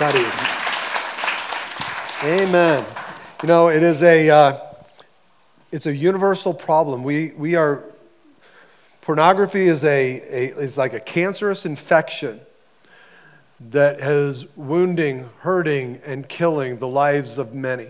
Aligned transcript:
Buddy. 0.00 0.24
Amen. 2.22 2.86
You 3.42 3.48
know, 3.48 3.68
it 3.68 3.82
is 3.82 4.02
a, 4.02 4.30
uh, 4.30 4.60
it's 5.70 5.84
a 5.84 5.94
universal 5.94 6.54
problem. 6.54 7.02
We, 7.02 7.32
we 7.36 7.54
are, 7.54 7.84
pornography 9.02 9.68
is, 9.68 9.84
a, 9.84 9.88
a, 9.88 10.58
is 10.58 10.78
like 10.78 10.94
a 10.94 11.00
cancerous 11.00 11.66
infection 11.66 12.40
that 13.68 14.00
is 14.00 14.46
wounding, 14.56 15.28
hurting, 15.40 16.00
and 16.06 16.26
killing 16.26 16.78
the 16.78 16.88
lives 16.88 17.36
of 17.36 17.52
many. 17.52 17.88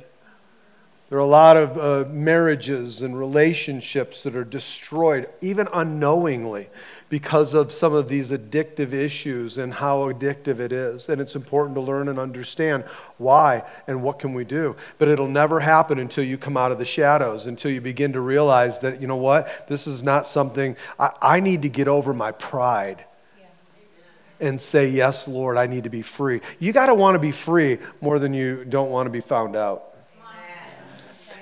There 1.10 1.18
are 1.18 1.22
a 1.22 1.26
lot 1.26 1.56
of 1.56 1.78
uh, 1.78 2.08
marriages 2.10 3.02
and 3.02 3.16
relationships 3.16 4.24
that 4.24 4.34
are 4.34 4.42
destroyed, 4.42 5.28
even 5.40 5.68
unknowingly, 5.72 6.70
because 7.10 7.54
of 7.54 7.72
some 7.72 7.92
of 7.92 8.08
these 8.08 8.30
addictive 8.30 8.92
issues 8.92 9.58
and 9.58 9.74
how 9.74 10.10
addictive 10.10 10.60
it 10.60 10.72
is. 10.72 11.08
And 11.08 11.20
it's 11.20 11.34
important 11.34 11.74
to 11.74 11.80
learn 11.80 12.08
and 12.08 12.20
understand 12.20 12.84
why 13.18 13.64
and 13.88 14.02
what 14.02 14.20
can 14.20 14.32
we 14.32 14.44
do. 14.44 14.76
But 14.96 15.08
it'll 15.08 15.28
never 15.28 15.58
happen 15.58 15.98
until 15.98 16.22
you 16.22 16.38
come 16.38 16.56
out 16.56 16.70
of 16.70 16.78
the 16.78 16.84
shadows, 16.84 17.46
until 17.46 17.72
you 17.72 17.80
begin 17.80 18.12
to 18.12 18.20
realize 18.20 18.78
that, 18.78 19.02
you 19.02 19.08
know 19.08 19.16
what, 19.16 19.66
this 19.68 19.88
is 19.88 20.04
not 20.04 20.28
something, 20.28 20.76
I, 20.98 21.10
I 21.20 21.40
need 21.40 21.62
to 21.62 21.68
get 21.68 21.88
over 21.88 22.14
my 22.14 22.30
pride 22.30 23.04
and 24.38 24.60
say, 24.60 24.88
Yes, 24.88 25.26
Lord, 25.26 25.58
I 25.58 25.66
need 25.66 25.84
to 25.84 25.90
be 25.90 26.02
free. 26.02 26.40
You 26.60 26.72
got 26.72 26.86
to 26.86 26.94
want 26.94 27.16
to 27.16 27.18
be 27.18 27.32
free 27.32 27.78
more 28.00 28.20
than 28.20 28.32
you 28.32 28.64
don't 28.64 28.90
want 28.90 29.06
to 29.06 29.10
be 29.10 29.20
found 29.20 29.56
out. 29.56 29.96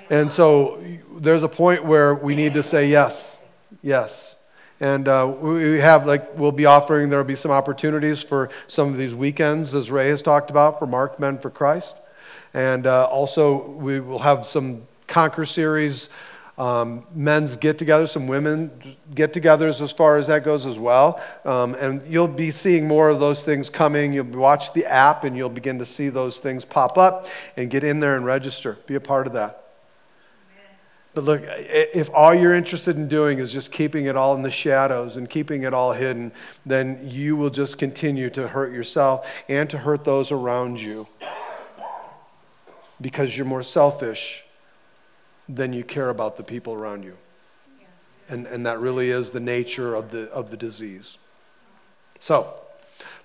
And 0.09 0.31
so 0.31 0.83
there's 1.19 1.43
a 1.43 1.47
point 1.47 1.85
where 1.85 2.15
we 2.15 2.35
need 2.35 2.55
to 2.55 2.63
say 2.63 2.89
yes, 2.89 3.37
yes. 3.83 4.35
And 4.79 5.07
uh, 5.07 5.33
we 5.39 5.79
have, 5.79 6.05
like, 6.05 6.37
we'll 6.37 6.53
be 6.53 6.65
offering, 6.65 7.09
there 7.09 7.19
will 7.19 7.25
be 7.25 7.35
some 7.35 7.51
opportunities 7.51 8.23
for 8.23 8.49
some 8.67 8.89
of 8.91 8.97
these 8.97 9.13
weekends, 9.13 9.75
as 9.75 9.91
Ray 9.91 10.09
has 10.09 10.21
talked 10.21 10.49
about, 10.49 10.79
for 10.79 10.87
Marked 10.87 11.19
Men 11.19 11.37
for 11.37 11.49
Christ. 11.49 11.97
And 12.53 12.87
uh, 12.87 13.05
also, 13.05 13.67
we 13.71 13.99
will 13.99 14.19
have 14.19 14.45
some 14.45 14.83
Conquer 15.07 15.45
series, 15.45 16.09
um, 16.59 17.03
men's 17.15 17.55
get 17.55 17.77
togethers, 17.79 18.09
some 18.09 18.27
women 18.27 18.95
get 19.15 19.33
togethers 19.33 19.81
as 19.81 19.91
far 19.91 20.17
as 20.17 20.27
that 20.27 20.43
goes 20.43 20.65
as 20.65 20.77
well. 20.77 21.21
Um, 21.45 21.73
and 21.75 22.05
you'll 22.05 22.27
be 22.27 22.51
seeing 22.51 22.87
more 22.87 23.09
of 23.09 23.19
those 23.19 23.43
things 23.43 23.69
coming. 23.69 24.13
You'll 24.13 24.25
watch 24.25 24.73
the 24.73 24.85
app 24.85 25.23
and 25.23 25.35
you'll 25.35 25.49
begin 25.49 25.79
to 25.79 25.85
see 25.85 26.09
those 26.09 26.37
things 26.39 26.65
pop 26.65 26.97
up 26.97 27.27
and 27.57 27.69
get 27.69 27.83
in 27.83 27.99
there 27.99 28.15
and 28.15 28.25
register. 28.25 28.77
Be 28.85 28.95
a 28.95 28.99
part 28.99 29.25
of 29.25 29.33
that. 29.33 29.58
But 31.19 31.25
look, 31.25 31.41
if 31.43 32.09
all 32.13 32.33
you're 32.33 32.53
interested 32.53 32.95
in 32.95 33.09
doing 33.09 33.39
is 33.39 33.51
just 33.51 33.73
keeping 33.73 34.05
it 34.05 34.15
all 34.15 34.35
in 34.35 34.41
the 34.41 34.49
shadows 34.49 35.17
and 35.17 35.29
keeping 35.29 35.63
it 35.63 35.73
all 35.73 35.91
hidden, 35.91 36.31
then 36.65 36.97
you 37.03 37.35
will 37.35 37.49
just 37.49 37.77
continue 37.77 38.29
to 38.29 38.47
hurt 38.47 38.71
yourself 38.71 39.29
and 39.49 39.69
to 39.69 39.79
hurt 39.79 40.05
those 40.05 40.31
around 40.31 40.79
you 40.79 41.07
because 43.01 43.35
you're 43.35 43.45
more 43.45 43.63
selfish 43.63 44.45
than 45.49 45.73
you 45.73 45.83
care 45.83 46.09
about 46.09 46.37
the 46.37 46.43
people 46.43 46.73
around 46.73 47.03
you. 47.03 47.17
And, 48.29 48.47
and 48.47 48.65
that 48.65 48.79
really 48.79 49.11
is 49.11 49.31
the 49.31 49.41
nature 49.41 49.95
of 49.95 50.11
the, 50.11 50.31
of 50.31 50.51
the 50.51 50.55
disease. 50.55 51.17
So, 52.17 52.53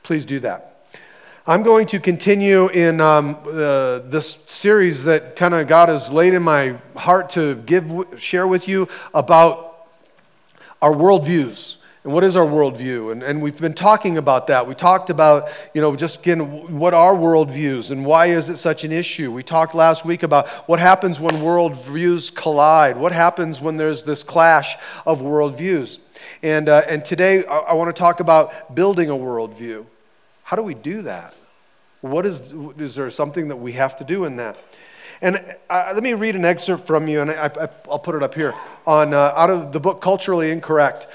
please 0.02 0.24
do 0.24 0.40
that. 0.40 0.73
I'm 1.46 1.62
going 1.62 1.86
to 1.88 2.00
continue 2.00 2.68
in 2.68 3.02
um, 3.02 3.36
uh, 3.44 3.98
this 3.98 4.32
series 4.46 5.04
that 5.04 5.36
kind 5.36 5.52
of 5.52 5.68
God 5.68 5.90
has 5.90 6.08
laid 6.08 6.32
in 6.32 6.42
my 6.42 6.76
heart 6.96 7.28
to 7.30 7.56
give, 7.56 8.14
share 8.16 8.46
with 8.46 8.66
you 8.66 8.88
about 9.12 9.88
our 10.80 10.92
worldviews. 10.92 11.76
And 12.02 12.14
what 12.14 12.24
is 12.24 12.34
our 12.34 12.46
worldview? 12.46 13.12
And, 13.12 13.22
and 13.22 13.42
we've 13.42 13.60
been 13.60 13.74
talking 13.74 14.16
about 14.16 14.46
that. 14.46 14.66
We 14.66 14.74
talked 14.74 15.10
about, 15.10 15.50
you 15.74 15.82
know, 15.82 15.94
just 15.96 16.20
again, 16.20 16.78
what 16.78 16.94
are 16.94 17.12
worldviews 17.12 17.90
and 17.90 18.06
why 18.06 18.28
is 18.28 18.48
it 18.48 18.56
such 18.56 18.84
an 18.84 18.92
issue? 18.92 19.30
We 19.30 19.42
talked 19.42 19.74
last 19.74 20.02
week 20.02 20.22
about 20.22 20.48
what 20.66 20.78
happens 20.78 21.20
when 21.20 21.34
worldviews 21.34 22.34
collide. 22.34 22.96
What 22.96 23.12
happens 23.12 23.60
when 23.60 23.76
there's 23.76 24.02
this 24.02 24.22
clash 24.22 24.78
of 25.04 25.20
worldviews? 25.20 25.98
And, 26.42 26.70
uh, 26.70 26.84
and 26.88 27.04
today 27.04 27.44
I, 27.44 27.58
I 27.58 27.72
want 27.74 27.94
to 27.94 28.00
talk 28.00 28.20
about 28.20 28.74
building 28.74 29.10
a 29.10 29.14
worldview. 29.14 29.84
How 30.44 30.56
do 30.56 30.62
we 30.62 30.74
do 30.74 31.02
that? 31.02 31.34
What 32.04 32.26
is, 32.26 32.52
is 32.76 32.96
there 32.96 33.08
something 33.08 33.48
that 33.48 33.56
we 33.56 33.72
have 33.72 33.96
to 33.96 34.04
do 34.04 34.26
in 34.26 34.36
that? 34.36 34.58
And 35.22 35.42
uh, 35.70 35.92
let 35.94 36.02
me 36.02 36.12
read 36.12 36.36
an 36.36 36.44
excerpt 36.44 36.86
from 36.86 37.08
you, 37.08 37.22
and 37.22 37.30
I, 37.30 37.70
will 37.86 37.98
put 37.98 38.14
it 38.14 38.22
up 38.22 38.34
here, 38.34 38.54
on, 38.86 39.14
uh, 39.14 39.32
out 39.34 39.48
of 39.48 39.72
the 39.72 39.80
book 39.80 40.02
Culturally 40.02 40.50
Incorrect. 40.50 41.06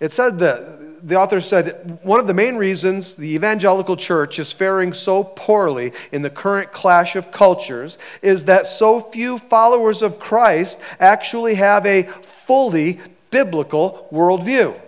It 0.00 0.10
said 0.10 0.38
that 0.38 1.06
the 1.06 1.16
author 1.16 1.42
said 1.42 1.98
one 2.02 2.18
of 2.18 2.26
the 2.26 2.32
main 2.32 2.56
reasons 2.56 3.14
the 3.14 3.34
evangelical 3.34 3.94
church 3.94 4.38
is 4.38 4.50
faring 4.50 4.94
so 4.94 5.22
poorly 5.22 5.92
in 6.12 6.22
the 6.22 6.30
current 6.30 6.72
clash 6.72 7.14
of 7.14 7.30
cultures 7.30 7.98
is 8.22 8.46
that 8.46 8.66
so 8.66 9.02
few 9.02 9.36
followers 9.36 10.00
of 10.00 10.18
Christ 10.18 10.78
actually 10.98 11.56
have 11.56 11.84
a 11.84 12.04
fully 12.04 13.00
biblical 13.30 14.08
worldview. 14.10 14.80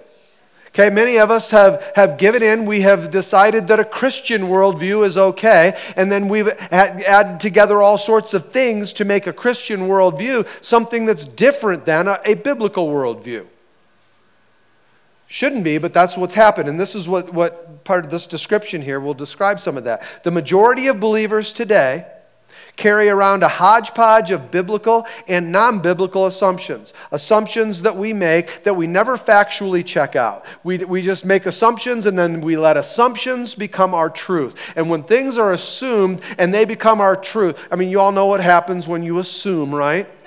Okay, 0.72 0.88
many 0.88 1.18
of 1.18 1.32
us 1.32 1.50
have, 1.50 1.90
have 1.96 2.16
given 2.16 2.44
in. 2.44 2.64
We 2.64 2.82
have 2.82 3.10
decided 3.10 3.66
that 3.68 3.80
a 3.80 3.84
Christian 3.84 4.42
worldview 4.42 5.04
is 5.04 5.18
okay, 5.18 5.76
and 5.96 6.12
then 6.12 6.28
we've 6.28 6.48
added 6.70 7.40
together 7.40 7.82
all 7.82 7.98
sorts 7.98 8.34
of 8.34 8.52
things 8.52 8.92
to 8.94 9.04
make 9.04 9.26
a 9.26 9.32
Christian 9.32 9.88
worldview 9.88 10.46
something 10.64 11.06
that's 11.06 11.24
different 11.24 11.86
than 11.86 12.06
a, 12.06 12.20
a 12.24 12.34
biblical 12.34 12.86
worldview. 12.86 13.46
Shouldn't 15.26 15.64
be, 15.64 15.78
but 15.78 15.92
that's 15.92 16.16
what's 16.16 16.34
happened. 16.34 16.68
And 16.68 16.78
this 16.78 16.94
is 16.94 17.08
what, 17.08 17.32
what 17.32 17.82
part 17.82 18.04
of 18.04 18.12
this 18.12 18.26
description 18.26 18.80
here 18.80 19.00
will 19.00 19.14
describe 19.14 19.60
some 19.60 19.76
of 19.76 19.84
that. 19.84 20.02
The 20.22 20.30
majority 20.30 20.86
of 20.86 21.00
believers 21.00 21.52
today 21.52 22.06
carry 22.80 23.10
around 23.10 23.42
a 23.42 23.48
hodgepodge 23.48 24.30
of 24.30 24.50
biblical 24.50 25.06
and 25.28 25.52
non 25.52 25.80
biblical 25.80 26.24
assumptions. 26.24 26.94
Assumptions 27.12 27.82
that 27.82 27.94
we 27.94 28.14
make 28.14 28.64
that 28.64 28.74
we 28.74 28.86
never 28.86 29.18
factually 29.18 29.84
check 29.84 30.16
out. 30.16 30.46
We, 30.64 30.78
we 30.78 31.02
just 31.02 31.26
make 31.26 31.44
assumptions 31.44 32.06
and 32.06 32.18
then 32.18 32.40
we 32.40 32.56
let 32.56 32.78
assumptions 32.78 33.54
become 33.54 33.92
our 33.92 34.08
truth. 34.08 34.58
And 34.76 34.88
when 34.88 35.02
things 35.02 35.36
are 35.36 35.52
assumed 35.52 36.22
and 36.38 36.54
they 36.54 36.64
become 36.64 37.02
our 37.02 37.16
truth, 37.16 37.58
I 37.70 37.76
mean, 37.76 37.90
you 37.90 38.00
all 38.00 38.12
know 38.12 38.26
what 38.26 38.40
happens 38.40 38.88
when 38.88 39.02
you 39.02 39.18
assume, 39.18 39.74
right? 39.74 40.08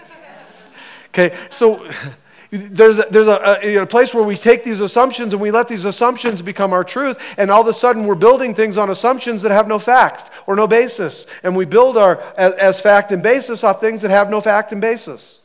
Okay, 1.16 1.38
so 1.52 1.88
there's 2.54 3.00
a, 3.00 3.06
there's 3.10 3.28
a, 3.28 3.82
a, 3.82 3.86
place 3.88 4.14
where 4.14 4.24
we 4.24 4.38
take 4.38 4.64
these 4.64 4.80
assumptions 4.80 5.34
and 5.34 5.42
we 5.42 5.50
let 5.50 5.68
these 5.68 5.86
assumptions 5.86 6.40
become 6.40 6.72
our 6.72 6.84
truth, 6.84 7.18
and 7.40 7.50
all 7.50 7.62
of 7.62 7.68
a 7.68 7.74
sudden 7.74 8.06
we're 8.06 8.14
building 8.14 8.54
things 8.54 8.78
on 8.78 8.92
assumptions 8.92 9.42
that 9.42 9.52
have 9.52 9.68
no 9.68 9.80
facts 9.80 10.30
or 10.46 10.56
no 10.56 10.68
basis. 10.68 11.26
And 11.42 11.56
we 11.56 11.66
build 11.66 11.98
our 11.98 12.22
as, 12.38 12.54
as 12.54 12.80
fact 12.80 13.12
and 13.12 13.24
basis 13.24 13.64
off 13.64 13.82
things 13.82 14.04
that 14.04 14.12
have 14.12 14.30
no 14.30 14.40
fact 14.40 14.72
and 14.72 14.80
basis. 14.80 15.40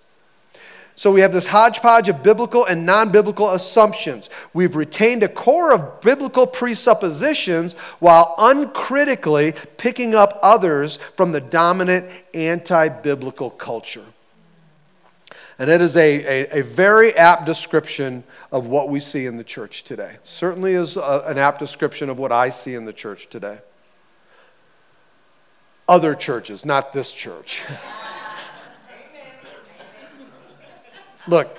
So 0.97 1.11
we 1.11 1.23
have 1.23 1.33
this 1.33 1.47
hodgepodge 1.47 2.11
of 2.11 2.23
biblical 2.23 2.67
and 2.67 2.85
non 2.85 3.11
biblical 3.11 3.53
assumptions. 3.53 4.29
We've 4.53 4.77
retained 4.77 5.23
a 5.23 5.29
core 5.29 5.73
of 5.73 6.03
biblical 6.03 6.47
presuppositions 6.47 7.73
while 8.01 8.35
uncritically 8.37 9.55
picking 9.79 10.15
up 10.15 10.39
others 10.43 10.97
from 11.17 11.33
the 11.33 11.41
dominant 11.41 12.11
anti 12.35 12.89
biblical 12.89 13.49
culture. 13.49 14.05
And 15.59 15.69
it 15.69 15.81
is 15.81 15.97
a, 15.97 16.45
a, 16.45 16.61
a, 16.61 16.63
very 16.63 17.13
apt 17.17 17.45
description 17.45 18.23
of 18.53 18.67
what 18.67 18.89
we 18.89 19.01
see 19.01 19.27
in 19.27 19.37
the 19.37 19.45
church 19.45 19.83
today. 19.83 20.19
Certainly 20.23 20.75
is 20.75 20.97
a, 20.97 21.25
an 21.27 21.37
apt 21.37 21.59
description 21.59 22.09
of 22.09 22.19
what 22.19 22.31
I 22.31 22.51
see 22.51 22.75
in 22.75 22.85
the 22.85 22.93
church 22.93 23.29
today. 23.29 23.59
Other 25.89 26.15
churches, 26.15 26.65
not 26.65 26.93
this 26.93 27.11
church. 27.11 27.65
Look, 31.27 31.59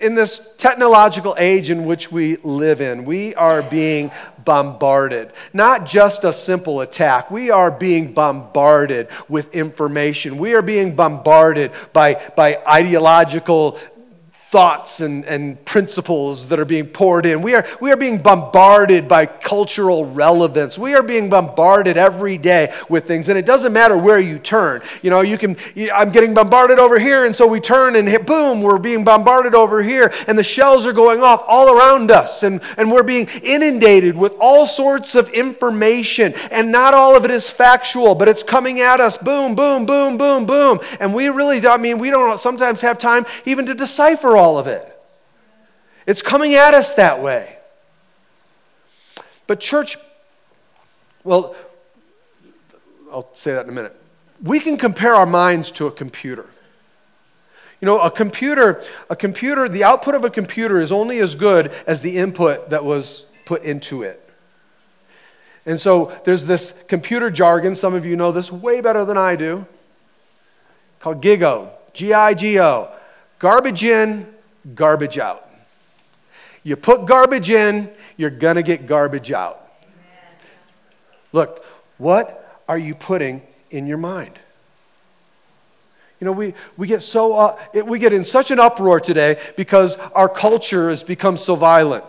in 0.00 0.14
this 0.14 0.54
technological 0.56 1.34
age 1.38 1.70
in 1.70 1.84
which 1.84 2.10
we 2.10 2.36
live 2.36 2.80
in, 2.80 3.04
we 3.04 3.34
are 3.34 3.62
being 3.62 4.10
bombarded. 4.44 5.32
Not 5.52 5.86
just 5.86 6.24
a 6.24 6.32
simple 6.32 6.80
attack. 6.80 7.30
We 7.30 7.50
are 7.50 7.70
being 7.70 8.12
bombarded 8.12 9.08
with 9.28 9.54
information. 9.54 10.38
We 10.38 10.54
are 10.54 10.62
being 10.62 10.94
bombarded 10.94 11.72
by, 11.92 12.14
by 12.36 12.58
ideological 12.66 13.78
thoughts 14.48 15.00
and, 15.00 15.24
and 15.24 15.62
principles 15.64 16.48
that 16.48 16.60
are 16.60 16.64
being 16.64 16.86
poured 16.86 17.26
in. 17.26 17.42
We 17.42 17.56
are, 17.56 17.66
we 17.80 17.90
are 17.90 17.96
being 17.96 18.18
bombarded 18.18 19.08
by 19.08 19.26
cultural 19.26 20.06
relevance. 20.06 20.78
We 20.78 20.94
are 20.94 21.02
being 21.02 21.28
bombarded 21.28 21.96
every 21.96 22.38
day 22.38 22.72
with 22.88 23.08
things, 23.08 23.28
and 23.28 23.36
it 23.36 23.44
doesn't 23.44 23.72
matter 23.72 23.98
where 23.98 24.20
you 24.20 24.38
turn. 24.38 24.82
You 25.02 25.10
know, 25.10 25.22
you 25.22 25.36
can, 25.36 25.56
I'm 25.92 26.12
getting 26.12 26.32
bombarded 26.32 26.78
over 26.78 26.96
here, 26.96 27.24
and 27.24 27.34
so 27.34 27.48
we 27.48 27.58
turn 27.58 27.96
and 27.96 28.06
hit, 28.06 28.24
boom, 28.24 28.62
we're 28.62 28.78
being 28.78 29.02
bombarded 29.02 29.56
over 29.56 29.82
here, 29.82 30.12
and 30.28 30.38
the 30.38 30.44
shells 30.44 30.86
are 30.86 30.92
going 30.92 31.22
off 31.22 31.42
all 31.48 31.76
around 31.76 32.12
us, 32.12 32.44
and, 32.44 32.60
and 32.76 32.92
we're 32.92 33.02
being 33.02 33.28
inundated 33.42 34.16
with 34.16 34.32
all 34.38 34.68
sorts 34.68 35.16
of 35.16 35.28
information, 35.30 36.34
and 36.52 36.70
not 36.70 36.94
all 36.94 37.16
of 37.16 37.24
it 37.24 37.32
is 37.32 37.50
factual, 37.50 38.14
but 38.14 38.28
it's 38.28 38.44
coming 38.44 38.78
at 38.78 39.00
us, 39.00 39.16
boom, 39.16 39.56
boom, 39.56 39.86
boom, 39.86 40.16
boom, 40.16 40.46
boom, 40.46 40.78
and 41.00 41.12
we 41.12 41.28
really, 41.30 41.66
I 41.66 41.78
mean, 41.78 41.98
we 41.98 42.10
don't 42.10 42.38
sometimes 42.38 42.80
have 42.82 43.00
time 43.00 43.26
even 43.44 43.66
to 43.66 43.74
decipher 43.74 44.35
all 44.36 44.58
of 44.58 44.66
it. 44.66 44.92
It's 46.06 46.22
coming 46.22 46.54
at 46.54 46.74
us 46.74 46.94
that 46.94 47.22
way. 47.22 47.56
But, 49.46 49.60
church, 49.60 49.96
well, 51.24 51.54
I'll 53.12 53.28
say 53.34 53.52
that 53.52 53.64
in 53.64 53.70
a 53.70 53.72
minute. 53.72 53.94
We 54.42 54.60
can 54.60 54.76
compare 54.76 55.14
our 55.14 55.26
minds 55.26 55.70
to 55.72 55.86
a 55.86 55.90
computer. 55.90 56.46
You 57.80 57.86
know, 57.86 57.98
a 57.98 58.10
computer, 58.10 58.82
a 59.10 59.16
computer, 59.16 59.68
the 59.68 59.84
output 59.84 60.14
of 60.14 60.24
a 60.24 60.30
computer 60.30 60.80
is 60.80 60.90
only 60.90 61.18
as 61.18 61.34
good 61.34 61.72
as 61.86 62.00
the 62.00 62.16
input 62.16 62.70
that 62.70 62.84
was 62.84 63.26
put 63.44 63.62
into 63.64 64.02
it. 64.02 64.22
And 65.66 65.80
so 65.80 66.12
there's 66.24 66.46
this 66.46 66.80
computer 66.88 67.28
jargon, 67.28 67.74
some 67.74 67.94
of 67.94 68.06
you 68.06 68.16
know 68.16 68.32
this 68.32 68.50
way 68.52 68.80
better 68.80 69.04
than 69.04 69.18
I 69.18 69.36
do, 69.36 69.66
called 71.00 71.20
GIGO, 71.20 71.70
G 71.92 72.12
I 72.14 72.34
G 72.34 72.60
O. 72.60 72.90
Garbage 73.38 73.84
in, 73.84 74.26
garbage 74.74 75.18
out. 75.18 75.48
You 76.62 76.76
put 76.76 77.06
garbage 77.06 77.50
in, 77.50 77.90
you're 78.16 78.30
going 78.30 78.56
to 78.56 78.62
get 78.62 78.86
garbage 78.86 79.30
out. 79.30 79.62
Look, 81.32 81.64
what 81.98 82.62
are 82.68 82.78
you 82.78 82.94
putting 82.94 83.42
in 83.70 83.86
your 83.86 83.98
mind? 83.98 84.38
You 86.20 86.24
know, 86.24 86.32
we, 86.32 86.54
we 86.76 86.86
get 86.86 87.02
so 87.02 87.36
uh, 87.36 87.58
it, 87.74 87.86
we 87.86 87.98
get 87.98 88.12
in 88.12 88.24
such 88.24 88.50
an 88.50 88.58
uproar 88.58 89.00
today 89.00 89.38
because 89.56 89.96
our 90.14 90.28
culture 90.28 90.88
has 90.88 91.02
become 91.02 91.36
so 91.36 91.54
violent. 91.56 92.04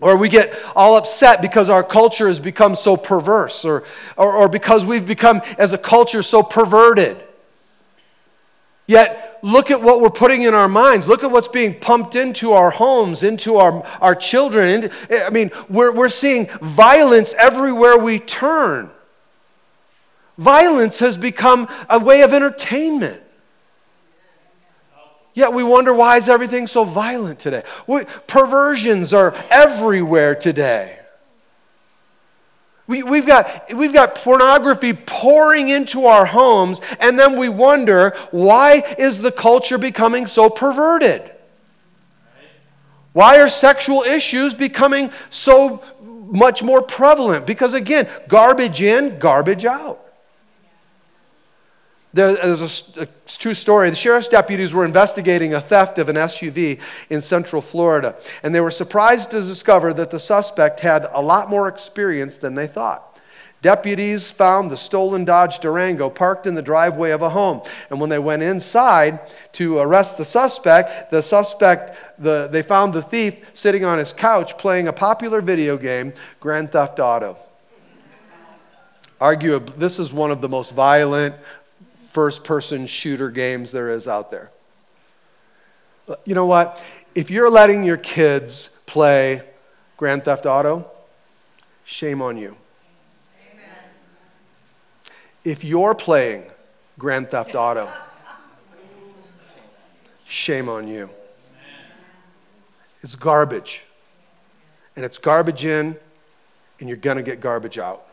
Or 0.00 0.16
we 0.16 0.28
get 0.28 0.56
all 0.76 0.96
upset 0.96 1.42
because 1.42 1.68
our 1.68 1.82
culture 1.82 2.26
has 2.26 2.38
become 2.38 2.74
so 2.74 2.96
perverse, 2.96 3.64
or, 3.64 3.84
or, 4.16 4.34
or 4.34 4.48
because 4.48 4.84
we've 4.84 5.06
become, 5.06 5.42
as 5.58 5.72
a 5.72 5.78
culture, 5.78 6.22
so 6.22 6.42
perverted. 6.42 7.20
Yet, 8.90 9.38
look 9.42 9.70
at 9.70 9.80
what 9.80 10.00
we're 10.00 10.10
putting 10.10 10.42
in 10.42 10.52
our 10.52 10.66
minds. 10.66 11.06
Look 11.06 11.22
at 11.22 11.30
what's 11.30 11.46
being 11.46 11.78
pumped 11.78 12.16
into 12.16 12.54
our 12.54 12.72
homes, 12.72 13.22
into 13.22 13.56
our, 13.56 13.86
our 14.00 14.16
children. 14.16 14.90
I 15.08 15.30
mean, 15.30 15.52
we're, 15.68 15.92
we're 15.92 16.08
seeing 16.08 16.48
violence 16.60 17.32
everywhere 17.34 17.96
we 17.96 18.18
turn. 18.18 18.90
Violence 20.38 20.98
has 20.98 21.16
become 21.16 21.68
a 21.88 22.00
way 22.00 22.22
of 22.22 22.34
entertainment. 22.34 23.22
Yet 25.34 25.52
we 25.52 25.62
wonder 25.62 25.94
why 25.94 26.16
is 26.16 26.28
everything 26.28 26.66
so 26.66 26.82
violent 26.82 27.38
today? 27.38 27.62
We, 27.86 28.06
perversions 28.26 29.14
are 29.14 29.36
everywhere 29.52 30.34
today. 30.34 30.99
We, 32.90 33.04
we've, 33.04 33.24
got, 33.24 33.72
we've 33.72 33.92
got 33.92 34.16
pornography 34.16 34.94
pouring 34.94 35.68
into 35.68 36.06
our 36.06 36.26
homes, 36.26 36.80
and 36.98 37.16
then 37.16 37.38
we 37.38 37.48
wonder 37.48 38.16
why 38.32 38.82
is 38.98 39.22
the 39.22 39.30
culture 39.30 39.78
becoming 39.78 40.26
so 40.26 40.50
perverted? 40.50 41.30
Why 43.12 43.38
are 43.38 43.48
sexual 43.48 44.02
issues 44.02 44.54
becoming 44.54 45.12
so 45.30 45.84
much 46.02 46.64
more 46.64 46.82
prevalent? 46.82 47.46
Because 47.46 47.74
again, 47.74 48.08
garbage 48.26 48.82
in, 48.82 49.20
garbage 49.20 49.64
out. 49.64 50.04
There's 52.12 52.96
a, 52.96 53.02
a, 53.02 53.08
true 53.26 53.54
story. 53.54 53.88
The 53.88 53.96
sheriff's 53.96 54.26
deputies 54.26 54.74
were 54.74 54.84
investigating 54.84 55.54
a 55.54 55.60
theft 55.60 55.98
of 55.98 56.08
an 56.08 56.16
SUV 56.16 56.80
in 57.08 57.20
central 57.20 57.62
Florida, 57.62 58.16
and 58.42 58.52
they 58.52 58.60
were 58.60 58.72
surprised 58.72 59.30
to 59.30 59.40
discover 59.40 59.94
that 59.94 60.10
the 60.10 60.18
suspect 60.18 60.80
had 60.80 61.08
a 61.12 61.22
lot 61.22 61.48
more 61.48 61.68
experience 61.68 62.36
than 62.36 62.56
they 62.56 62.66
thought. 62.66 63.06
Deputies 63.62 64.30
found 64.30 64.70
the 64.70 64.76
stolen 64.76 65.24
Dodge 65.24 65.58
Durango 65.58 66.08
parked 66.08 66.46
in 66.46 66.54
the 66.54 66.62
driveway 66.62 67.10
of 67.10 67.22
a 67.22 67.28
home, 67.28 67.60
and 67.90 68.00
when 68.00 68.08
they 68.08 68.18
went 68.18 68.42
inside 68.42 69.20
to 69.52 69.78
arrest 69.78 70.16
the 70.16 70.24
suspect, 70.24 71.10
the 71.10 71.22
suspect 71.22 71.96
the, 72.18 72.48
they 72.50 72.62
found 72.62 72.92
the 72.92 73.02
thief 73.02 73.36
sitting 73.52 73.84
on 73.84 73.98
his 73.98 74.12
couch 74.12 74.56
playing 74.58 74.88
a 74.88 74.92
popular 74.92 75.42
video 75.42 75.76
game, 75.76 76.12
Grand 76.40 76.72
Theft 76.72 76.98
Auto. 76.98 77.36
Arguably, 79.20 79.74
this 79.76 79.98
is 79.98 80.14
one 80.14 80.30
of 80.30 80.40
the 80.40 80.48
most 80.48 80.72
violent, 80.72 81.34
first 82.10 82.44
person 82.44 82.86
shooter 82.86 83.30
games 83.30 83.72
there 83.72 83.90
is 83.90 84.06
out 84.06 84.30
there. 84.30 84.50
Uh, 86.08 86.16
you 86.24 86.34
know 86.34 86.46
what? 86.46 86.82
If 87.14 87.30
you're 87.30 87.50
letting 87.50 87.84
your 87.84 87.96
kids 87.96 88.76
play 88.86 89.42
Grand 89.96 90.24
Theft 90.24 90.44
Auto, 90.44 90.90
shame 91.84 92.20
on 92.20 92.36
you. 92.36 92.56
Amen. 93.52 93.68
If 95.44 95.64
you're 95.64 95.94
playing 95.94 96.44
Grand 96.98 97.30
Theft 97.30 97.54
Auto, 97.54 97.88
shame 100.26 100.68
on 100.68 100.88
you. 100.88 101.10
It's 103.02 103.14
garbage. 103.14 103.82
And 104.96 105.04
it's 105.04 105.18
garbage 105.18 105.64
in, 105.64 105.96
and 106.80 106.88
you're 106.88 106.96
going 106.96 107.16
to 107.16 107.22
get 107.22 107.40
garbage 107.40 107.78
out. 107.78 108.09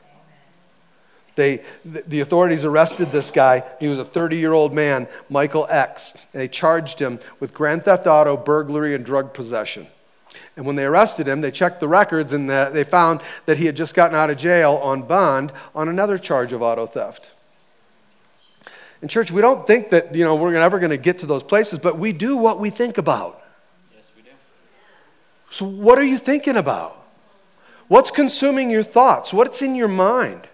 They, 1.37 1.63
the 1.85 2.21
authorities 2.21 2.65
arrested 2.65 3.11
this 3.11 3.29
guy. 3.29 3.63
He 3.79 3.87
was 3.87 3.99
a 3.99 4.03
30 4.03 4.37
year 4.37 4.53
old 4.53 4.73
man, 4.73 5.07
Michael 5.29 5.67
X. 5.69 6.13
And 6.33 6.41
they 6.41 6.47
charged 6.47 6.99
him 6.99 7.19
with 7.39 7.53
grand 7.53 7.85
theft 7.85 8.07
auto, 8.07 8.35
burglary, 8.35 8.95
and 8.95 9.05
drug 9.05 9.35
possession. 9.35 9.85
And 10.55 10.65
when 10.65 10.75
they 10.75 10.83
arrested 10.83 11.27
him, 11.27 11.41
they 11.41 11.51
checked 11.51 11.79
the 11.79 11.87
records 11.87 12.33
and 12.33 12.49
they 12.49 12.83
found 12.83 13.21
that 13.45 13.59
he 13.59 13.67
had 13.67 13.75
just 13.75 13.93
gotten 13.93 14.17
out 14.17 14.31
of 14.31 14.37
jail 14.39 14.79
on 14.81 15.03
bond 15.03 15.51
on 15.75 15.87
another 15.87 16.17
charge 16.17 16.53
of 16.53 16.63
auto 16.63 16.87
theft. 16.87 17.29
In 19.03 19.07
church, 19.07 19.29
we 19.29 19.39
don't 19.39 19.67
think 19.67 19.91
that 19.91 20.15
you 20.15 20.23
know, 20.23 20.35
we're 20.35 20.55
ever 20.55 20.79
going 20.79 20.89
to 20.89 20.97
get 20.97 21.19
to 21.19 21.27
those 21.27 21.43
places, 21.43 21.77
but 21.77 21.99
we 21.99 22.13
do 22.13 22.35
what 22.35 22.59
we 22.59 22.71
think 22.71 22.97
about. 22.97 23.43
Yes, 23.95 24.11
we 24.15 24.23
do. 24.23 24.29
So, 25.51 25.67
what 25.67 25.99
are 25.99 26.03
you 26.03 26.17
thinking 26.17 26.57
about? 26.57 26.95
What's 27.89 28.09
consuming 28.09 28.71
your 28.71 28.81
thoughts? 28.81 29.31
What's 29.31 29.61
in 29.61 29.75
your 29.75 29.87
mind? 29.87 30.47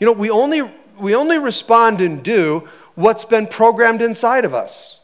You 0.00 0.06
know, 0.06 0.12
we 0.12 0.30
only, 0.30 0.62
we 0.98 1.14
only 1.14 1.38
respond 1.38 2.00
and 2.00 2.22
do 2.22 2.68
what's 2.94 3.24
been 3.24 3.46
programmed 3.46 4.02
inside 4.02 4.44
of 4.44 4.54
us. 4.54 5.00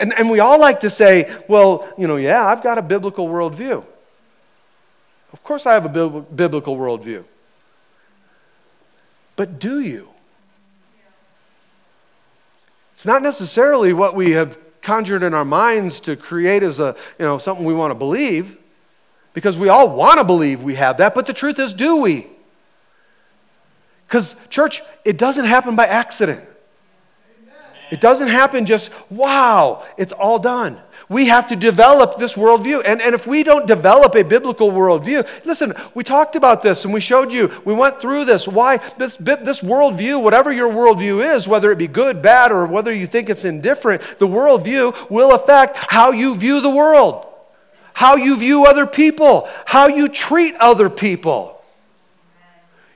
And, 0.00 0.12
and 0.14 0.28
we 0.28 0.40
all 0.40 0.58
like 0.58 0.80
to 0.80 0.90
say, 0.90 1.32
well, 1.46 1.88
you 1.96 2.08
know, 2.08 2.16
yeah, 2.16 2.44
I've 2.44 2.62
got 2.62 2.78
a 2.78 2.82
biblical 2.82 3.28
worldview. 3.28 3.84
Of 5.32 5.44
course, 5.44 5.66
I 5.66 5.74
have 5.74 5.84
a 5.84 6.20
biblical 6.20 6.76
worldview. 6.76 7.22
But 9.36 9.60
do 9.60 9.78
you? 9.80 10.08
It's 12.94 13.06
not 13.06 13.22
necessarily 13.22 13.92
what 13.92 14.16
we 14.16 14.32
have 14.32 14.58
conjured 14.80 15.22
in 15.22 15.34
our 15.34 15.44
minds 15.44 16.00
to 16.00 16.16
create 16.16 16.64
as 16.64 16.80
a, 16.80 16.96
you 17.18 17.24
know, 17.24 17.38
something 17.38 17.64
we 17.64 17.74
want 17.74 17.92
to 17.92 17.94
believe, 17.94 18.58
because 19.34 19.56
we 19.56 19.68
all 19.68 19.94
want 19.94 20.18
to 20.18 20.24
believe 20.24 20.62
we 20.62 20.74
have 20.74 20.96
that, 20.96 21.14
but 21.14 21.26
the 21.26 21.32
truth 21.32 21.60
is, 21.60 21.72
do 21.72 21.96
we? 21.96 22.26
Because, 24.08 24.36
church, 24.48 24.82
it 25.04 25.18
doesn't 25.18 25.44
happen 25.44 25.76
by 25.76 25.84
accident. 25.84 26.42
It 27.90 28.00
doesn't 28.00 28.28
happen 28.28 28.64
just, 28.64 28.90
wow, 29.10 29.86
it's 29.98 30.12
all 30.12 30.38
done. 30.38 30.80
We 31.10 31.28
have 31.28 31.48
to 31.48 31.56
develop 31.56 32.18
this 32.18 32.34
worldview. 32.34 32.82
And, 32.84 33.00
and 33.00 33.14
if 33.14 33.26
we 33.26 33.42
don't 33.42 33.66
develop 33.66 34.14
a 34.14 34.24
biblical 34.24 34.70
worldview, 34.70 35.26
listen, 35.44 35.74
we 35.94 36.04
talked 36.04 36.36
about 36.36 36.62
this 36.62 36.84
and 36.84 36.92
we 36.92 37.00
showed 37.00 37.32
you, 37.32 37.50
we 37.64 37.72
went 37.72 38.00
through 38.00 38.24
this. 38.26 38.48
Why? 38.48 38.78
This, 38.98 39.16
this 39.16 39.60
worldview, 39.60 40.22
whatever 40.22 40.52
your 40.52 40.70
worldview 40.70 41.34
is, 41.34 41.48
whether 41.48 41.70
it 41.70 41.78
be 41.78 41.86
good, 41.86 42.20
bad, 42.22 42.50
or 42.50 42.66
whether 42.66 42.92
you 42.92 43.06
think 43.06 43.28
it's 43.30 43.44
indifferent, 43.44 44.02
the 44.18 44.28
worldview 44.28 45.10
will 45.10 45.34
affect 45.34 45.76
how 45.76 46.12
you 46.12 46.34
view 46.34 46.60
the 46.60 46.70
world, 46.70 47.26
how 47.94 48.16
you 48.16 48.36
view 48.36 48.66
other 48.66 48.86
people, 48.86 49.48
how 49.66 49.86
you 49.86 50.08
treat 50.08 50.54
other 50.56 50.90
people. 50.90 51.57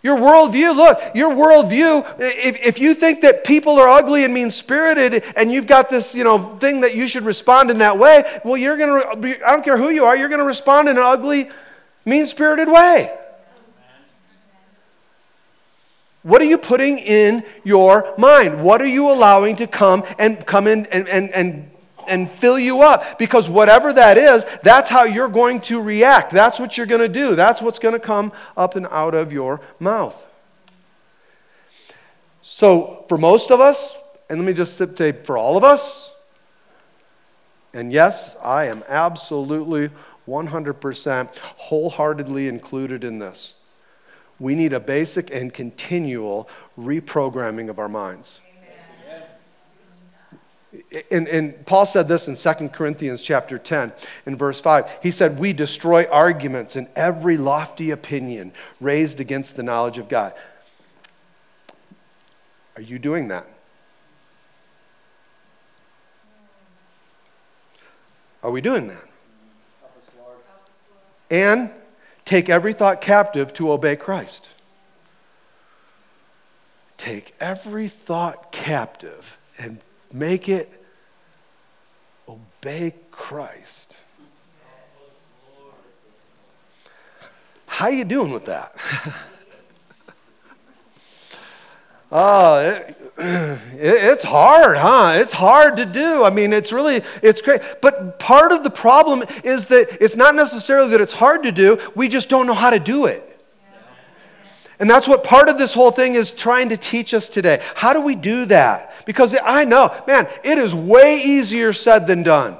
Your 0.02 0.16
worldview, 0.16 0.74
look, 0.74 0.98
your 1.14 1.30
worldview, 1.30 2.04
if, 2.18 2.56
if 2.60 2.78
you 2.80 2.94
think 2.94 3.20
that 3.20 3.44
people 3.44 3.78
are 3.78 3.88
ugly 3.88 4.24
and 4.24 4.34
mean 4.34 4.50
spirited 4.50 5.22
and 5.36 5.52
you've 5.52 5.68
got 5.68 5.90
this, 5.90 6.12
you 6.12 6.24
know, 6.24 6.56
thing 6.56 6.80
that 6.80 6.96
you 6.96 7.06
should 7.06 7.24
respond 7.24 7.70
in 7.70 7.78
that 7.78 7.98
way, 7.98 8.24
well, 8.44 8.56
you're 8.56 8.76
going 8.76 9.22
to, 9.22 9.46
I 9.46 9.52
don't 9.52 9.64
care 9.64 9.76
who 9.76 9.90
you 9.90 10.04
are, 10.04 10.16
you're 10.16 10.28
going 10.28 10.40
to 10.40 10.46
respond 10.46 10.88
in 10.88 10.96
an 10.96 11.02
ugly, 11.04 11.50
mean 12.04 12.26
spirited 12.26 12.66
way. 12.66 13.16
What 16.24 16.42
are 16.42 16.46
you 16.46 16.58
putting 16.58 16.98
in 16.98 17.44
your 17.64 18.12
mind? 18.18 18.62
What 18.62 18.82
are 18.82 18.86
you 18.86 19.10
allowing 19.10 19.56
to 19.56 19.66
come 19.68 20.04
and 20.18 20.44
come 20.46 20.66
in 20.66 20.86
and, 20.86 21.08
and, 21.08 21.30
and 21.30 21.70
and 22.08 22.30
fill 22.30 22.58
you 22.58 22.82
up 22.82 23.18
because 23.18 23.48
whatever 23.48 23.92
that 23.92 24.18
is, 24.18 24.44
that's 24.62 24.88
how 24.88 25.04
you're 25.04 25.28
going 25.28 25.60
to 25.62 25.80
react. 25.80 26.30
That's 26.30 26.58
what 26.58 26.76
you're 26.76 26.86
going 26.86 27.00
to 27.00 27.08
do. 27.08 27.34
That's 27.34 27.62
what's 27.62 27.78
going 27.78 27.94
to 27.94 28.00
come 28.00 28.32
up 28.56 28.76
and 28.76 28.86
out 28.90 29.14
of 29.14 29.32
your 29.32 29.60
mouth. 29.78 30.26
So, 32.42 33.04
for 33.08 33.16
most 33.16 33.50
of 33.50 33.60
us, 33.60 33.96
and 34.28 34.38
let 34.38 34.46
me 34.46 34.52
just 34.52 34.76
say 34.76 35.12
for 35.12 35.38
all 35.38 35.56
of 35.56 35.64
us, 35.64 36.12
and 37.74 37.92
yes, 37.92 38.36
I 38.42 38.66
am 38.66 38.84
absolutely 38.88 39.90
100% 40.28 41.36
wholeheartedly 41.38 42.48
included 42.48 43.04
in 43.04 43.18
this. 43.18 43.54
We 44.38 44.54
need 44.54 44.72
a 44.72 44.80
basic 44.80 45.30
and 45.30 45.52
continual 45.54 46.48
reprogramming 46.78 47.70
of 47.70 47.78
our 47.78 47.88
minds. 47.88 48.40
And, 51.10 51.28
and 51.28 51.66
Paul 51.66 51.84
said 51.84 52.08
this 52.08 52.28
in 52.28 52.36
2 52.36 52.68
Corinthians 52.70 53.22
chapter 53.22 53.58
10 53.58 53.92
in 54.24 54.36
verse 54.36 54.60
5. 54.60 55.00
He 55.02 55.10
said, 55.10 55.38
We 55.38 55.52
destroy 55.52 56.06
arguments 56.10 56.76
and 56.76 56.88
every 56.96 57.36
lofty 57.36 57.90
opinion 57.90 58.52
raised 58.80 59.20
against 59.20 59.56
the 59.56 59.62
knowledge 59.62 59.98
of 59.98 60.08
God. 60.08 60.32
Are 62.76 62.82
you 62.82 62.98
doing 62.98 63.28
that? 63.28 63.46
Are 68.42 68.50
we 68.50 68.60
doing 68.60 68.88
that? 68.88 69.04
And 71.30 71.70
take 72.24 72.48
every 72.48 72.72
thought 72.72 73.00
captive 73.00 73.52
to 73.54 73.72
obey 73.72 73.96
Christ. 73.96 74.48
Take 76.96 77.34
every 77.40 77.88
thought 77.88 78.52
captive 78.52 79.38
and 79.58 79.80
make 80.12 80.48
it 80.48 80.70
obey 82.28 82.94
Christ. 83.10 83.96
How 87.66 87.88
you 87.88 88.04
doing 88.04 88.32
with 88.32 88.44
that? 88.44 88.76
oh, 92.12 92.58
it, 92.58 92.96
it, 93.18 93.60
it's 93.78 94.24
hard, 94.24 94.76
huh? 94.76 95.14
It's 95.16 95.32
hard 95.32 95.76
to 95.76 95.86
do. 95.86 96.22
I 96.22 96.30
mean, 96.30 96.52
it's 96.52 96.70
really, 96.70 97.02
it's 97.22 97.40
great. 97.40 97.62
But 97.80 98.18
part 98.18 98.52
of 98.52 98.62
the 98.62 98.70
problem 98.70 99.24
is 99.42 99.68
that 99.68 100.02
it's 100.02 100.16
not 100.16 100.34
necessarily 100.34 100.90
that 100.90 101.00
it's 101.00 101.14
hard 101.14 101.42
to 101.44 101.52
do, 101.52 101.78
we 101.94 102.08
just 102.08 102.28
don't 102.28 102.46
know 102.46 102.54
how 102.54 102.70
to 102.70 102.78
do 102.78 103.06
it. 103.06 103.28
And 104.78 104.90
that's 104.90 105.06
what 105.06 105.22
part 105.22 105.48
of 105.48 105.58
this 105.58 105.72
whole 105.72 105.92
thing 105.92 106.14
is 106.14 106.30
trying 106.30 106.68
to 106.70 106.76
teach 106.76 107.14
us 107.14 107.28
today. 107.28 107.62
How 107.74 107.92
do 107.92 108.00
we 108.00 108.16
do 108.16 108.46
that? 108.46 108.91
Because 109.04 109.36
I 109.44 109.64
know, 109.64 109.94
man, 110.06 110.28
it 110.44 110.58
is 110.58 110.74
way 110.74 111.20
easier 111.22 111.72
said 111.72 112.06
than 112.06 112.22
done. 112.22 112.56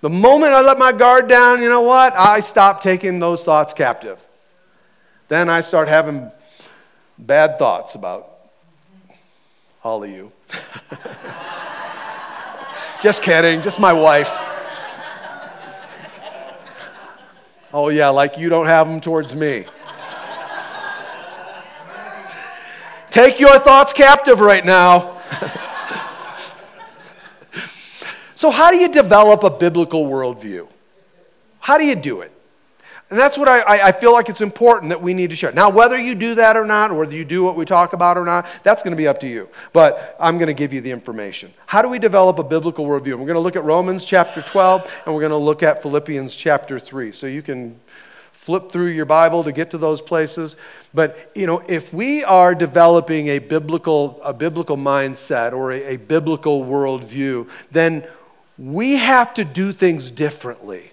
The 0.00 0.10
moment 0.10 0.52
I 0.52 0.62
let 0.62 0.78
my 0.78 0.92
guard 0.92 1.28
down, 1.28 1.60
you 1.60 1.68
know 1.68 1.82
what? 1.82 2.14
I 2.16 2.40
stop 2.40 2.80
taking 2.80 3.20
those 3.20 3.44
thoughts 3.44 3.74
captive. 3.74 4.18
Then 5.28 5.48
I 5.48 5.60
start 5.60 5.88
having 5.88 6.30
bad 7.18 7.58
thoughts 7.58 7.94
about 7.94 8.28
all 9.84 10.02
of 10.02 10.10
you. 10.10 10.32
just 13.02 13.22
kidding, 13.22 13.62
just 13.62 13.78
my 13.78 13.92
wife. 13.92 14.36
Oh, 17.72 17.88
yeah, 17.88 18.08
like 18.08 18.38
you 18.38 18.48
don't 18.48 18.66
have 18.66 18.88
them 18.88 19.00
towards 19.00 19.34
me. 19.34 19.66
Take 23.10 23.40
your 23.40 23.58
thoughts 23.58 23.92
captive 23.92 24.40
right 24.40 24.64
now. 24.64 25.18
so, 28.34 28.50
how 28.50 28.70
do 28.70 28.76
you 28.76 28.88
develop 28.88 29.42
a 29.42 29.50
biblical 29.50 30.04
worldview? 30.06 30.68
How 31.58 31.76
do 31.76 31.84
you 31.84 31.96
do 31.96 32.20
it? 32.20 32.32
And 33.10 33.18
that's 33.18 33.36
what 33.36 33.48
I, 33.48 33.88
I, 33.88 33.92
feel 33.92 34.12
like 34.12 34.28
it's 34.28 34.40
important 34.40 34.90
that 34.90 35.02
we 35.02 35.14
need 35.14 35.30
to 35.30 35.36
share. 35.36 35.50
Now, 35.50 35.68
whether 35.68 35.98
you 35.98 36.14
do 36.14 36.36
that 36.36 36.56
or 36.56 36.64
not, 36.64 36.92
or 36.92 37.00
whether 37.00 37.16
you 37.16 37.24
do 37.24 37.42
what 37.42 37.56
we 37.56 37.64
talk 37.64 37.92
about 37.92 38.16
or 38.16 38.24
not, 38.24 38.46
that's 38.62 38.84
going 38.84 38.92
to 38.92 38.96
be 38.96 39.08
up 39.08 39.18
to 39.20 39.26
you. 39.26 39.48
But 39.72 40.16
I'm 40.20 40.38
going 40.38 40.46
to 40.46 40.54
give 40.54 40.72
you 40.72 40.80
the 40.80 40.92
information. 40.92 41.52
How 41.66 41.82
do 41.82 41.88
we 41.88 41.98
develop 41.98 42.38
a 42.38 42.44
biblical 42.44 42.86
worldview? 42.86 43.18
We're 43.18 43.26
going 43.26 43.34
to 43.34 43.40
look 43.40 43.56
at 43.56 43.64
Romans 43.64 44.04
chapter 44.04 44.42
12, 44.42 44.94
and 45.06 45.12
we're 45.12 45.20
going 45.20 45.30
to 45.30 45.36
look 45.36 45.64
at 45.64 45.82
Philippians 45.82 46.36
chapter 46.36 46.78
3. 46.78 47.10
So 47.10 47.26
you 47.26 47.42
can 47.42 47.80
flip 48.40 48.72
through 48.72 48.86
your 48.86 49.04
Bible 49.04 49.44
to 49.44 49.52
get 49.52 49.70
to 49.72 49.76
those 49.76 50.00
places. 50.00 50.56
But 50.94 51.30
you 51.34 51.46
know, 51.46 51.62
if 51.68 51.92
we 51.92 52.24
are 52.24 52.54
developing 52.54 53.28
a 53.28 53.38
biblical, 53.38 54.18
a 54.24 54.32
biblical 54.32 54.78
mindset 54.78 55.52
or 55.52 55.72
a, 55.72 55.94
a 55.94 55.96
biblical 55.98 56.64
worldview, 56.64 57.50
then 57.70 58.02
we 58.56 58.96
have 58.96 59.34
to 59.34 59.44
do 59.44 59.74
things 59.74 60.10
differently. 60.10 60.90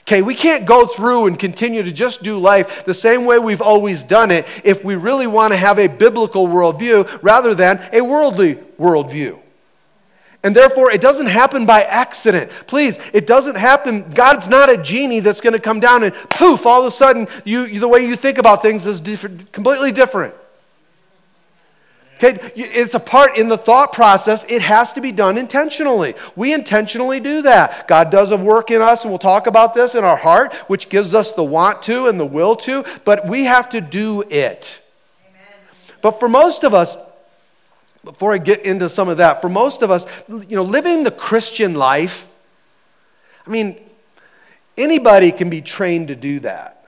Okay, 0.00 0.22
we 0.22 0.34
can't 0.34 0.64
go 0.64 0.86
through 0.86 1.26
and 1.26 1.38
continue 1.38 1.82
to 1.82 1.92
just 1.92 2.22
do 2.22 2.38
life 2.38 2.86
the 2.86 2.94
same 2.94 3.26
way 3.26 3.38
we've 3.38 3.60
always 3.60 4.02
done 4.02 4.30
it 4.30 4.46
if 4.64 4.82
we 4.82 4.96
really 4.96 5.26
want 5.26 5.52
to 5.52 5.58
have 5.58 5.78
a 5.78 5.88
biblical 5.88 6.48
worldview 6.48 7.18
rather 7.22 7.54
than 7.54 7.86
a 7.92 8.00
worldly 8.00 8.54
worldview. 8.78 9.38
And 10.46 10.54
therefore, 10.54 10.92
it 10.92 11.00
doesn't 11.00 11.26
happen 11.26 11.66
by 11.66 11.82
accident. 11.82 12.52
Please, 12.68 13.00
it 13.12 13.26
doesn't 13.26 13.56
happen. 13.56 14.08
God's 14.10 14.48
not 14.48 14.70
a 14.70 14.76
genie 14.76 15.18
that's 15.18 15.40
going 15.40 15.54
to 15.54 15.58
come 15.58 15.80
down 15.80 16.04
and 16.04 16.14
poof, 16.30 16.66
all 16.66 16.82
of 16.82 16.86
a 16.86 16.90
sudden, 16.92 17.26
you, 17.44 17.80
the 17.80 17.88
way 17.88 18.06
you 18.06 18.14
think 18.14 18.38
about 18.38 18.62
things 18.62 18.86
is 18.86 19.00
different, 19.00 19.50
completely 19.50 19.90
different. 19.90 20.34
Okay, 22.14 22.38
it's 22.54 22.94
a 22.94 23.00
part 23.00 23.36
in 23.36 23.48
the 23.48 23.58
thought 23.58 23.92
process. 23.92 24.44
It 24.48 24.62
has 24.62 24.92
to 24.92 25.00
be 25.00 25.10
done 25.10 25.36
intentionally. 25.36 26.14
We 26.36 26.54
intentionally 26.54 27.18
do 27.18 27.42
that. 27.42 27.88
God 27.88 28.12
does 28.12 28.30
a 28.30 28.36
work 28.36 28.70
in 28.70 28.80
us, 28.80 29.02
and 29.02 29.10
we'll 29.10 29.18
talk 29.18 29.48
about 29.48 29.74
this 29.74 29.96
in 29.96 30.04
our 30.04 30.16
heart, 30.16 30.54
which 30.68 30.88
gives 30.88 31.12
us 31.12 31.32
the 31.32 31.42
want 31.42 31.82
to 31.82 32.06
and 32.06 32.20
the 32.20 32.24
will 32.24 32.54
to, 32.54 32.84
but 33.04 33.26
we 33.26 33.46
have 33.46 33.68
to 33.70 33.80
do 33.80 34.22
it. 34.30 34.80
Amen. 35.28 35.42
But 36.02 36.20
for 36.20 36.28
most 36.28 36.62
of 36.62 36.72
us, 36.72 36.96
before 38.06 38.32
I 38.32 38.38
get 38.38 38.64
into 38.64 38.88
some 38.88 39.08
of 39.08 39.16
that, 39.18 39.42
for 39.42 39.48
most 39.48 39.82
of 39.82 39.90
us, 39.90 40.06
you 40.28 40.56
know, 40.56 40.62
living 40.62 41.02
the 41.02 41.10
Christian 41.10 41.74
life, 41.74 42.28
I 43.46 43.50
mean, 43.50 43.76
anybody 44.78 45.32
can 45.32 45.50
be 45.50 45.60
trained 45.60 46.08
to 46.08 46.16
do 46.16 46.40
that. 46.40 46.86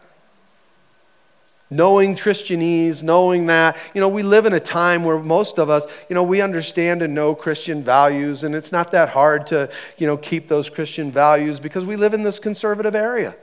Knowing 1.70 2.14
Christianese, 2.14 3.02
knowing 3.02 3.46
that, 3.46 3.76
you 3.94 4.00
know, 4.00 4.08
we 4.08 4.22
live 4.22 4.46
in 4.46 4.52
a 4.54 4.60
time 4.60 5.04
where 5.04 5.18
most 5.18 5.58
of 5.58 5.68
us, 5.68 5.86
you 6.08 6.14
know, 6.14 6.22
we 6.22 6.40
understand 6.40 7.02
and 7.02 7.14
know 7.14 7.34
Christian 7.34 7.82
values, 7.82 8.44
and 8.44 8.54
it's 8.54 8.72
not 8.72 8.92
that 8.92 9.10
hard 9.10 9.46
to, 9.48 9.68
you 9.98 10.06
know, 10.06 10.16
keep 10.16 10.46
those 10.46 10.70
Christian 10.70 11.10
values 11.10 11.58
because 11.60 11.84
we 11.84 11.96
live 11.96 12.14
in 12.14 12.22
this 12.22 12.38
conservative 12.38 12.94
area. 12.94 13.34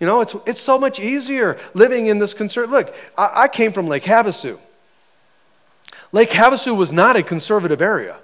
You 0.00 0.08
know, 0.08 0.20
it's, 0.20 0.34
it's 0.46 0.60
so 0.60 0.78
much 0.78 0.98
easier 0.98 1.58
living 1.72 2.06
in 2.06 2.18
this 2.18 2.34
conservative. 2.34 2.72
Look, 2.72 2.94
I, 3.16 3.42
I 3.44 3.48
came 3.48 3.72
from 3.72 3.86
Lake 3.86 4.02
Havasu. 4.02 4.58
Lake 6.14 6.30
Havasu 6.30 6.76
was 6.76 6.92
not 6.92 7.16
a 7.16 7.24
conservative 7.24 7.82
area. 7.82 8.16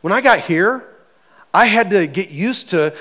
When 0.00 0.12
I 0.12 0.20
got 0.20 0.40
here, 0.40 0.84
I 1.54 1.66
had 1.66 1.90
to 1.90 2.08
get 2.08 2.30
used 2.30 2.70
to 2.70 2.96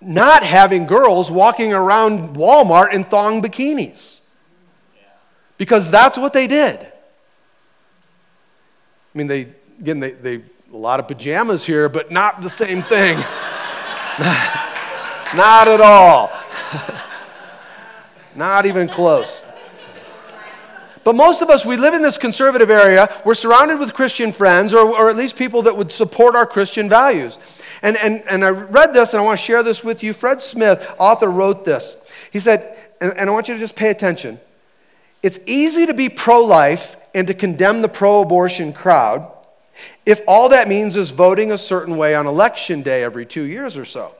not 0.00 0.44
having 0.44 0.86
girls 0.86 1.28
walking 1.28 1.72
around 1.72 2.36
Walmart 2.36 2.92
in 2.92 3.02
thong 3.02 3.42
bikinis. 3.42 4.20
Because 5.56 5.90
that's 5.90 6.16
what 6.16 6.32
they 6.32 6.46
did. 6.46 6.78
I 6.78 6.92
mean, 9.12 9.26
they, 9.26 9.48
again, 9.80 9.98
they, 9.98 10.12
they, 10.12 10.36
a 10.36 10.76
lot 10.76 11.00
of 11.00 11.08
pajamas 11.08 11.66
here, 11.66 11.88
but 11.88 12.12
not 12.12 12.42
the 12.42 12.50
same 12.50 12.82
thing. 12.82 13.16
not 15.34 15.66
at 15.66 15.80
all. 15.80 16.30
not 18.36 18.66
even 18.66 18.86
close. 18.86 19.44
But 21.08 21.16
most 21.16 21.40
of 21.40 21.48
us, 21.48 21.64
we 21.64 21.78
live 21.78 21.94
in 21.94 22.02
this 22.02 22.18
conservative 22.18 22.68
area. 22.68 23.10
We're 23.24 23.32
surrounded 23.32 23.78
with 23.78 23.94
Christian 23.94 24.30
friends, 24.30 24.74
or, 24.74 24.80
or 24.94 25.08
at 25.08 25.16
least 25.16 25.36
people 25.36 25.62
that 25.62 25.74
would 25.74 25.90
support 25.90 26.36
our 26.36 26.44
Christian 26.44 26.86
values. 26.86 27.38
And, 27.80 27.96
and, 27.96 28.22
and 28.28 28.44
I 28.44 28.50
read 28.50 28.92
this 28.92 29.14
and 29.14 29.22
I 29.22 29.24
want 29.24 29.40
to 29.40 29.42
share 29.46 29.62
this 29.62 29.82
with 29.82 30.02
you. 30.02 30.12
Fred 30.12 30.42
Smith, 30.42 30.86
author, 30.98 31.30
wrote 31.30 31.64
this. 31.64 31.96
He 32.30 32.40
said, 32.40 32.76
and, 33.00 33.14
and 33.16 33.30
I 33.30 33.32
want 33.32 33.48
you 33.48 33.54
to 33.54 33.58
just 33.58 33.74
pay 33.74 33.88
attention. 33.88 34.38
It's 35.22 35.38
easy 35.46 35.86
to 35.86 35.94
be 35.94 36.10
pro 36.10 36.44
life 36.44 36.96
and 37.14 37.26
to 37.28 37.32
condemn 37.32 37.80
the 37.80 37.88
pro 37.88 38.20
abortion 38.20 38.74
crowd 38.74 39.32
if 40.04 40.20
all 40.28 40.50
that 40.50 40.68
means 40.68 40.94
is 40.94 41.08
voting 41.08 41.52
a 41.52 41.56
certain 41.56 41.96
way 41.96 42.14
on 42.14 42.26
election 42.26 42.82
day 42.82 43.02
every 43.02 43.24
two 43.24 43.44
years 43.44 43.78
or 43.78 43.86
so. 43.86 44.14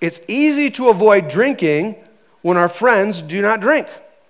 It's 0.00 0.18
easy 0.28 0.70
to 0.70 0.88
avoid 0.88 1.28
drinking 1.28 1.96
when 2.40 2.56
our 2.56 2.70
friends 2.70 3.20
do 3.20 3.42
not 3.42 3.60
drink, 3.60 3.86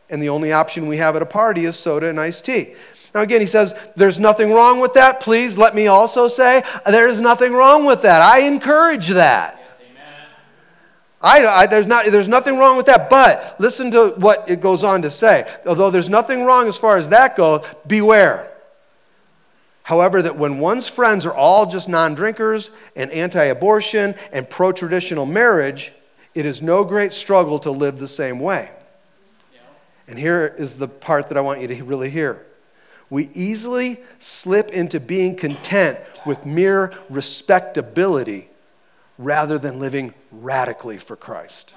and 0.08 0.22
the 0.22 0.28
only 0.28 0.52
option 0.52 0.86
we 0.86 0.98
have 0.98 1.16
at 1.16 1.22
a 1.22 1.26
party 1.26 1.64
is 1.64 1.76
soda 1.76 2.08
and 2.08 2.20
iced 2.20 2.44
tea. 2.44 2.74
Now, 3.14 3.22
again, 3.22 3.40
he 3.40 3.46
says, 3.46 3.74
There's 3.96 4.20
nothing 4.20 4.52
wrong 4.52 4.80
with 4.80 4.94
that. 4.94 5.20
Please 5.20 5.56
let 5.56 5.74
me 5.74 5.86
also 5.86 6.28
say, 6.28 6.62
There 6.84 7.08
is 7.08 7.20
nothing 7.20 7.52
wrong 7.52 7.84
with 7.84 8.02
that. 8.02 8.20
I 8.22 8.40
encourage 8.40 9.08
that. 9.08 9.62
I, 11.22 11.46
I, 11.46 11.66
there's, 11.66 11.86
not, 11.86 12.06
there's 12.06 12.28
nothing 12.28 12.58
wrong 12.58 12.76
with 12.76 12.86
that, 12.86 13.08
but 13.08 13.58
listen 13.58 13.90
to 13.92 14.08
what 14.18 14.48
it 14.48 14.60
goes 14.60 14.84
on 14.84 15.02
to 15.02 15.10
say. 15.10 15.50
Although 15.66 15.90
there's 15.90 16.10
nothing 16.10 16.44
wrong 16.44 16.68
as 16.68 16.76
far 16.76 16.98
as 16.98 17.08
that 17.08 17.36
goes, 17.36 17.64
beware. 17.86 18.52
However, 19.82 20.20
that 20.20 20.36
when 20.36 20.58
one's 20.58 20.86
friends 20.86 21.24
are 21.24 21.34
all 21.34 21.66
just 21.66 21.88
non 21.88 22.14
drinkers 22.14 22.70
and 22.94 23.10
anti 23.12 23.44
abortion 23.44 24.14
and 24.30 24.48
pro 24.48 24.72
traditional 24.72 25.26
marriage, 25.26 25.90
it 26.34 26.44
is 26.44 26.60
no 26.60 26.84
great 26.84 27.12
struggle 27.12 27.58
to 27.60 27.70
live 27.70 27.98
the 27.98 28.08
same 28.08 28.40
way. 28.40 28.70
And 30.08 30.18
here 30.18 30.54
is 30.58 30.76
the 30.76 30.88
part 30.88 31.28
that 31.28 31.38
I 31.38 31.40
want 31.40 31.60
you 31.60 31.68
to 31.68 31.84
really 31.84 32.10
hear 32.10 32.46
we 33.08 33.30
easily 33.34 34.00
slip 34.18 34.70
into 34.70 34.98
being 34.98 35.36
content 35.36 35.98
with 36.24 36.44
mere 36.44 36.92
respectability 37.08 38.48
rather 39.16 39.58
than 39.58 39.78
living 39.78 40.12
radically 40.32 40.98
for 40.98 41.16
Christ. 41.16 41.74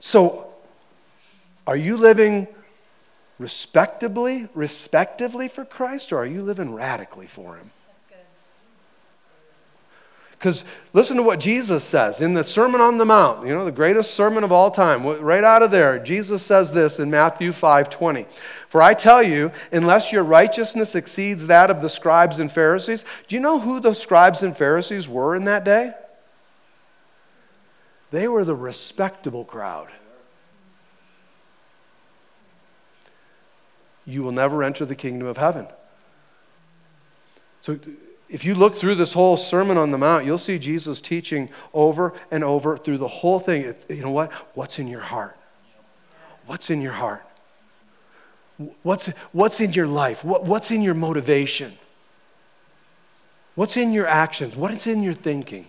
So, 0.00 0.54
are 1.66 1.76
you 1.76 1.96
living 1.96 2.46
respectably, 3.38 4.48
respectively 4.54 5.48
for 5.48 5.64
Christ, 5.64 6.12
or 6.12 6.18
are 6.18 6.26
you 6.26 6.42
living 6.42 6.72
radically 6.72 7.26
for 7.26 7.56
Him? 7.56 7.70
Because 10.38 10.64
listen 10.92 11.16
to 11.16 11.22
what 11.22 11.40
Jesus 11.40 11.82
says 11.82 12.20
in 12.20 12.34
the 12.34 12.44
Sermon 12.44 12.80
on 12.80 12.98
the 12.98 13.06
Mount, 13.06 13.46
you 13.46 13.54
know, 13.54 13.64
the 13.64 13.72
greatest 13.72 14.14
sermon 14.14 14.44
of 14.44 14.52
all 14.52 14.70
time. 14.70 15.04
Right 15.04 15.42
out 15.42 15.62
of 15.62 15.70
there, 15.70 15.98
Jesus 15.98 16.42
says 16.42 16.72
this 16.72 16.98
in 16.98 17.10
Matthew 17.10 17.52
5 17.52 17.88
20. 17.88 18.26
For 18.68 18.82
I 18.82 18.92
tell 18.92 19.22
you, 19.22 19.50
unless 19.72 20.12
your 20.12 20.24
righteousness 20.24 20.94
exceeds 20.94 21.46
that 21.46 21.70
of 21.70 21.80
the 21.80 21.88
scribes 21.88 22.38
and 22.38 22.52
Pharisees, 22.52 23.04
do 23.28 23.34
you 23.34 23.40
know 23.40 23.58
who 23.58 23.80
the 23.80 23.94
scribes 23.94 24.42
and 24.42 24.56
Pharisees 24.56 25.08
were 25.08 25.34
in 25.34 25.44
that 25.44 25.64
day? 25.64 25.94
They 28.10 28.28
were 28.28 28.44
the 28.44 28.54
respectable 28.54 29.44
crowd. 29.44 29.88
You 34.04 34.22
will 34.22 34.32
never 34.32 34.62
enter 34.62 34.84
the 34.84 34.94
kingdom 34.94 35.26
of 35.26 35.38
heaven. 35.38 35.66
So, 37.62 37.78
if 38.28 38.44
you 38.44 38.54
look 38.54 38.74
through 38.74 38.96
this 38.96 39.12
whole 39.12 39.36
Sermon 39.36 39.76
on 39.76 39.90
the 39.92 39.98
Mount, 39.98 40.24
you'll 40.24 40.38
see 40.38 40.58
Jesus 40.58 41.00
teaching 41.00 41.48
over 41.72 42.12
and 42.30 42.42
over 42.42 42.76
through 42.76 42.98
the 42.98 43.08
whole 43.08 43.38
thing. 43.38 43.74
You 43.88 44.02
know 44.02 44.10
what? 44.10 44.32
What's 44.54 44.78
in 44.78 44.88
your 44.88 45.00
heart? 45.00 45.36
What's 46.46 46.70
in 46.70 46.80
your 46.80 46.92
heart? 46.92 47.24
What's, 48.82 49.08
what's 49.32 49.60
in 49.60 49.72
your 49.72 49.86
life? 49.86 50.24
What, 50.24 50.44
what's 50.44 50.70
in 50.70 50.82
your 50.82 50.94
motivation? 50.94 51.76
What's 53.54 53.76
in 53.76 53.92
your 53.92 54.06
actions? 54.06 54.56
What's 54.56 54.86
in 54.86 55.02
your 55.02 55.14
thinking? 55.14 55.66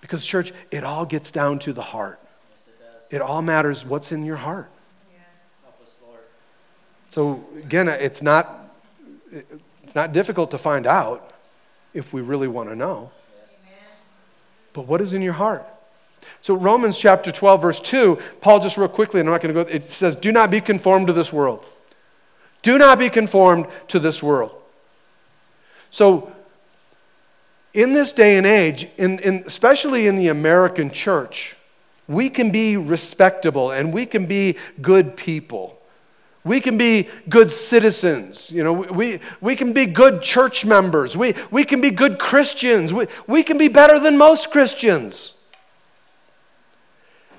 Because, 0.00 0.24
church, 0.24 0.52
it 0.70 0.84
all 0.84 1.04
gets 1.04 1.30
down 1.30 1.58
to 1.60 1.72
the 1.72 1.82
heart. 1.82 2.20
Yes, 2.22 2.68
it, 3.10 3.16
it, 3.16 3.20
all 3.22 3.42
matters 3.42 3.84
what's 3.84 4.12
in 4.12 4.24
your 4.24 4.36
heart. 4.36 4.70
Yes. 5.12 5.22
Us, 5.82 5.88
so, 7.08 7.44
again, 7.58 7.88
it's 7.88 8.22
not, 8.22 8.70
it's 9.88 9.94
not 9.94 10.12
difficult 10.12 10.50
to 10.50 10.58
find 10.58 10.86
out 10.86 11.32
if 11.94 12.12
we 12.12 12.20
really 12.20 12.46
want 12.46 12.68
to 12.68 12.76
know. 12.76 13.10
But 14.74 14.82
what 14.82 15.00
is 15.00 15.14
in 15.14 15.22
your 15.22 15.32
heart? 15.32 15.66
So, 16.42 16.54
Romans 16.54 16.98
chapter 16.98 17.32
12, 17.32 17.62
verse 17.62 17.80
2, 17.80 18.18
Paul 18.42 18.60
just 18.60 18.76
real 18.76 18.88
quickly, 18.88 19.20
and 19.20 19.26
I'm 19.26 19.32
not 19.32 19.40
going 19.40 19.54
to 19.54 19.64
go, 19.64 19.70
it 19.70 19.84
says, 19.84 20.14
Do 20.14 20.30
not 20.30 20.50
be 20.50 20.60
conformed 20.60 21.06
to 21.06 21.14
this 21.14 21.32
world. 21.32 21.64
Do 22.60 22.76
not 22.76 22.98
be 22.98 23.08
conformed 23.08 23.66
to 23.88 23.98
this 23.98 24.22
world. 24.22 24.52
So, 25.88 26.34
in 27.72 27.94
this 27.94 28.12
day 28.12 28.36
and 28.36 28.46
age, 28.46 28.88
in, 28.98 29.20
in, 29.20 29.42
especially 29.46 30.06
in 30.06 30.16
the 30.16 30.28
American 30.28 30.90
church, 30.90 31.56
we 32.06 32.28
can 32.28 32.50
be 32.50 32.76
respectable 32.76 33.70
and 33.70 33.90
we 33.90 34.04
can 34.04 34.26
be 34.26 34.58
good 34.82 35.16
people. 35.16 35.77
We 36.48 36.60
can 36.60 36.78
be 36.78 37.08
good 37.28 37.50
citizens. 37.50 38.50
You 38.50 38.64
know, 38.64 38.72
we, 38.72 39.20
we 39.40 39.54
can 39.54 39.74
be 39.74 39.84
good 39.84 40.22
church 40.22 40.64
members. 40.64 41.16
We, 41.16 41.34
we 41.50 41.64
can 41.64 41.82
be 41.82 41.90
good 41.90 42.18
Christians. 42.18 42.92
We, 42.92 43.06
we 43.26 43.42
can 43.42 43.58
be 43.58 43.68
better 43.68 44.00
than 44.00 44.16
most 44.16 44.50
Christians 44.50 45.34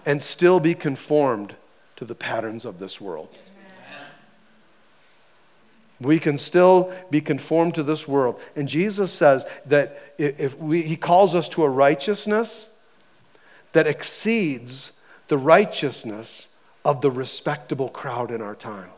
and 0.06 0.22
still 0.22 0.60
be 0.60 0.76
conformed 0.76 1.56
to 1.96 2.06
the 2.06 2.16
patterns 2.16 2.66
of 2.66 2.78
this 2.78 3.02
world. 3.02 3.36
We 6.00 6.20
can 6.20 6.38
still 6.38 6.94
be 7.10 7.20
conformed 7.20 7.76
to 7.76 7.84
this 7.84 8.08
world. 8.08 8.40
And 8.56 8.68
Jesus 8.68 9.12
says 9.12 9.46
that 9.66 10.14
if 10.18 10.58
we, 10.58 10.84
he 10.84 10.96
calls 10.96 11.36
us 11.36 11.50
to 11.50 11.64
a 11.64 11.70
righteousness 11.70 12.70
that 13.72 13.88
exceeds 13.88 14.94
the 15.28 15.38
righteousness 15.38 16.50
of 16.86 17.02
the 17.02 17.12
respectable 17.12 17.90
crowd 17.90 18.32
in 18.32 18.42
our 18.42 18.56
time. 18.56 18.90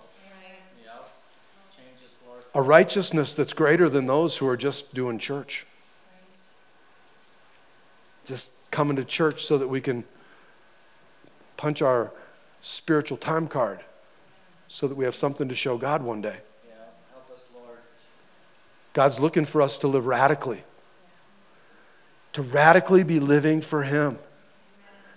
A 2.54 2.62
righteousness 2.62 3.34
that's 3.34 3.54
greater 3.54 3.90
than 3.90 4.08
those 4.08 4.38
who 4.38 4.48
are 4.48 4.58
just 4.58 4.94
doing 4.94 5.18
church. 5.18 5.66
Just 8.26 8.52
coming 8.72 8.96
to 8.98 9.04
church 9.04 9.46
so 9.46 9.58
that 9.58 9.68
we 9.68 9.82
can 9.82 10.04
punch 11.58 11.82
our 11.82 12.12
spiritual 12.62 13.18
time 13.18 13.48
card 13.48 13.82
so 14.72 14.88
that 14.88 14.96
we 14.96 15.04
have 15.04 15.16
something 15.16 15.50
to 15.50 15.56
show 15.56 15.78
God 15.78 16.02
one 16.02 16.22
day. 16.22 16.38
help 17.12 17.30
us 17.34 17.46
lord 17.54 17.78
God's 18.94 19.20
looking 19.20 19.44
for 19.44 19.62
us 19.62 19.78
to 19.80 19.88
live 19.88 20.06
radically, 20.06 20.64
to 22.34 22.42
radically 22.42 23.04
be 23.04 23.20
living 23.20 23.60
for 23.60 23.84
Him, 23.84 24.18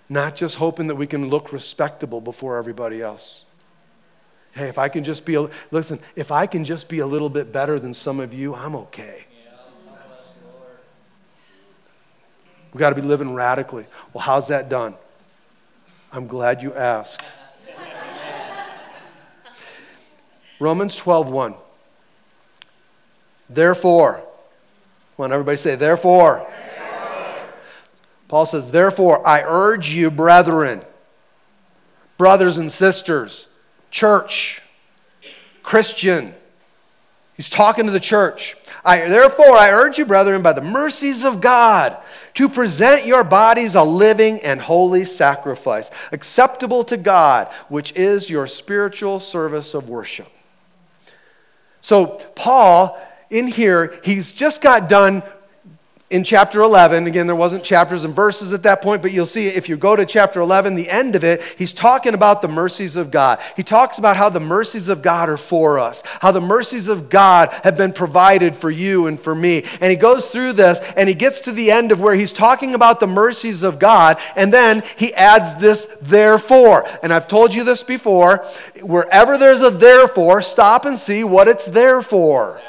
not 0.09 0.35
just 0.35 0.57
hoping 0.57 0.87
that 0.87 0.95
we 0.95 1.07
can 1.07 1.29
look 1.29 1.53
respectable 1.53 2.19
before 2.19 2.57
everybody 2.57 3.01
else. 3.01 3.44
Hey, 4.55 4.69
if 4.69 4.77
I 4.77 4.87
can 4.87 5.03
just 5.03 5.25
be, 5.25 5.35
a, 5.35 5.49
listen, 5.69 5.99
if 6.15 6.31
I 6.31 6.47
can 6.47 6.63
just 6.63 6.87
be 6.87 6.99
a 6.99 7.05
little 7.05 7.29
bit 7.29 7.51
better 7.51 7.77
than 7.77 7.93
some 7.93 8.21
of 8.21 8.33
you, 8.33 8.55
I'm 8.55 8.73
okay. 8.75 9.25
We've 12.71 12.79
got 12.79 12.89
to 12.89 12.95
be 12.95 13.01
living 13.01 13.33
radically. 13.33 13.85
Well, 14.13 14.23
how's 14.23 14.47
that 14.47 14.69
done? 14.69 14.95
I'm 16.11 16.27
glad 16.27 16.61
you 16.61 16.73
asked. 16.73 17.21
Romans 20.59 20.95
12 20.95 21.27
1. 21.27 21.55
Therefore, 23.49 24.21
on, 25.17 25.31
everybody 25.31 25.57
say, 25.57 25.75
therefore. 25.75 26.45
therefore. 26.49 27.43
Paul 28.27 28.45
says, 28.45 28.71
therefore, 28.71 29.25
I 29.25 29.41
urge 29.41 29.89
you, 29.89 30.11
brethren, 30.11 30.81
brothers 32.17 32.57
and 32.57 32.71
sisters, 32.71 33.47
church, 33.91 34.61
Christian. 35.63 36.33
He's 37.35 37.49
talking 37.49 37.85
to 37.85 37.91
the 37.91 37.99
church. 37.99 38.55
I, 38.83 39.07
therefore, 39.09 39.57
I 39.57 39.71
urge 39.71 39.97
you, 39.97 40.05
brethren, 40.05 40.41
by 40.41 40.53
the 40.53 40.61
mercies 40.61 41.25
of 41.25 41.41
God, 41.41 41.97
to 42.35 42.47
present 42.47 43.05
your 43.05 43.23
bodies 43.23 43.75
a 43.75 43.83
living 43.83 44.39
and 44.41 44.61
holy 44.61 45.05
sacrifice, 45.05 45.89
acceptable 46.11 46.83
to 46.85 46.97
God, 46.97 47.47
which 47.67 47.93
is 47.93 48.29
your 48.29 48.47
spiritual 48.47 49.19
service 49.19 49.73
of 49.73 49.89
worship. 49.89 50.29
So, 51.81 52.21
Paul 52.35 52.97
in 53.29 53.47
here, 53.47 53.99
he's 54.03 54.31
just 54.31 54.61
got 54.61 54.87
done 54.87 55.23
in 56.15 56.23
chapter 56.23 56.61
11 56.61 57.07
again 57.07 57.27
there 57.27 57.35
wasn't 57.35 57.61
chapters 57.61 58.05
and 58.05 58.15
verses 58.15 58.53
at 58.53 58.63
that 58.63 58.81
point 58.81 59.01
but 59.01 59.11
you'll 59.11 59.25
see 59.25 59.47
if 59.47 59.67
you 59.67 59.75
go 59.75 59.97
to 59.97 60.05
chapter 60.05 60.39
11 60.39 60.73
the 60.75 60.89
end 60.89 61.13
of 61.13 61.25
it 61.25 61.41
he's 61.57 61.73
talking 61.73 62.13
about 62.13 62.41
the 62.41 62.47
mercies 62.47 62.95
of 62.95 63.11
god. 63.11 63.37
He 63.57 63.63
talks 63.63 63.97
about 63.97 64.15
how 64.15 64.29
the 64.29 64.39
mercies 64.39 64.87
of 64.87 65.01
god 65.01 65.27
are 65.27 65.35
for 65.35 65.77
us 65.77 66.01
how 66.21 66.31
the 66.31 66.39
mercies 66.39 66.87
of 66.87 67.09
god 67.09 67.49
have 67.65 67.75
been 67.75 67.91
provided 67.91 68.55
for 68.55 68.71
you 68.71 69.07
and 69.07 69.19
for 69.19 69.35
me. 69.35 69.65
And 69.81 69.91
he 69.91 69.97
goes 69.97 70.29
through 70.29 70.53
this 70.53 70.79
and 70.95 71.09
he 71.09 71.15
gets 71.15 71.41
to 71.41 71.51
the 71.51 71.69
end 71.69 71.91
of 71.91 71.99
where 71.99 72.15
he's 72.15 72.31
talking 72.31 72.75
about 72.75 73.01
the 73.01 73.07
mercies 73.07 73.61
of 73.61 73.77
god 73.77 74.17
and 74.37 74.53
then 74.53 74.83
he 74.95 75.13
adds 75.15 75.55
this 75.55 75.97
therefore. 76.01 76.87
And 77.03 77.11
i've 77.11 77.27
told 77.27 77.53
you 77.53 77.65
this 77.65 77.83
before 77.83 78.37
wherever 78.81 79.37
there's 79.37 79.61
a 79.61 79.69
therefore 79.69 80.41
stop 80.41 80.85
and 80.85 80.97
see 80.97 81.25
what 81.25 81.49
it's 81.49 81.65
there 81.65 82.01
for 82.01 82.61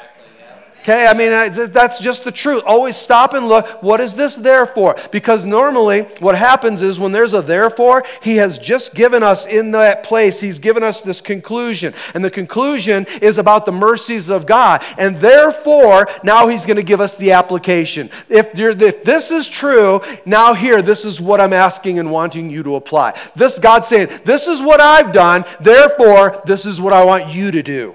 Okay, 0.87 1.05
I 1.05 1.13
mean, 1.13 1.31
that's 1.73 1.99
just 1.99 2.23
the 2.23 2.31
truth. 2.31 2.63
Always 2.65 2.95
stop 2.95 3.33
and 3.33 3.49
look. 3.49 3.83
What 3.83 3.99
is 3.99 4.15
this 4.15 4.37
there 4.37 4.65
for? 4.65 4.95
Because 5.11 5.45
normally 5.45 6.03
what 6.19 6.37
happens 6.37 6.81
is 6.81 6.97
when 6.97 7.11
there's 7.11 7.33
a 7.33 7.41
therefore, 7.41 8.05
he 8.23 8.37
has 8.37 8.57
just 8.57 8.95
given 8.95 9.21
us 9.21 9.45
in 9.45 9.71
that 9.71 10.03
place, 10.03 10.39
he's 10.39 10.59
given 10.59 10.83
us 10.83 11.01
this 11.01 11.19
conclusion. 11.19 11.93
And 12.13 12.23
the 12.23 12.31
conclusion 12.31 13.05
is 13.21 13.37
about 13.37 13.65
the 13.65 13.71
mercies 13.73 14.29
of 14.29 14.45
God. 14.45 14.81
And 14.97 15.17
therefore, 15.17 16.07
now 16.23 16.47
he's 16.47 16.65
going 16.65 16.77
to 16.77 16.83
give 16.83 17.01
us 17.01 17.17
the 17.17 17.33
application. 17.33 18.09
If, 18.29 18.57
if 18.57 19.03
this 19.03 19.29
is 19.29 19.49
true, 19.49 19.99
now 20.25 20.53
here, 20.53 20.81
this 20.81 21.03
is 21.03 21.19
what 21.19 21.41
I'm 21.41 21.51
asking 21.51 21.99
and 21.99 22.09
wanting 22.09 22.49
you 22.49 22.63
to 22.63 22.75
apply. 22.75 23.19
This 23.35 23.59
God's 23.59 23.89
saying, 23.89 24.21
this 24.23 24.47
is 24.47 24.61
what 24.61 24.79
I've 24.79 25.11
done, 25.11 25.43
therefore, 25.59 26.41
this 26.45 26.65
is 26.65 26.79
what 26.79 26.93
I 26.93 27.03
want 27.03 27.27
you 27.27 27.51
to 27.51 27.61
do. 27.61 27.93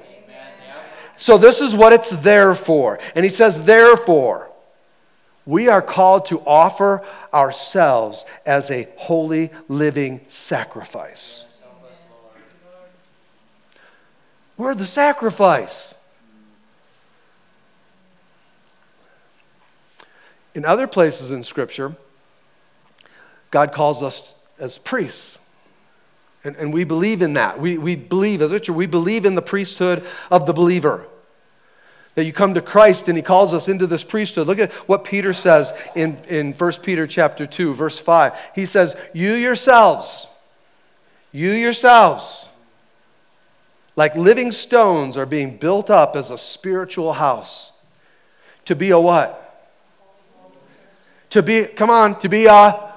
So, 1.22 1.38
this 1.38 1.61
is 1.61 1.72
what 1.72 1.92
it's 1.92 2.11
there 2.11 2.52
for. 2.52 2.98
And 3.14 3.24
he 3.24 3.30
says, 3.30 3.64
therefore, 3.64 4.50
we 5.46 5.68
are 5.68 5.80
called 5.80 6.26
to 6.26 6.40
offer 6.40 7.00
ourselves 7.32 8.24
as 8.44 8.72
a 8.72 8.88
holy 8.96 9.52
living 9.68 10.22
sacrifice. 10.26 11.44
We're 14.56 14.74
the 14.74 14.85
sacrifice. 14.85 15.94
In 20.56 20.64
other 20.64 20.88
places 20.88 21.30
in 21.30 21.44
Scripture, 21.44 21.94
God 23.52 23.70
calls 23.70 24.02
us 24.02 24.35
as 24.58 24.76
priests. 24.76 25.38
And, 26.42 26.56
and 26.56 26.72
we 26.72 26.82
believe 26.82 27.22
in 27.22 27.35
that. 27.35 27.61
We, 27.61 27.78
we 27.78 27.94
believe, 27.94 28.42
as 28.42 28.50
a 28.50 28.58
church, 28.58 28.74
we 28.74 28.87
believe 28.87 29.24
in 29.24 29.37
the 29.37 29.42
priesthood 29.42 30.04
of 30.28 30.46
the 30.46 30.52
believer. 30.52 31.06
That 32.14 32.25
you 32.25 32.33
come 32.33 32.55
to 32.55 32.61
Christ 32.61 33.09
and 33.09 33.16
he 33.16 33.22
calls 33.22 33.55
us 33.55 33.68
into 33.68 33.87
this 33.87 34.05
priesthood. 34.05 34.46
Look 34.46 34.59
at 34.59 34.72
what 34.88 35.05
Peter 35.05 35.33
says 35.33 35.72
in, 35.94 36.18
in 36.29 36.53
1 36.53 36.72
Peter 36.83 37.07
chapter 37.07 37.46
2, 37.46 37.75
verse 37.75 37.98
5. 37.98 38.35
He 38.55 38.66
says, 38.66 38.96
You 39.14 39.33
yourselves, 39.33 40.27
you 41.33 41.51
yourselves, 41.51 42.46
like 43.96 44.14
living 44.14 44.53
stones, 44.53 45.16
are 45.16 45.27
being 45.27 45.57
built 45.57 45.88
up 45.88 46.14
as 46.16 46.31
a 46.31 46.38
spiritual 46.38 47.14
house. 47.14 47.72
To 48.66 48.77
be 48.77 48.90
a 48.90 48.98
what? 48.98 49.38
To 51.31 51.42
be, 51.42 51.64
come 51.64 51.88
on, 51.88 52.18
to 52.20 52.29
be 52.29 52.46
a 52.46 52.92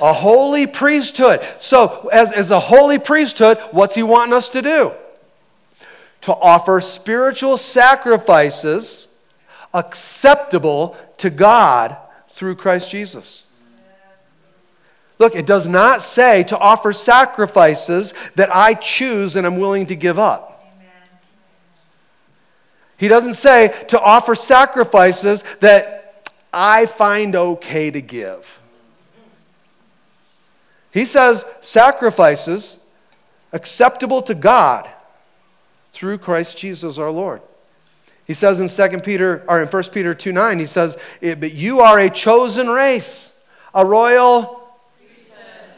a 0.00 0.12
holy 0.12 0.66
priesthood. 0.66 1.40
So, 1.60 2.08
as, 2.12 2.32
as 2.32 2.50
a 2.50 2.60
holy 2.60 2.98
priesthood, 2.98 3.58
what's 3.70 3.94
he 3.94 4.02
wanting 4.02 4.34
us 4.34 4.48
to 4.50 4.62
do? 4.62 4.92
To 6.22 6.34
offer 6.34 6.80
spiritual 6.80 7.56
sacrifices 7.56 9.08
acceptable 9.72 10.96
to 11.18 11.30
God 11.30 11.96
through 12.28 12.56
Christ 12.56 12.90
Jesus. 12.90 13.42
Look, 15.18 15.34
it 15.34 15.46
does 15.46 15.66
not 15.66 16.02
say 16.02 16.44
to 16.44 16.58
offer 16.58 16.92
sacrifices 16.92 18.14
that 18.36 18.54
I 18.54 18.74
choose 18.74 19.36
and 19.36 19.46
I'm 19.46 19.58
willing 19.58 19.86
to 19.86 19.96
give 19.96 20.18
up. 20.18 20.64
He 22.96 23.08
doesn't 23.08 23.34
say 23.34 23.74
to 23.88 24.00
offer 24.00 24.34
sacrifices 24.34 25.44
that 25.60 26.28
I 26.52 26.86
find 26.86 27.36
okay 27.36 27.90
to 27.90 28.00
give. 28.00 28.60
He 30.90 31.04
says 31.04 31.44
sacrifices 31.60 32.78
acceptable 33.52 34.22
to 34.22 34.34
God 34.34 34.88
through 35.98 36.16
Christ 36.18 36.56
Jesus 36.56 36.96
our 36.96 37.10
Lord. 37.10 37.42
He 38.24 38.32
says 38.32 38.60
in 38.60 38.68
2 38.68 39.00
Peter 39.00 39.44
or 39.48 39.60
in 39.60 39.66
1 39.66 39.82
Peter 39.92 40.14
2 40.14 40.30
9, 40.30 40.58
he 40.60 40.66
says, 40.66 40.96
eh, 41.20 41.34
But 41.34 41.54
you 41.54 41.80
are 41.80 41.98
a 41.98 42.08
chosen 42.08 42.68
race, 42.68 43.32
a 43.74 43.84
royal 43.84 44.57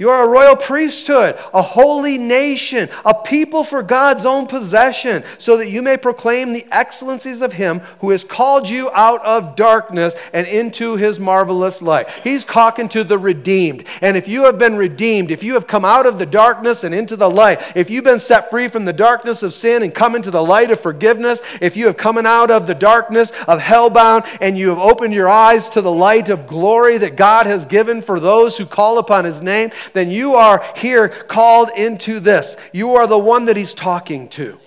you 0.01 0.09
are 0.09 0.25
a 0.25 0.29
royal 0.29 0.57
priesthood, 0.57 1.39
a 1.53 1.61
holy 1.61 2.17
nation, 2.17 2.89
a 3.05 3.13
people 3.13 3.65
for 3.65 3.83
God's 3.83 4.25
own 4.25 4.47
possession, 4.47 5.23
so 5.37 5.59
that 5.59 5.69
you 5.69 5.83
may 5.83 5.99
proclaim 5.99 6.55
the 6.55 6.65
excellencies 6.73 7.43
of 7.43 7.53
Him 7.53 7.81
who 8.01 8.09
has 8.09 8.25
called 8.25 8.67
you 8.67 8.91
out 8.93 9.23
of 9.27 9.57
darkness 9.57 10.15
and 10.33 10.47
into 10.47 10.97
His 10.97 11.19
marvelous 11.19 11.83
light. 11.83 12.09
He's 12.09 12.47
talking 12.47 12.89
to 12.89 13.05
the 13.05 13.19
redeemed. 13.19 13.85
And 14.01 14.17
if 14.17 14.27
you 14.27 14.45
have 14.45 14.59
been 14.59 14.77
redeemed, 14.77 15.31
if 15.31 15.43
you 15.43 15.53
have 15.53 15.67
come 15.67 15.85
out 15.85 16.07
of 16.07 16.19
the 16.19 16.25
darkness 16.25 16.83
and 16.83 16.95
into 16.95 17.15
the 17.15 17.29
light, 17.29 17.61
if 17.77 17.91
you've 17.91 18.03
been 18.03 18.21
set 18.21 18.49
free 18.49 18.69
from 18.69 18.87
the 18.87 18.95
darkness 18.95 19.43
of 19.43 19.53
sin 19.53 19.83
and 19.83 19.95
come 19.95 20.17
into 20.17 20.31
the 20.31 20.43
light 20.43 20.71
of 20.71 20.81
forgiveness, 20.81 21.43
if 21.61 21.77
you 21.77 21.85
have 21.85 21.99
come 21.99 22.17
out 22.17 22.51
of 22.51 22.67
the 22.67 22.75
darkness 22.75 23.33
of 23.47 23.61
hellbound 23.61 24.27
and 24.41 24.57
you 24.57 24.71
have 24.71 24.79
opened 24.79 25.13
your 25.13 25.29
eyes 25.29 25.69
to 25.69 25.83
the 25.83 25.93
light 25.93 26.31
of 26.31 26.47
glory 26.47 26.97
that 26.97 27.17
God 27.17 27.45
has 27.45 27.67
given 27.67 28.01
for 28.01 28.19
those 28.19 28.57
who 28.57 28.65
call 28.65 28.97
upon 28.97 29.27
His 29.27 29.43
name, 29.43 29.71
then 29.93 30.11
you 30.11 30.35
are 30.35 30.65
here 30.77 31.09
called 31.09 31.71
into 31.77 32.21
this. 32.21 32.57
You 32.73 32.97
are 32.97 33.07
the 33.07 33.19
one 33.19 33.47
that 33.47 33.57
he's 33.57 33.75
talking 33.75 34.29
to. 34.31 34.45
Amen. 34.45 34.59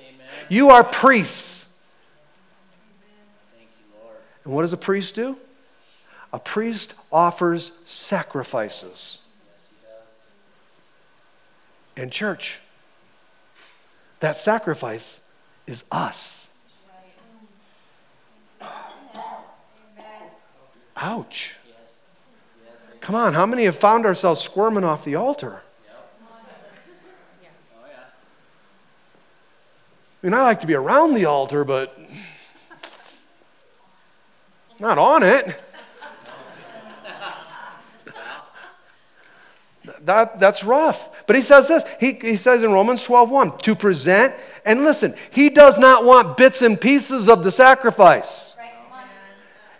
You 0.49 0.69
are 0.69 0.83
priests. 0.83 1.67
You, 3.59 3.65
and 4.45 4.53
what 4.53 4.61
does 4.61 4.73
a 4.73 4.77
priest 4.77 5.15
do? 5.15 5.37
A 6.31 6.39
priest 6.39 6.95
offers 7.11 7.71
sacrifices. 7.85 9.19
And 11.95 12.11
church, 12.11 12.59
that 14.19 14.35
sacrifice 14.35 15.21
is 15.67 15.83
us. 15.91 16.57
Ouch. 20.95 21.55
Come 23.03 23.15
on, 23.15 23.33
how 23.33 23.45
many 23.45 23.65
have 23.65 23.75
found 23.75 24.05
ourselves 24.05 24.39
squirming 24.39 24.85
off 24.85 25.03
the 25.03 25.15
altar? 25.15 25.61
I 30.21 30.25
mean, 30.25 30.33
I 30.33 30.41
like 30.43 30.61
to 30.61 30.67
be 30.67 30.73
around 30.73 31.13
the 31.13 31.25
altar, 31.25 31.65
but 31.65 31.99
not 34.79 34.97
on 34.97 35.21
it. 35.21 35.59
That, 40.03 40.39
that's 40.39 40.63
rough. 40.63 41.25
But 41.27 41.35
he 41.35 41.41
says 41.41 41.67
this. 41.67 41.83
He, 41.99 42.13
he 42.13 42.37
says 42.37 42.63
in 42.63 42.71
Romans 42.71 43.03
12 43.03 43.29
1 43.29 43.57
to 43.59 43.75
present, 43.75 44.33
and 44.63 44.85
listen, 44.85 45.13
he 45.29 45.49
does 45.49 45.77
not 45.77 46.05
want 46.05 46.37
bits 46.37 46.61
and 46.61 46.79
pieces 46.79 47.27
of 47.27 47.43
the 47.43 47.51
sacrifice. 47.51 48.52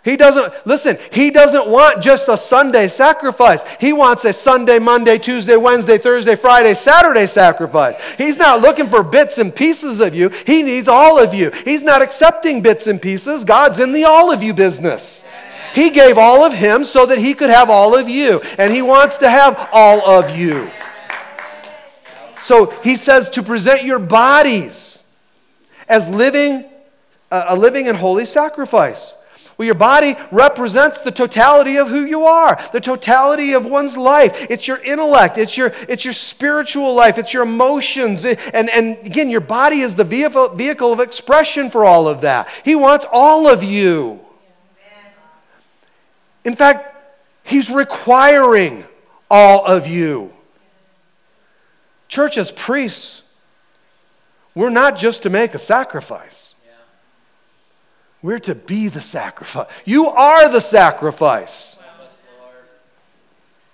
He 0.04 0.18
doesn't, 0.18 0.66
listen, 0.66 0.98
he 1.10 1.30
doesn't 1.30 1.66
want 1.66 2.02
just 2.02 2.28
a 2.28 2.36
Sunday 2.36 2.88
sacrifice. 2.88 3.64
He 3.80 3.94
wants 3.94 4.26
a 4.26 4.34
Sunday, 4.34 4.78
Monday, 4.78 5.16
Tuesday, 5.16 5.56
Wednesday, 5.56 5.96
Thursday, 5.96 6.36
Friday, 6.36 6.74
Saturday 6.74 7.26
sacrifice. 7.26 7.96
He's 8.18 8.36
not 8.36 8.60
looking 8.60 8.88
for 8.88 9.02
bits 9.02 9.38
and 9.38 9.54
pieces 9.54 10.00
of 10.00 10.14
you. 10.14 10.28
He 10.28 10.62
needs 10.62 10.88
all 10.88 11.18
of 11.18 11.32
you. 11.32 11.50
He's 11.64 11.82
not 11.82 12.02
accepting 12.02 12.60
bits 12.60 12.86
and 12.86 13.00
pieces. 13.00 13.44
God's 13.44 13.80
in 13.80 13.92
the 13.92 14.04
all 14.04 14.30
of 14.30 14.42
you 14.42 14.52
business. 14.52 15.24
He 15.72 15.88
gave 15.88 16.18
all 16.18 16.44
of 16.44 16.52
him 16.52 16.84
so 16.84 17.06
that 17.06 17.18
he 17.18 17.32
could 17.32 17.50
have 17.50 17.70
all 17.70 17.96
of 17.96 18.06
you. 18.06 18.42
And 18.58 18.74
he 18.74 18.82
wants 18.82 19.16
to 19.18 19.30
have 19.30 19.70
all 19.72 20.06
of 20.06 20.36
you. 20.36 20.70
So 22.42 22.66
he 22.82 22.96
says 22.96 23.30
to 23.30 23.42
present 23.42 23.84
your 23.84 23.98
bodies 23.98 25.02
as 25.88 26.10
living, 26.10 26.66
a 27.30 27.56
living 27.56 27.88
and 27.88 27.96
holy 27.96 28.26
sacrifice. 28.26 29.13
Well, 29.56 29.66
your 29.66 29.76
body 29.76 30.16
represents 30.32 31.00
the 31.00 31.12
totality 31.12 31.76
of 31.76 31.88
who 31.88 32.04
you 32.04 32.24
are, 32.24 32.60
the 32.72 32.80
totality 32.80 33.52
of 33.52 33.64
one's 33.64 33.96
life. 33.96 34.46
It's 34.50 34.66
your 34.66 34.78
intellect, 34.78 35.38
it's 35.38 35.56
your, 35.56 35.72
it's 35.88 36.04
your 36.04 36.14
spiritual 36.14 36.92
life, 36.94 37.18
it's 37.18 37.32
your 37.32 37.44
emotions. 37.44 38.24
And, 38.24 38.68
and 38.68 38.98
again, 39.06 39.30
your 39.30 39.40
body 39.40 39.80
is 39.80 39.94
the 39.94 40.04
vehicle, 40.04 40.54
vehicle 40.56 40.92
of 40.92 40.98
expression 40.98 41.70
for 41.70 41.84
all 41.84 42.08
of 42.08 42.22
that. 42.22 42.48
He 42.64 42.74
wants 42.74 43.06
all 43.12 43.46
of 43.46 43.62
you. 43.62 44.20
In 46.44 46.56
fact, 46.56 46.90
He's 47.44 47.70
requiring 47.70 48.84
all 49.30 49.64
of 49.64 49.86
you. 49.86 50.32
Church, 52.08 52.38
as 52.38 52.50
priests, 52.50 53.22
we're 54.54 54.70
not 54.70 54.96
just 54.96 55.22
to 55.22 55.30
make 55.30 55.54
a 55.54 55.58
sacrifice. 55.58 56.43
We're 58.24 58.38
to 58.38 58.54
be 58.54 58.88
the 58.88 59.02
sacrifice. 59.02 59.68
You 59.84 60.06
are 60.06 60.48
the 60.48 60.62
sacrifice. 60.62 61.76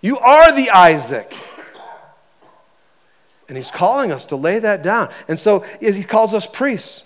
You 0.00 0.18
are 0.18 0.50
the 0.50 0.70
Isaac. 0.70 1.32
And 3.46 3.56
he's 3.56 3.70
calling 3.70 4.10
us 4.10 4.24
to 4.24 4.34
lay 4.36 4.58
that 4.58 4.82
down. 4.82 5.10
And 5.28 5.38
so 5.38 5.60
he 5.80 6.02
calls 6.02 6.34
us 6.34 6.46
priests. 6.46 7.04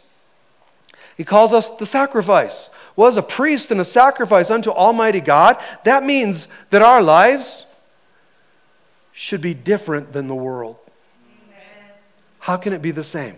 He 1.18 1.24
calls 1.24 1.52
us 1.52 1.68
the 1.72 1.84
sacrifice. 1.84 2.70
Was 2.96 3.18
a 3.18 3.22
priest 3.22 3.70
and 3.70 3.78
a 3.78 3.84
sacrifice 3.84 4.50
unto 4.50 4.70
Almighty 4.70 5.20
God. 5.20 5.58
That 5.84 6.02
means 6.02 6.48
that 6.70 6.80
our 6.80 7.02
lives 7.02 7.66
should 9.12 9.42
be 9.42 9.52
different 9.52 10.14
than 10.14 10.28
the 10.28 10.34
world. 10.34 10.76
How 12.38 12.56
can 12.56 12.72
it 12.72 12.80
be 12.80 12.90
the 12.90 13.04
same? 13.04 13.36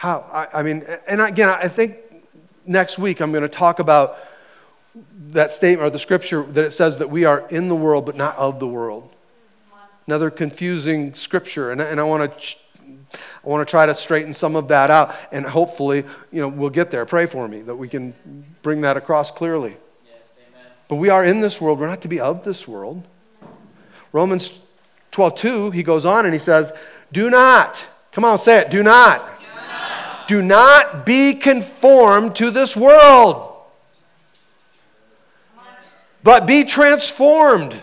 How? 0.00 0.24
I, 0.32 0.60
I 0.60 0.62
mean, 0.62 0.82
and 1.06 1.20
again, 1.20 1.50
I 1.50 1.68
think 1.68 1.94
next 2.64 2.98
week 2.98 3.20
I'm 3.20 3.32
going 3.32 3.42
to 3.42 3.50
talk 3.50 3.80
about 3.80 4.16
that 5.32 5.52
statement 5.52 5.86
or 5.86 5.90
the 5.90 5.98
scripture 5.98 6.42
that 6.42 6.64
it 6.64 6.70
says 6.70 6.96
that 7.00 7.10
we 7.10 7.26
are 7.26 7.46
in 7.50 7.68
the 7.68 7.74
world 7.74 8.06
but 8.06 8.16
not 8.16 8.34
of 8.38 8.60
the 8.60 8.66
world. 8.66 9.12
Another 10.06 10.30
confusing 10.30 11.12
scripture, 11.14 11.70
and, 11.70 11.82
and 11.82 12.00
I 12.00 12.04
want 12.04 12.40
to. 12.40 12.56
I 13.44 13.48
want 13.48 13.66
to 13.66 13.70
try 13.70 13.84
to 13.84 13.94
straighten 13.94 14.32
some 14.32 14.56
of 14.56 14.68
that 14.68 14.90
out, 14.90 15.14
and 15.32 15.44
hopefully, 15.44 16.04
you 16.32 16.40
know, 16.40 16.48
we'll 16.48 16.70
get 16.70 16.90
there. 16.90 17.04
Pray 17.04 17.26
for 17.26 17.46
me 17.46 17.60
that 17.60 17.74
we 17.74 17.86
can 17.86 18.14
bring 18.62 18.80
that 18.80 18.96
across 18.96 19.30
clearly. 19.30 19.76
Yes, 20.06 20.14
but 20.88 20.96
we 20.96 21.10
are 21.10 21.24
in 21.24 21.42
this 21.42 21.60
world. 21.60 21.78
We're 21.78 21.88
not 21.88 22.00
to 22.02 22.08
be 22.08 22.20
of 22.20 22.42
this 22.42 22.66
world. 22.66 23.06
Romans 24.12 24.58
12, 25.10 25.34
2, 25.34 25.70
he 25.72 25.82
goes 25.82 26.06
on 26.06 26.24
and 26.24 26.32
he 26.32 26.40
says, 26.40 26.72
Do 27.12 27.28
not, 27.28 27.86
come 28.12 28.24
on, 28.24 28.38
say 28.38 28.60
it, 28.60 28.70
do 28.70 28.82
not 28.82 29.39
do 30.30 30.40
not 30.40 31.04
be 31.04 31.34
conformed 31.34 32.36
to 32.36 32.52
this 32.52 32.76
world, 32.76 33.52
but 36.22 36.46
be 36.46 36.62
transformed. 36.62 37.74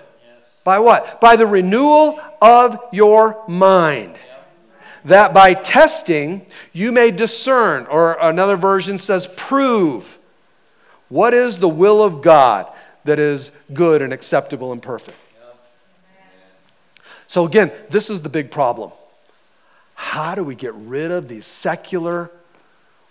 By 0.64 0.80
what? 0.80 1.20
By 1.20 1.36
the 1.36 1.46
renewal 1.46 2.22
of 2.42 2.80
your 2.94 3.44
mind. 3.50 4.16
That 5.04 5.34
by 5.34 5.56
testing 5.56 6.46
you 6.72 6.94
may 6.94 7.12
discern, 7.12 7.86
or 7.88 8.18
another 8.22 8.56
version 8.56 8.98
says, 8.98 9.28
prove 9.36 10.18
what 11.10 11.34
is 11.34 11.60
the 11.60 11.68
will 11.68 12.02
of 12.02 12.22
God 12.22 12.66
that 13.04 13.20
is 13.20 13.52
good 13.74 14.02
and 14.02 14.14
acceptable 14.14 14.72
and 14.72 14.82
perfect. 14.82 15.18
So, 17.28 17.46
again, 17.46 17.74
this 17.90 18.10
is 18.10 18.22
the 18.22 18.30
big 18.30 18.52
problem. 18.52 18.94
How 19.98 20.36
do 20.36 20.44
we 20.44 20.54
get 20.54 20.76
rid 20.76 21.10
of 21.10 21.28
these 21.28 21.48
secular 21.48 22.30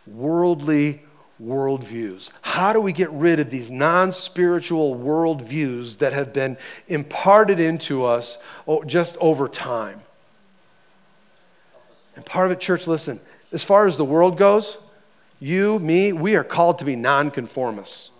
worldly 0.07 1.03
worldviews? 1.42 2.31
How 2.42 2.72
do 2.72 2.81
we 2.81 2.92
get 2.92 3.11
rid 3.11 3.40
of 3.40 3.51
these 3.51 3.72
non 3.72 4.12
spiritual 4.12 4.94
worldviews 4.94 5.99
that 5.99 6.12
have 6.12 6.33
been 6.33 6.57
imparted 6.87 7.59
into 7.59 8.05
us 8.05 8.38
oh, 8.68 8.85
just 8.85 9.16
over 9.16 9.49
time? 9.49 10.01
And 12.14 12.25
part 12.25 12.46
of 12.46 12.53
it, 12.53 12.61
church, 12.61 12.87
listen, 12.87 13.18
as 13.51 13.64
far 13.64 13.88
as 13.88 13.96
the 13.96 14.05
world 14.05 14.38
goes, 14.38 14.79
you, 15.40 15.81
me, 15.81 16.12
we 16.12 16.37
are 16.37 16.44
called 16.44 16.79
to 16.79 16.85
be 16.85 16.94
nonconformists. 16.94 18.11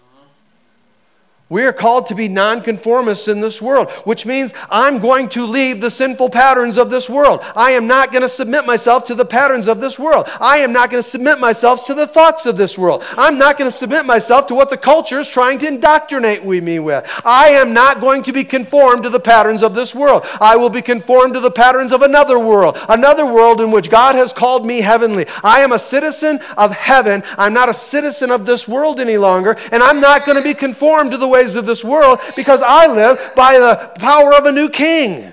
We 1.49 1.63
are 1.63 1.73
called 1.73 2.09
to 2.09 2.17
be 2.17 2.27
nonconformists 2.27 3.29
in 3.29 3.41
this 3.41 3.63
world, 3.63 3.89
which 4.03 4.27
means 4.27 4.53
I'm 4.69 4.99
going 4.99 5.29
to 5.29 5.47
leave 5.47 5.81
the 5.81 5.93
sinful 5.93 6.31
patterns 6.31 6.77
of 6.77 6.91
this 6.91 7.09
world. 7.09 7.41
I 7.55 7.71
am 7.71 7.87
not 7.87 8.11
going 8.11 8.23
to 8.23 8.29
submit 8.29 8.67
myself 8.67 9.05
to 9.07 9.15
the 9.15 9.25
patterns 9.25 9.69
of 9.69 9.81
this 9.81 9.97
world. 9.97 10.29
I 10.41 10.59
am 10.59 10.73
not 10.73 10.91
going 10.91 11.01
to 11.01 11.09
submit 11.09 11.39
myself 11.39 11.87
to 11.87 11.95
the 11.95 12.09
thoughts 12.09 12.47
of 12.47 12.57
this 12.57 12.77
world. 12.77 13.05
I'm 13.17 13.39
not 13.39 13.59
going 13.59 13.71
to 13.71 13.77
submit 13.77 14.07
myself 14.07 14.49
to 14.49 14.57
what 14.57 14.71
the 14.71 14.77
culture 14.77 15.21
is 15.21 15.29
trying 15.29 15.61
to 15.61 15.69
indoctrinate 15.69 16.45
me 16.45 16.81
with. 16.81 17.09
I 17.25 17.51
am 17.51 17.73
not 17.73 18.01
going 18.01 18.25
to 18.25 18.33
be 18.33 18.43
conformed 18.43 19.05
to 19.05 19.11
the 19.11 19.21
patterns 19.21 19.63
of 19.63 19.73
this 19.73 19.95
world. 19.95 20.25
I 20.41 20.57
will 20.57 20.71
be 20.71 20.83
conformed 20.83 21.35
to 21.35 21.41
the 21.41 21.53
patterns 21.53 21.93
of 21.93 22.03
another 22.03 22.41
world, 22.41 22.77
another 22.89 23.25
world 23.25 23.61
in 23.61 23.71
which 23.71 23.89
God 23.89 24.17
has 24.17 24.33
called 24.33 24.67
me 24.67 24.81
heavenly. 24.81 25.27
I 25.45 25.61
am 25.61 25.71
a 25.71 25.79
citizen 25.79 26.41
of 26.59 26.73
heaven. 26.73 27.23
I'm 27.39 27.55
not 27.55 27.69
a 27.69 27.75
citizen 27.75 28.33
of 28.33 28.47
this 28.47 28.67
world 28.67 28.99
any 28.99 29.17
longer, 29.17 29.57
and 29.71 29.81
I'm 29.81 30.01
not 30.01 30.27
going 30.27 30.39
to 30.39 30.43
be 30.43 30.55
conformed 30.55 31.13
to 31.13 31.17
the 31.17 31.36
ways 31.37 31.55
of 31.55 31.67
this 31.67 31.85
world 31.85 32.21
because 32.35 32.63
I 32.63 32.87
live 32.87 33.33
by 33.37 33.59
the 33.59 33.93
power 33.99 34.35
of 34.35 34.47
a 34.47 34.53
new 34.53 34.69
king. 34.69 35.33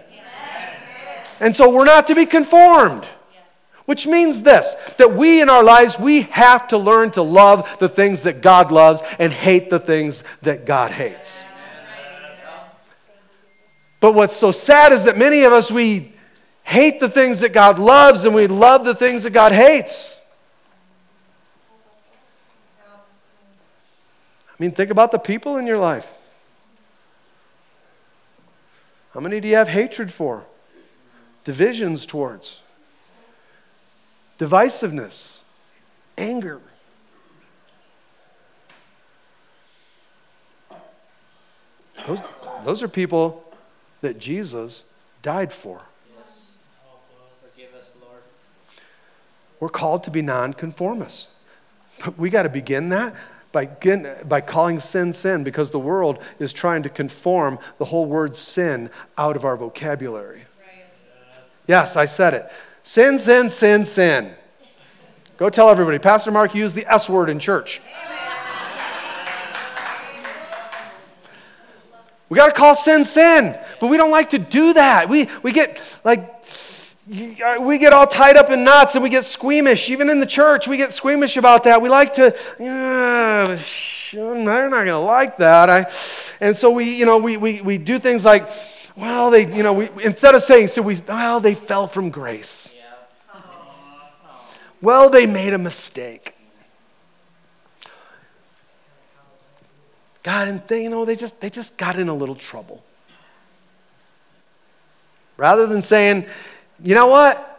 And 1.40 1.56
so 1.56 1.74
we're 1.74 1.86
not 1.86 2.08
to 2.08 2.16
be 2.16 2.26
conformed. 2.26 3.06
Which 3.86 4.08
means 4.08 4.44
this 4.44 4.76
that 4.98 5.14
we 5.14 5.42
in 5.42 5.50
our 5.50 5.64
lives, 5.64 6.00
we 6.00 6.22
have 6.24 6.70
to 6.70 6.78
learn 6.78 7.12
to 7.12 7.22
love 7.22 7.68
the 7.80 7.90
things 7.90 8.24
that 8.24 8.42
God 8.42 8.72
loves 8.72 9.02
and 9.20 9.32
hate 9.34 9.70
the 9.70 9.80
things 9.80 10.24
that 10.42 10.66
God 10.66 10.92
hates. 10.92 11.44
But 14.00 14.14
what's 14.14 14.38
so 14.38 14.52
sad 14.52 14.92
is 14.92 15.06
that 15.06 15.18
many 15.18 15.44
of 15.44 15.54
us, 15.54 15.72
we 15.72 16.14
hate 16.64 17.00
the 17.00 17.10
things 17.10 17.40
that 17.42 17.54
God 17.54 17.80
loves 17.80 18.26
and 18.26 18.34
we 18.34 18.48
love 18.48 18.86
the 18.86 18.96
things 18.96 19.24
that 19.24 19.32
God 19.32 19.52
hates. 19.52 20.18
I 24.54 24.62
mean, 24.62 24.72
think 24.72 24.92
about 24.92 25.12
the 25.12 25.18
people 25.18 25.58
in 25.58 25.66
your 25.66 25.80
life. 25.80 26.14
How 29.14 29.20
many 29.20 29.40
do 29.40 29.48
you 29.48 29.56
have 29.56 29.68
hatred 29.68 30.12
for? 30.12 30.44
Divisions 31.44 32.06
towards? 32.06 32.62
Divisiveness? 34.38 35.42
Anger? 36.18 36.62
Those, 42.08 42.20
those 42.64 42.84
are 42.84 42.88
people 42.88 43.44
that 44.02 44.20
Jesus 44.20 44.86
died 45.22 45.52
for. 45.52 45.82
Yes. 46.18 46.52
Forgive 47.42 47.74
us, 47.74 47.92
Lord. 48.02 48.22
We're 49.60 49.70
called 49.70 50.04
to 50.04 50.12
be 50.12 50.22
nonconformists. 50.22 51.28
But 52.04 52.18
we 52.18 52.30
got 52.30 52.44
to 52.44 52.50
begin 52.50 52.90
that 52.90 53.16
by, 53.54 53.68
by 54.28 54.42
calling 54.42 54.82
sin 54.82 55.14
sin 55.14 55.46
because 55.46 55.72
the 55.72 55.80
world 55.80 56.20
is 56.40 56.52
trying 56.52 56.84
to 56.84 56.90
conform 56.90 57.60
the 57.78 57.86
whole 57.86 58.06
word 58.06 58.36
sin 58.36 58.90
out 59.18 59.38
of 59.38 59.46
our 59.46 59.56
vocabulary. 59.56 60.40
Right. 60.60 60.86
Yes, 61.68 61.96
I 61.96 62.08
said 62.08 62.34
it. 62.34 62.52
Sin, 62.82 63.20
sin, 63.20 63.50
sin, 63.50 63.86
sin. 63.86 64.34
Go 65.38 65.50
tell 65.50 65.70
everybody. 65.70 66.00
Pastor 66.00 66.32
Mark 66.32 66.54
used 66.54 66.76
the 66.76 66.92
S 66.92 67.10
word 67.10 67.30
in 67.30 67.40
church. 67.40 67.82
We 72.30 72.38
got 72.38 72.48
to 72.48 72.54
call 72.54 72.76
sin 72.76 73.06
sin, 73.06 73.56
but 73.80 73.88
we 73.88 73.98
don't 73.98 74.10
like 74.10 74.32
to 74.32 74.40
do 74.40 74.74
that. 74.74 75.08
We, 75.08 75.30
we 75.44 75.52
get 75.52 76.00
like 76.04 76.33
we 77.06 77.78
get 77.78 77.92
all 77.92 78.08
tied 78.08 78.38
up 78.38 78.50
in 78.50 78.64
knots 78.64 78.96
and 78.96 79.04
we 79.04 79.10
get 79.10 79.26
squeamish. 79.26 79.90
Even 79.90 80.10
in 80.10 80.20
the 80.20 80.26
church, 80.26 80.68
we 80.68 80.78
get 80.78 80.94
squeamish 80.94 81.36
about 81.36 81.66
that. 81.66 81.82
We 81.82 81.90
like 81.90 82.14
to, 82.16 82.36
yeah, 82.60 83.58
they're 84.14 84.70
not 84.70 84.72
going 84.72 84.86
to 84.88 84.98
like 85.00 85.38
that. 85.38 85.70
I, 85.70 85.92
and 86.40 86.56
so 86.56 86.72
we, 86.72 86.96
you 86.96 87.06
know, 87.06 87.18
we, 87.18 87.38
we, 87.38 87.62
we 87.62 87.78
do 87.78 88.00
things 88.00 88.24
like, 88.24 88.48
well, 88.96 89.32
they, 89.32 89.54
you 89.54 89.64
know, 89.64 89.74
we, 89.74 89.90
instead 90.04 90.36
of 90.36 90.44
saying, 90.44 90.70
so 90.70 90.82
we, 90.82 91.02
well, 91.08 91.40
they 91.40 91.56
fell 91.56 91.88
from 91.88 92.10
grace. 92.10 92.74
Well, 94.82 95.10
they 95.10 95.26
made 95.26 95.54
a 95.54 95.58
mistake. 95.58 96.36
God, 100.24 100.48
and 100.48 100.62
they, 100.68 100.84
you 100.84 100.90
know, 100.90 101.04
they 101.04 101.16
just, 101.16 101.40
they 101.42 101.50
just 101.50 101.78
got 101.78 101.98
in 101.98 102.08
a 102.08 102.14
little 102.14 102.36
trouble. 102.36 102.84
Rather 105.36 105.66
than 105.68 105.82
saying, 105.82 106.26
you 106.82 106.96
know 106.96 107.08
what? 107.08 107.50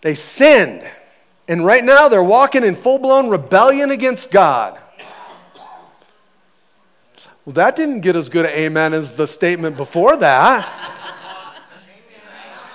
They 0.00 0.14
sinned. 0.14 0.82
And 1.46 1.64
right 1.64 1.84
now 1.84 2.08
they're 2.08 2.22
walking 2.22 2.64
in 2.64 2.76
full 2.76 2.98
blown 2.98 3.28
rebellion 3.28 3.90
against 3.90 4.30
God. 4.30 4.78
Well, 7.44 7.52
that 7.54 7.76
didn't 7.76 8.00
get 8.00 8.16
as 8.16 8.30
good 8.30 8.46
an 8.46 8.52
amen 8.52 8.94
as 8.94 9.12
the 9.12 9.26
statement 9.26 9.76
before 9.76 10.16
that. 10.16 10.93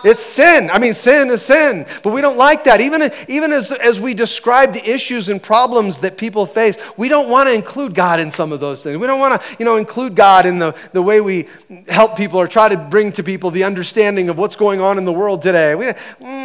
It's 0.03 0.21
sin. 0.21 0.69
I 0.71 0.79
mean, 0.79 0.93
sin 0.93 1.29
is 1.29 1.41
sin. 1.41 1.85
But 2.03 2.13
we 2.13 2.21
don't 2.21 2.37
like 2.37 2.63
that. 2.63 2.81
Even, 2.81 3.11
even 3.27 3.51
as, 3.51 3.71
as 3.71 3.99
we 3.99 4.13
describe 4.13 4.73
the 4.73 4.89
issues 4.89 5.29
and 5.29 5.41
problems 5.41 5.99
that 5.99 6.17
people 6.17 6.45
face, 6.45 6.77
we 6.97 7.09
don't 7.09 7.29
want 7.29 7.49
to 7.49 7.55
include 7.55 7.93
God 7.93 8.19
in 8.19 8.31
some 8.31 8.51
of 8.51 8.59
those 8.59 8.83
things. 8.83 8.97
We 8.97 9.07
don't 9.07 9.19
want 9.19 9.41
to, 9.41 9.55
you 9.57 9.65
know, 9.65 9.77
include 9.77 10.15
God 10.15 10.45
in 10.45 10.59
the, 10.59 10.75
the 10.93 11.01
way 11.01 11.21
we 11.21 11.47
help 11.87 12.15
people 12.15 12.39
or 12.39 12.47
try 12.47 12.69
to 12.69 12.77
bring 12.77 13.11
to 13.13 13.23
people 13.23 13.51
the 13.51 13.63
understanding 13.63 14.29
of 14.29 14.37
what's 14.37 14.55
going 14.55 14.79
on 14.79 14.97
in 14.97 15.05
the 15.05 15.13
world 15.13 15.41
today. 15.41 15.75
We, 15.75 15.91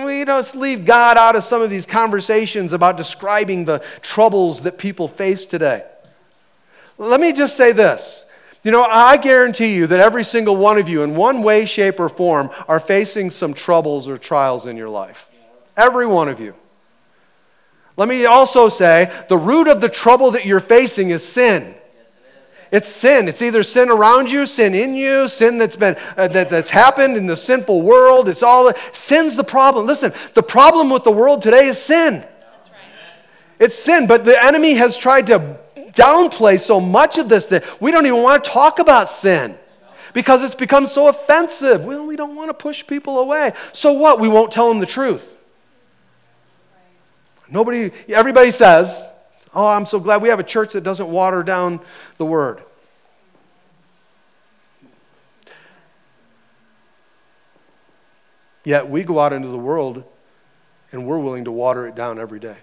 we 0.04 0.24
don't 0.24 0.54
leave 0.54 0.84
God 0.84 1.16
out 1.16 1.36
of 1.36 1.44
some 1.44 1.62
of 1.62 1.70
these 1.70 1.86
conversations 1.86 2.72
about 2.72 2.96
describing 2.96 3.64
the 3.64 3.82
troubles 4.02 4.62
that 4.62 4.78
people 4.78 5.08
face 5.08 5.46
today. 5.46 5.84
Let 6.98 7.20
me 7.20 7.32
just 7.32 7.56
say 7.56 7.72
this. 7.72 8.23
You 8.64 8.70
know, 8.70 8.82
I 8.82 9.18
guarantee 9.18 9.74
you 9.74 9.86
that 9.88 10.00
every 10.00 10.24
single 10.24 10.56
one 10.56 10.78
of 10.78 10.88
you, 10.88 11.02
in 11.02 11.14
one 11.14 11.42
way, 11.42 11.66
shape, 11.66 12.00
or 12.00 12.08
form, 12.08 12.48
are 12.66 12.80
facing 12.80 13.30
some 13.30 13.52
troubles 13.52 14.08
or 14.08 14.16
trials 14.16 14.64
in 14.64 14.78
your 14.78 14.88
life. 14.88 15.30
Every 15.76 16.06
one 16.06 16.30
of 16.30 16.40
you. 16.40 16.54
Let 17.98 18.08
me 18.08 18.24
also 18.24 18.70
say 18.70 19.12
the 19.28 19.36
root 19.36 19.68
of 19.68 19.82
the 19.82 19.90
trouble 19.90 20.30
that 20.32 20.46
you're 20.46 20.60
facing 20.60 21.10
is 21.10 21.22
sin. 21.26 21.74
It's 22.72 22.88
sin. 22.88 23.28
It's 23.28 23.42
either 23.42 23.62
sin 23.62 23.90
around 23.90 24.30
you, 24.30 24.46
sin 24.46 24.74
in 24.74 24.94
you, 24.94 25.28
sin 25.28 25.58
that's 25.58 25.76
been 25.76 25.96
uh, 26.16 26.26
that, 26.28 26.48
that's 26.48 26.70
happened 26.70 27.16
in 27.16 27.26
the 27.26 27.36
sinful 27.36 27.82
world. 27.82 28.28
It's 28.28 28.42
all 28.42 28.72
sin's 28.92 29.36
the 29.36 29.44
problem. 29.44 29.86
Listen, 29.86 30.12
the 30.32 30.42
problem 30.42 30.90
with 30.90 31.04
the 31.04 31.12
world 31.12 31.42
today 31.42 31.66
is 31.66 31.80
sin. 31.80 32.14
Right. 32.14 32.26
It's 33.60 33.76
sin, 33.76 34.08
but 34.08 34.24
the 34.24 34.42
enemy 34.42 34.74
has 34.74 34.96
tried 34.96 35.28
to 35.28 35.58
downplay 35.94 36.58
so 36.58 36.80
much 36.80 37.18
of 37.18 37.28
this 37.28 37.46
that 37.46 37.80
we 37.80 37.90
don't 37.90 38.06
even 38.06 38.22
want 38.22 38.44
to 38.44 38.50
talk 38.50 38.78
about 38.78 39.08
sin 39.08 39.56
because 40.12 40.42
it's 40.42 40.54
become 40.54 40.86
so 40.86 41.08
offensive. 41.08 41.84
Well, 41.84 42.06
we 42.06 42.16
don't 42.16 42.36
want 42.36 42.50
to 42.50 42.54
push 42.54 42.86
people 42.86 43.18
away. 43.18 43.52
So 43.72 43.92
what? 43.92 44.20
We 44.20 44.28
won't 44.28 44.52
tell 44.52 44.68
them 44.68 44.78
the 44.78 44.86
truth. 44.86 45.36
Nobody, 47.48 47.92
everybody 48.08 48.50
says, 48.50 49.10
Oh, 49.54 49.66
I'm 49.68 49.86
so 49.86 50.00
glad 50.00 50.20
we 50.20 50.30
have 50.30 50.40
a 50.40 50.44
church 50.44 50.72
that 50.72 50.82
doesn't 50.82 51.08
water 51.08 51.44
down 51.44 51.80
the 52.18 52.24
word. 52.24 52.60
Yet 58.64 58.88
we 58.88 59.04
go 59.04 59.20
out 59.20 59.32
into 59.32 59.48
the 59.48 59.58
world 59.58 60.02
and 60.90 61.06
we're 61.06 61.18
willing 61.18 61.44
to 61.44 61.52
water 61.52 61.86
it 61.86 61.94
down 61.94 62.18
every 62.18 62.40
day. 62.40 62.56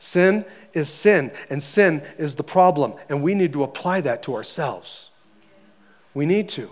Sin 0.00 0.46
is 0.72 0.88
sin, 0.88 1.30
and 1.50 1.62
sin 1.62 2.02
is 2.18 2.34
the 2.34 2.42
problem, 2.42 2.94
and 3.08 3.22
we 3.22 3.34
need 3.34 3.52
to 3.52 3.62
apply 3.62 4.00
that 4.00 4.22
to 4.24 4.34
ourselves. 4.34 5.10
We 6.14 6.26
need 6.26 6.48
to. 6.50 6.70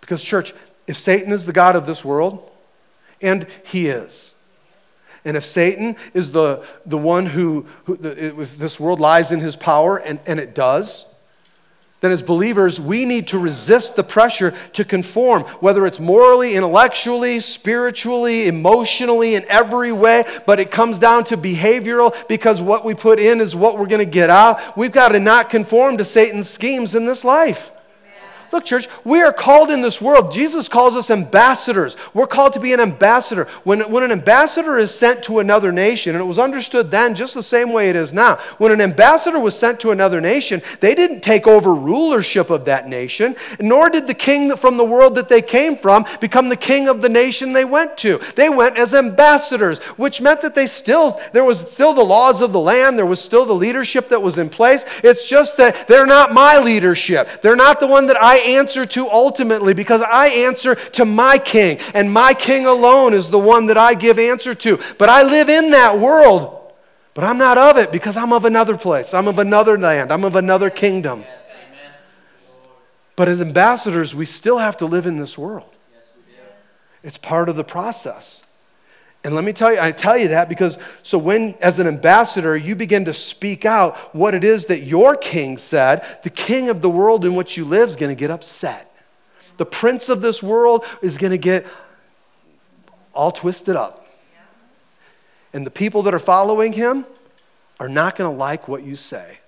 Because, 0.00 0.22
church, 0.22 0.52
if 0.86 0.96
Satan 0.96 1.32
is 1.32 1.46
the 1.46 1.52
God 1.52 1.76
of 1.76 1.86
this 1.86 2.04
world, 2.04 2.50
and 3.22 3.46
he 3.64 3.86
is, 3.86 4.34
and 5.24 5.36
if 5.36 5.44
Satan 5.44 5.96
is 6.14 6.32
the, 6.32 6.64
the 6.84 6.98
one 6.98 7.26
who, 7.26 7.66
who 7.84 7.96
the, 7.96 8.40
if 8.40 8.56
this 8.56 8.80
world 8.80 8.98
lies 8.98 9.30
in 9.30 9.38
his 9.40 9.54
power, 9.54 9.98
and, 9.98 10.18
and 10.26 10.40
it 10.40 10.54
does, 10.54 11.04
then 12.00 12.12
as 12.12 12.22
believers, 12.22 12.80
we 12.80 13.04
need 13.04 13.28
to 13.28 13.38
resist 13.38 13.96
the 13.96 14.04
pressure 14.04 14.54
to 14.74 14.84
conform, 14.84 15.42
whether 15.60 15.84
it's 15.84 15.98
morally, 15.98 16.54
intellectually, 16.54 17.40
spiritually, 17.40 18.46
emotionally, 18.46 19.34
in 19.34 19.44
every 19.48 19.90
way, 19.90 20.24
but 20.46 20.60
it 20.60 20.70
comes 20.70 20.98
down 21.00 21.24
to 21.24 21.36
behavioral 21.36 22.14
because 22.28 22.62
what 22.62 22.84
we 22.84 22.94
put 22.94 23.18
in 23.18 23.40
is 23.40 23.56
what 23.56 23.78
we're 23.78 23.86
going 23.86 24.04
to 24.04 24.10
get 24.10 24.30
out. 24.30 24.76
We've 24.76 24.92
got 24.92 25.08
to 25.08 25.18
not 25.18 25.50
conform 25.50 25.96
to 25.96 26.04
Satan's 26.04 26.48
schemes 26.48 26.94
in 26.94 27.04
this 27.04 27.24
life. 27.24 27.72
Look, 28.50 28.64
church, 28.64 28.88
we 29.04 29.20
are 29.20 29.32
called 29.32 29.70
in 29.70 29.82
this 29.82 30.00
world. 30.00 30.32
Jesus 30.32 30.68
calls 30.68 30.96
us 30.96 31.10
ambassadors. 31.10 31.96
We're 32.14 32.26
called 32.26 32.54
to 32.54 32.60
be 32.60 32.72
an 32.72 32.80
ambassador. 32.80 33.44
When, 33.64 33.80
when 33.90 34.02
an 34.02 34.10
ambassador 34.12 34.78
is 34.78 34.94
sent 34.94 35.22
to 35.24 35.38
another 35.38 35.70
nation, 35.70 36.14
and 36.14 36.22
it 36.22 36.26
was 36.26 36.38
understood 36.38 36.90
then 36.90 37.14
just 37.14 37.34
the 37.34 37.42
same 37.42 37.72
way 37.72 37.90
it 37.90 37.96
is 37.96 38.12
now, 38.12 38.36
when 38.56 38.72
an 38.72 38.80
ambassador 38.80 39.38
was 39.38 39.58
sent 39.58 39.80
to 39.80 39.90
another 39.90 40.20
nation, 40.20 40.62
they 40.80 40.94
didn't 40.94 41.20
take 41.20 41.46
over 41.46 41.74
rulership 41.74 42.48
of 42.48 42.64
that 42.64 42.88
nation, 42.88 43.36
nor 43.60 43.90
did 43.90 44.06
the 44.06 44.14
king 44.14 44.56
from 44.56 44.76
the 44.78 44.84
world 44.84 45.14
that 45.16 45.28
they 45.28 45.42
came 45.42 45.76
from 45.76 46.06
become 46.20 46.48
the 46.48 46.56
king 46.56 46.88
of 46.88 47.02
the 47.02 47.08
nation 47.08 47.52
they 47.52 47.64
went 47.64 47.98
to. 47.98 48.18
They 48.34 48.48
went 48.48 48.78
as 48.78 48.94
ambassadors, 48.94 49.78
which 49.98 50.20
meant 50.20 50.40
that 50.42 50.54
they 50.54 50.66
still, 50.66 51.20
there 51.32 51.44
was 51.44 51.70
still 51.70 51.92
the 51.92 52.02
laws 52.02 52.40
of 52.40 52.52
the 52.52 52.60
land, 52.60 52.98
there 52.98 53.06
was 53.06 53.20
still 53.20 53.44
the 53.44 53.52
leadership 53.52 54.08
that 54.08 54.22
was 54.22 54.38
in 54.38 54.48
place. 54.48 54.84
It's 55.04 55.28
just 55.28 55.58
that 55.58 55.86
they're 55.86 56.06
not 56.06 56.32
my 56.32 56.58
leadership. 56.58 57.42
They're 57.42 57.56
not 57.56 57.80
the 57.80 57.86
one 57.86 58.06
that 58.06 58.20
I 58.20 58.37
answer 58.38 58.86
to 58.86 59.10
ultimately 59.10 59.74
because 59.74 60.02
I 60.02 60.28
answer 60.28 60.74
to 60.74 61.04
my 61.04 61.38
king, 61.38 61.78
and 61.94 62.12
my 62.12 62.34
king 62.34 62.66
alone 62.66 63.14
is 63.14 63.30
the 63.30 63.38
one 63.38 63.66
that 63.66 63.76
I 63.76 63.94
give 63.94 64.18
answer 64.18 64.54
to. 64.54 64.78
But 64.98 65.08
I 65.08 65.22
live 65.22 65.48
in 65.48 65.70
that 65.72 65.98
world. 65.98 66.54
But 67.14 67.24
I'm 67.24 67.38
not 67.38 67.58
of 67.58 67.76
it 67.78 67.90
because 67.90 68.16
I'm 68.16 68.32
of 68.32 68.44
another 68.44 68.78
place. 68.78 69.12
I'm 69.12 69.26
of 69.26 69.40
another 69.40 69.76
land. 69.76 70.12
I'm 70.12 70.22
of 70.22 70.36
another 70.36 70.70
kingdom. 70.70 71.24
But 73.16 73.26
as 73.26 73.40
ambassadors, 73.40 74.14
we 74.14 74.24
still 74.24 74.58
have 74.58 74.76
to 74.76 74.86
live 74.86 75.04
in 75.04 75.18
this 75.18 75.36
world. 75.36 75.74
It's 77.02 77.18
part 77.18 77.48
of 77.48 77.56
the 77.56 77.64
process. 77.64 78.44
And 79.24 79.34
let 79.34 79.44
me 79.44 79.52
tell 79.52 79.72
you, 79.72 79.80
I 79.80 79.90
tell 79.90 80.16
you 80.16 80.28
that 80.28 80.48
because 80.48 80.78
so 81.02 81.18
when, 81.18 81.54
as 81.60 81.78
an 81.78 81.86
ambassador, 81.86 82.56
you 82.56 82.76
begin 82.76 83.04
to 83.06 83.14
speak 83.14 83.64
out 83.64 83.96
what 84.14 84.34
it 84.34 84.44
is 84.44 84.66
that 84.66 84.84
your 84.84 85.16
king 85.16 85.58
said, 85.58 86.04
the 86.22 86.30
king 86.30 86.68
of 86.68 86.80
the 86.80 86.90
world 86.90 87.24
in 87.24 87.34
which 87.34 87.56
you 87.56 87.64
live 87.64 87.88
is 87.88 87.96
going 87.96 88.14
to 88.14 88.18
get 88.18 88.30
upset. 88.30 88.94
The 89.56 89.66
prince 89.66 90.08
of 90.08 90.20
this 90.20 90.42
world 90.42 90.84
is 91.02 91.16
going 91.16 91.32
to 91.32 91.38
get 91.38 91.66
all 93.12 93.32
twisted 93.32 93.74
up. 93.74 94.06
And 95.52 95.66
the 95.66 95.70
people 95.70 96.04
that 96.04 96.14
are 96.14 96.20
following 96.20 96.72
him 96.72 97.04
are 97.80 97.88
not 97.88 98.14
going 98.14 98.30
to 98.30 98.36
like 98.36 98.68
what 98.68 98.84
you 98.84 98.94
say. 98.94 99.40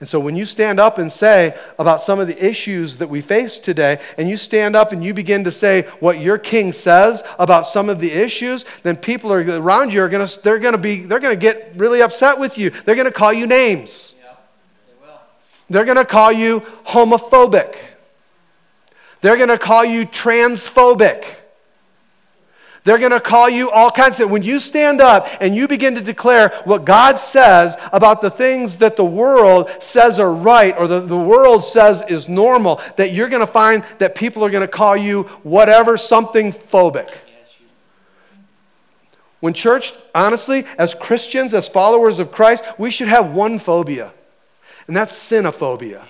And 0.00 0.08
so 0.08 0.18
when 0.18 0.34
you 0.34 0.44
stand 0.44 0.80
up 0.80 0.98
and 0.98 1.10
say 1.10 1.56
about 1.78 2.02
some 2.02 2.18
of 2.18 2.26
the 2.26 2.44
issues 2.44 2.96
that 2.96 3.08
we 3.08 3.20
face 3.20 3.58
today, 3.58 4.00
and 4.18 4.28
you 4.28 4.36
stand 4.36 4.74
up 4.74 4.92
and 4.92 5.04
you 5.04 5.14
begin 5.14 5.44
to 5.44 5.52
say 5.52 5.82
what 6.00 6.18
your 6.18 6.36
king 6.36 6.72
says 6.72 7.22
about 7.38 7.66
some 7.66 7.88
of 7.88 8.00
the 8.00 8.10
issues, 8.10 8.64
then 8.82 8.96
people 8.96 9.32
are 9.32 9.40
around 9.40 9.92
you 9.92 10.02
are 10.02 10.08
going 10.08 10.26
to 10.26 10.42
they're 10.42 10.58
going 10.58 10.72
to 10.72 10.78
be 10.78 11.02
they're 11.02 11.20
going 11.20 11.34
to 11.34 11.40
get 11.40 11.72
really 11.76 12.02
upset 12.02 12.38
with 12.38 12.58
you. 12.58 12.70
They're 12.70 12.96
going 12.96 13.06
to 13.06 13.12
call 13.12 13.32
you 13.32 13.46
names. 13.46 14.14
Yeah, 14.20 14.34
they 14.88 15.06
will. 15.06 15.14
They're 15.70 15.84
going 15.84 15.96
to 15.96 16.04
call 16.04 16.32
you 16.32 16.60
homophobic. 16.86 17.76
They're 19.20 19.36
going 19.36 19.48
to 19.48 19.58
call 19.58 19.84
you 19.84 20.06
transphobic. 20.06 21.36
They're 22.84 22.98
going 22.98 23.12
to 23.12 23.20
call 23.20 23.48
you 23.48 23.70
all 23.70 23.90
kinds 23.90 24.20
of 24.20 24.30
When 24.30 24.42
you 24.42 24.60
stand 24.60 25.00
up 25.00 25.26
and 25.40 25.56
you 25.56 25.66
begin 25.66 25.94
to 25.94 26.02
declare 26.02 26.50
what 26.64 26.84
God 26.84 27.18
says 27.18 27.76
about 27.92 28.20
the 28.20 28.30
things 28.30 28.78
that 28.78 28.96
the 28.96 29.04
world 29.04 29.70
says 29.80 30.20
are 30.20 30.32
right 30.32 30.76
or 30.76 30.86
the, 30.86 31.00
the 31.00 31.16
world 31.16 31.64
says 31.64 32.04
is 32.08 32.28
normal, 32.28 32.82
that 32.96 33.12
you're 33.12 33.30
going 33.30 33.40
to 33.40 33.46
find 33.46 33.84
that 33.98 34.14
people 34.14 34.44
are 34.44 34.50
going 34.50 34.60
to 34.60 34.68
call 34.68 34.96
you 34.96 35.22
whatever, 35.42 35.96
something 35.96 36.52
phobic. 36.52 37.10
When 39.40 39.54
church, 39.54 39.92
honestly, 40.14 40.64
as 40.78 40.94
Christians, 40.94 41.54
as 41.54 41.68
followers 41.68 42.18
of 42.18 42.32
Christ, 42.32 42.64
we 42.78 42.90
should 42.90 43.08
have 43.08 43.32
one 43.32 43.58
phobia, 43.58 44.10
and 44.86 44.96
that's 44.96 45.12
sinophobia. 45.12 46.02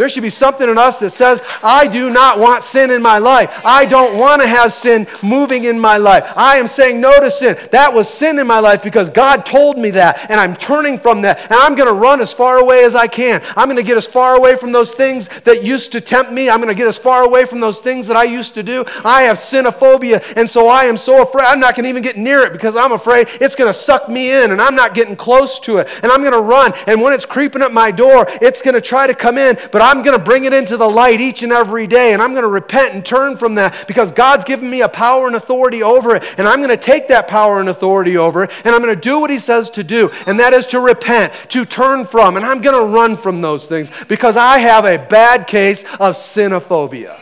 There 0.00 0.08
should 0.08 0.22
be 0.22 0.30
something 0.30 0.66
in 0.66 0.78
us 0.78 0.98
that 1.00 1.10
says, 1.10 1.42
I 1.62 1.86
do 1.86 2.08
not 2.08 2.38
want 2.38 2.64
sin 2.64 2.90
in 2.90 3.02
my 3.02 3.18
life. 3.18 3.60
I 3.62 3.84
don't 3.84 4.16
want 4.16 4.40
to 4.40 4.48
have 4.48 4.72
sin 4.72 5.06
moving 5.22 5.64
in 5.64 5.78
my 5.78 5.98
life. 5.98 6.24
I 6.36 6.56
am 6.56 6.68
saying 6.68 7.02
no 7.02 7.20
to 7.20 7.30
sin. 7.30 7.58
That 7.70 7.92
was 7.92 8.08
sin 8.08 8.38
in 8.38 8.46
my 8.46 8.60
life 8.60 8.82
because 8.82 9.10
God 9.10 9.44
told 9.44 9.76
me 9.76 9.90
that, 9.90 10.30
and 10.30 10.40
I'm 10.40 10.56
turning 10.56 10.98
from 10.98 11.20
that, 11.20 11.38
and 11.42 11.52
I'm 11.52 11.74
going 11.74 11.86
to 11.86 11.92
run 11.92 12.22
as 12.22 12.32
far 12.32 12.60
away 12.60 12.84
as 12.84 12.94
I 12.94 13.08
can. 13.08 13.42
I'm 13.54 13.66
going 13.66 13.76
to 13.76 13.82
get 13.82 13.98
as 13.98 14.06
far 14.06 14.36
away 14.36 14.56
from 14.56 14.72
those 14.72 14.94
things 14.94 15.28
that 15.40 15.62
used 15.62 15.92
to 15.92 16.00
tempt 16.00 16.32
me. 16.32 16.48
I'm 16.48 16.62
going 16.62 16.74
to 16.74 16.74
get 16.74 16.88
as 16.88 16.96
far 16.96 17.24
away 17.24 17.44
from 17.44 17.60
those 17.60 17.80
things 17.80 18.06
that 18.06 18.16
I 18.16 18.24
used 18.24 18.54
to 18.54 18.62
do. 18.62 18.86
I 19.04 19.24
have 19.24 19.36
sinophobia, 19.36 20.24
and 20.34 20.48
so 20.48 20.68
I 20.68 20.84
am 20.84 20.96
so 20.96 21.22
afraid. 21.22 21.44
I'm 21.44 21.60
not 21.60 21.74
going 21.74 21.84
to 21.84 21.90
even 21.90 22.02
get 22.02 22.16
near 22.16 22.40
it 22.40 22.54
because 22.54 22.74
I'm 22.74 22.92
afraid 22.92 23.28
it's 23.32 23.54
going 23.54 23.68
to 23.70 23.78
suck 23.78 24.08
me 24.08 24.32
in, 24.32 24.50
and 24.50 24.62
I'm 24.62 24.74
not 24.74 24.94
getting 24.94 25.14
close 25.14 25.60
to 25.60 25.76
it. 25.76 25.88
And 26.02 26.10
I'm 26.10 26.22
going 26.22 26.32
to 26.32 26.40
run, 26.40 26.72
and 26.86 27.02
when 27.02 27.12
it's 27.12 27.26
creeping 27.26 27.60
at 27.60 27.74
my 27.74 27.90
door, 27.90 28.26
it's 28.40 28.62
going 28.62 28.76
to 28.76 28.80
try 28.80 29.06
to 29.06 29.12
come 29.12 29.36
in, 29.36 29.58
but 29.70 29.89
I'm 29.90 30.04
going 30.04 30.16
to 30.16 30.24
bring 30.24 30.44
it 30.44 30.52
into 30.52 30.76
the 30.76 30.88
light 30.88 31.20
each 31.20 31.42
and 31.42 31.50
every 31.50 31.88
day, 31.88 32.12
and 32.12 32.22
I'm 32.22 32.30
going 32.30 32.44
to 32.44 32.48
repent 32.48 32.94
and 32.94 33.04
turn 33.04 33.36
from 33.36 33.56
that 33.56 33.88
because 33.88 34.12
God's 34.12 34.44
given 34.44 34.70
me 34.70 34.82
a 34.82 34.88
power 34.88 35.26
and 35.26 35.34
authority 35.34 35.82
over 35.82 36.14
it, 36.14 36.22
and 36.38 36.46
I'm 36.46 36.58
going 36.58 36.70
to 36.70 36.76
take 36.76 37.08
that 37.08 37.26
power 37.26 37.58
and 37.58 37.68
authority 37.68 38.16
over 38.16 38.44
it, 38.44 38.52
and 38.64 38.72
I'm 38.72 38.82
going 38.82 38.94
to 38.94 39.00
do 39.00 39.18
what 39.18 39.30
He 39.30 39.40
says 39.40 39.68
to 39.70 39.82
do, 39.82 40.12
and 40.26 40.38
that 40.38 40.54
is 40.54 40.66
to 40.66 40.78
repent, 40.78 41.32
to 41.48 41.64
turn 41.64 42.06
from, 42.06 42.36
and 42.36 42.46
I'm 42.46 42.60
going 42.60 42.78
to 42.78 42.94
run 42.94 43.16
from 43.16 43.40
those 43.40 43.66
things 43.66 43.90
because 44.06 44.36
I 44.36 44.58
have 44.58 44.84
a 44.84 44.96
bad 44.96 45.48
case 45.48 45.82
of 45.94 46.14
sinophobia. 46.14 47.16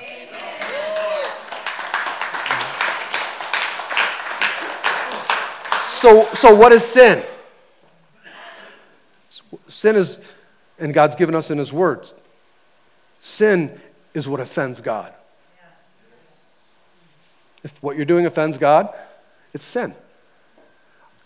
So, 5.81 6.29
so 6.35 6.55
what 6.55 6.73
is 6.73 6.85
sin? 6.85 7.25
Sin 9.69 9.97
is, 9.97 10.23
and 10.79 10.93
God's 10.93 11.15
given 11.15 11.35
us 11.35 11.51
in 11.51 11.57
His 11.57 11.73
words, 11.73 12.13
Sin 13.21 13.81
is 14.15 14.29
what 14.29 14.41
offends 14.41 14.81
God. 14.81 15.13
If 17.65 17.83
what 17.83 17.97
you're 17.97 18.05
doing 18.05 18.27
offends 18.27 18.59
God, 18.59 18.95
it's 19.53 19.65
sin. 19.65 19.95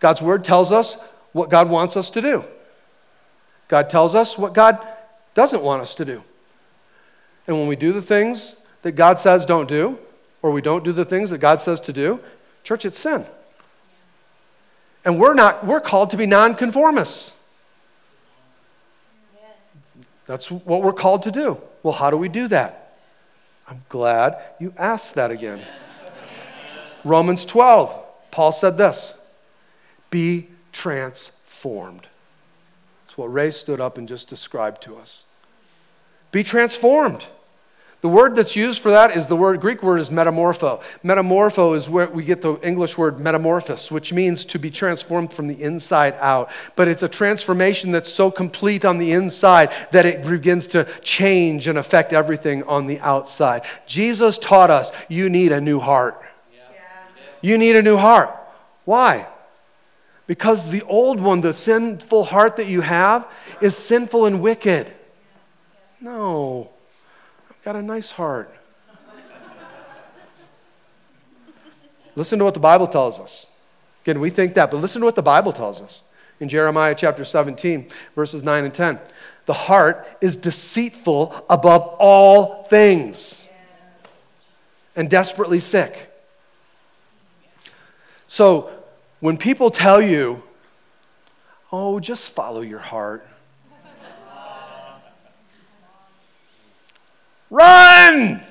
God's 0.01 0.23
word 0.23 0.45
tells 0.45 0.73
us 0.73 0.97
what 1.33 1.51
God 1.51 1.69
wants 1.69 1.97
us 1.97 2.11
to 2.11 2.21
do. 2.21 2.45
God 3.69 3.89
tells 3.89 4.15
us 4.15 4.37
what 4.37 4.53
God 4.53 4.85
doesn't 5.35 5.63
want 5.63 5.83
us 5.83 5.95
to 5.97 6.05
do. 6.05 6.23
And 7.47 7.57
when 7.57 7.69
we 7.69 7.77
do 7.77 7.93
the 7.93 8.03
things 8.03 8.57
that 8.83 8.93
God 8.93 9.19
says 9.19 9.47
don't 9.47 9.69
do, 9.69 9.99
or 10.43 10.51
we 10.51 10.61
don't 10.61 10.85
do 10.85 10.93
the 10.93 11.05
things 11.05 11.31
that 11.31 11.39
God 11.39 11.63
says 11.63 11.81
to 11.83 11.93
do, 11.93 12.21
church, 12.65 12.85
it's 12.85 12.99
sin. 12.99 13.25
And 15.05 15.19
we're 15.19 15.35
not, 15.35 15.67
we're 15.67 15.81
called 15.81 16.11
to 16.11 16.17
be 16.17 16.27
nonconformists. 16.27 17.33
That's 20.27 20.51
what 20.51 20.83
we're 20.83 20.93
called 20.93 21.25
to 21.25 21.31
do. 21.31 21.61
Well, 21.83 21.95
how 21.95 22.11
do 22.11 22.17
we 22.17 22.29
do 22.29 22.49
that? 22.49 22.95
I'm 23.69 23.85
glad 23.89 24.37
you 24.61 24.75
asked 24.77 25.15
that 25.15 25.31
again. 25.31 25.61
Romans 27.05 27.45
12, 27.45 27.99
Paul 28.31 28.53
said 28.53 28.77
this 28.77 29.19
Be 30.11 30.49
transformed. 30.73 32.07
That's 33.07 33.19
what 33.19 33.33
Ray 33.33 33.51
stood 33.51 33.81
up 33.81 33.99
and 33.99 34.09
just 34.09 34.29
described 34.29 34.83
to 34.85 34.97
us. 34.97 35.25
Be 36.31 36.43
transformed. 36.43 37.27
The 38.03 38.09
word 38.09 38.35
that's 38.35 38.57
used 38.57 38.83
for 38.83 38.91
that 38.91 39.17
is 39.17 39.29
the 39.29 39.37
word 39.37 39.61
Greek 39.61 39.81
word 39.81 39.99
is 39.99 40.11
metamorpho. 40.11 40.83
Metamorpho 41.05 41.77
is 41.77 41.89
where 41.89 42.09
we 42.09 42.25
get 42.25 42.43
the 42.43 42.55
English 42.57 42.99
word 42.99 43.21
metamorphosis, 43.21 43.93
which 43.93 44.13
means 44.13 44.45
to 44.47 44.59
be 44.59 44.73
transformed 44.73 45.33
from 45.33 45.47
the 45.47 45.63
inside 45.63 46.15
out. 46.19 46.51
But 46.75 46.89
it's 46.89 47.05
a 47.05 47.09
transformation 47.09 47.93
that's 47.93 48.13
so 48.13 48.29
complete 48.29 48.85
on 48.85 48.99
the 48.99 49.13
inside 49.13 49.71
that 49.93 50.05
it 50.05 50.27
begins 50.27 50.67
to 50.69 50.85
change 51.03 51.69
and 51.69 51.79
affect 51.79 52.13
everything 52.13 52.65
on 52.65 52.89
the 52.89 52.99
outside. 53.01 53.63
Jesus 53.87 54.37
taught 54.37 54.71
us 54.71 54.91
you 55.09 55.31
need 55.31 55.53
a 55.53 55.61
new 55.61 55.79
heart. 55.79 56.21
You 57.41 57.57
need 57.57 57.77
a 57.77 57.83
new 57.83 57.97
heart. 57.97 58.37
Why? 58.85 59.29
Because 60.27 60.71
the 60.71 60.83
old 60.83 61.21
one, 61.21 61.41
the 61.41 61.55
sinful 61.55 62.25
heart 62.25 62.57
that 62.57 62.67
you 62.67 62.81
have, 62.81 63.29
is 63.61 63.77
sinful 63.77 64.27
and 64.27 64.41
wicked. 64.41 64.93
No 66.01 66.73
got 67.65 67.77
a 67.77 67.83
nice 67.83 68.11
heart. 68.13 68.53
listen 72.17 72.39
to 72.39 72.45
what 72.45 72.55
the 72.55 72.61
Bible 72.61 72.87
tells 72.87 73.19
us. 73.19 73.47
Again, 74.05 74.21
we 74.21 74.31
think 74.31 74.55
that, 74.55 74.71
but 74.71 74.79
listen 74.79 75.01
to 75.01 75.07
what 75.07 75.15
the 75.15 75.23
Bible 75.23 75.53
tells 75.53 75.81
us. 75.81 76.03
In 76.41 76.49
Jeremiah 76.49 76.95
chapter 76.97 77.25
17, 77.25 77.89
verses 78.17 78.43
9 78.43 78.65
and 78.65 78.75
10. 78.75 78.99
The 79.47 79.53
heart 79.53 80.07
is 80.21 80.37
deceitful 80.37 81.45
above 81.49 81.83
all 81.99 82.65
things 82.65 83.45
and 84.97 85.09
desperately 85.09 85.61
sick. 85.61 86.11
So, 88.27 88.71
when 89.21 89.37
people 89.37 89.71
tell 89.71 90.03
you, 90.03 90.43
oh, 91.71 92.01
just 92.01 92.31
follow 92.31 92.61
your 92.61 92.81
heart, 92.81 93.27
Run! 97.53 98.43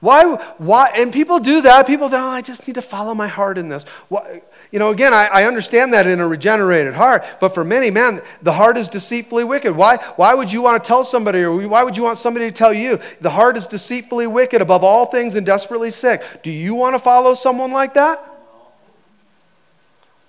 Why, 0.00 0.24
why, 0.58 0.88
and 0.94 1.12
people 1.12 1.38
do 1.38 1.62
that. 1.62 1.86
People 1.86 2.08
think, 2.08 2.20
oh, 2.20 2.26
I 2.26 2.42
just 2.42 2.66
need 2.66 2.74
to 2.74 2.82
follow 2.82 3.14
my 3.14 3.28
heart 3.28 3.58
in 3.58 3.68
this. 3.68 3.84
Why, 4.08 4.42
you 4.72 4.78
know, 4.78 4.90
again, 4.90 5.14
I, 5.14 5.26
I, 5.26 5.44
understand 5.44 5.94
that 5.94 6.06
in 6.06 6.20
a 6.20 6.26
regenerated 6.26 6.94
heart, 6.94 7.24
but 7.40 7.54
for 7.54 7.64
many, 7.64 7.90
man, 7.90 8.20
the 8.42 8.52
heart 8.52 8.76
is 8.76 8.88
deceitfully 8.88 9.44
wicked. 9.44 9.74
Why, 9.74 9.96
why 10.16 10.34
would 10.34 10.52
you 10.52 10.60
want 10.62 10.82
to 10.82 10.86
tell 10.86 11.02
somebody, 11.02 11.42
or 11.42 11.66
why 11.68 11.82
would 11.82 11.96
you 11.96 12.02
want 12.02 12.18
somebody 12.18 12.46
to 12.46 12.52
tell 12.52 12.74
you, 12.74 12.98
the 13.20 13.30
heart 13.30 13.56
is 13.56 13.66
deceitfully 13.66 14.26
wicked 14.26 14.60
above 14.60 14.84
all 14.84 15.06
things 15.06 15.34
and 15.34 15.46
desperately 15.46 15.92
sick? 15.92 16.22
Do 16.42 16.50
you 16.50 16.74
want 16.74 16.94
to 16.94 16.98
follow 16.98 17.34
someone 17.34 17.70
like 17.72 17.94
that? 17.94 18.22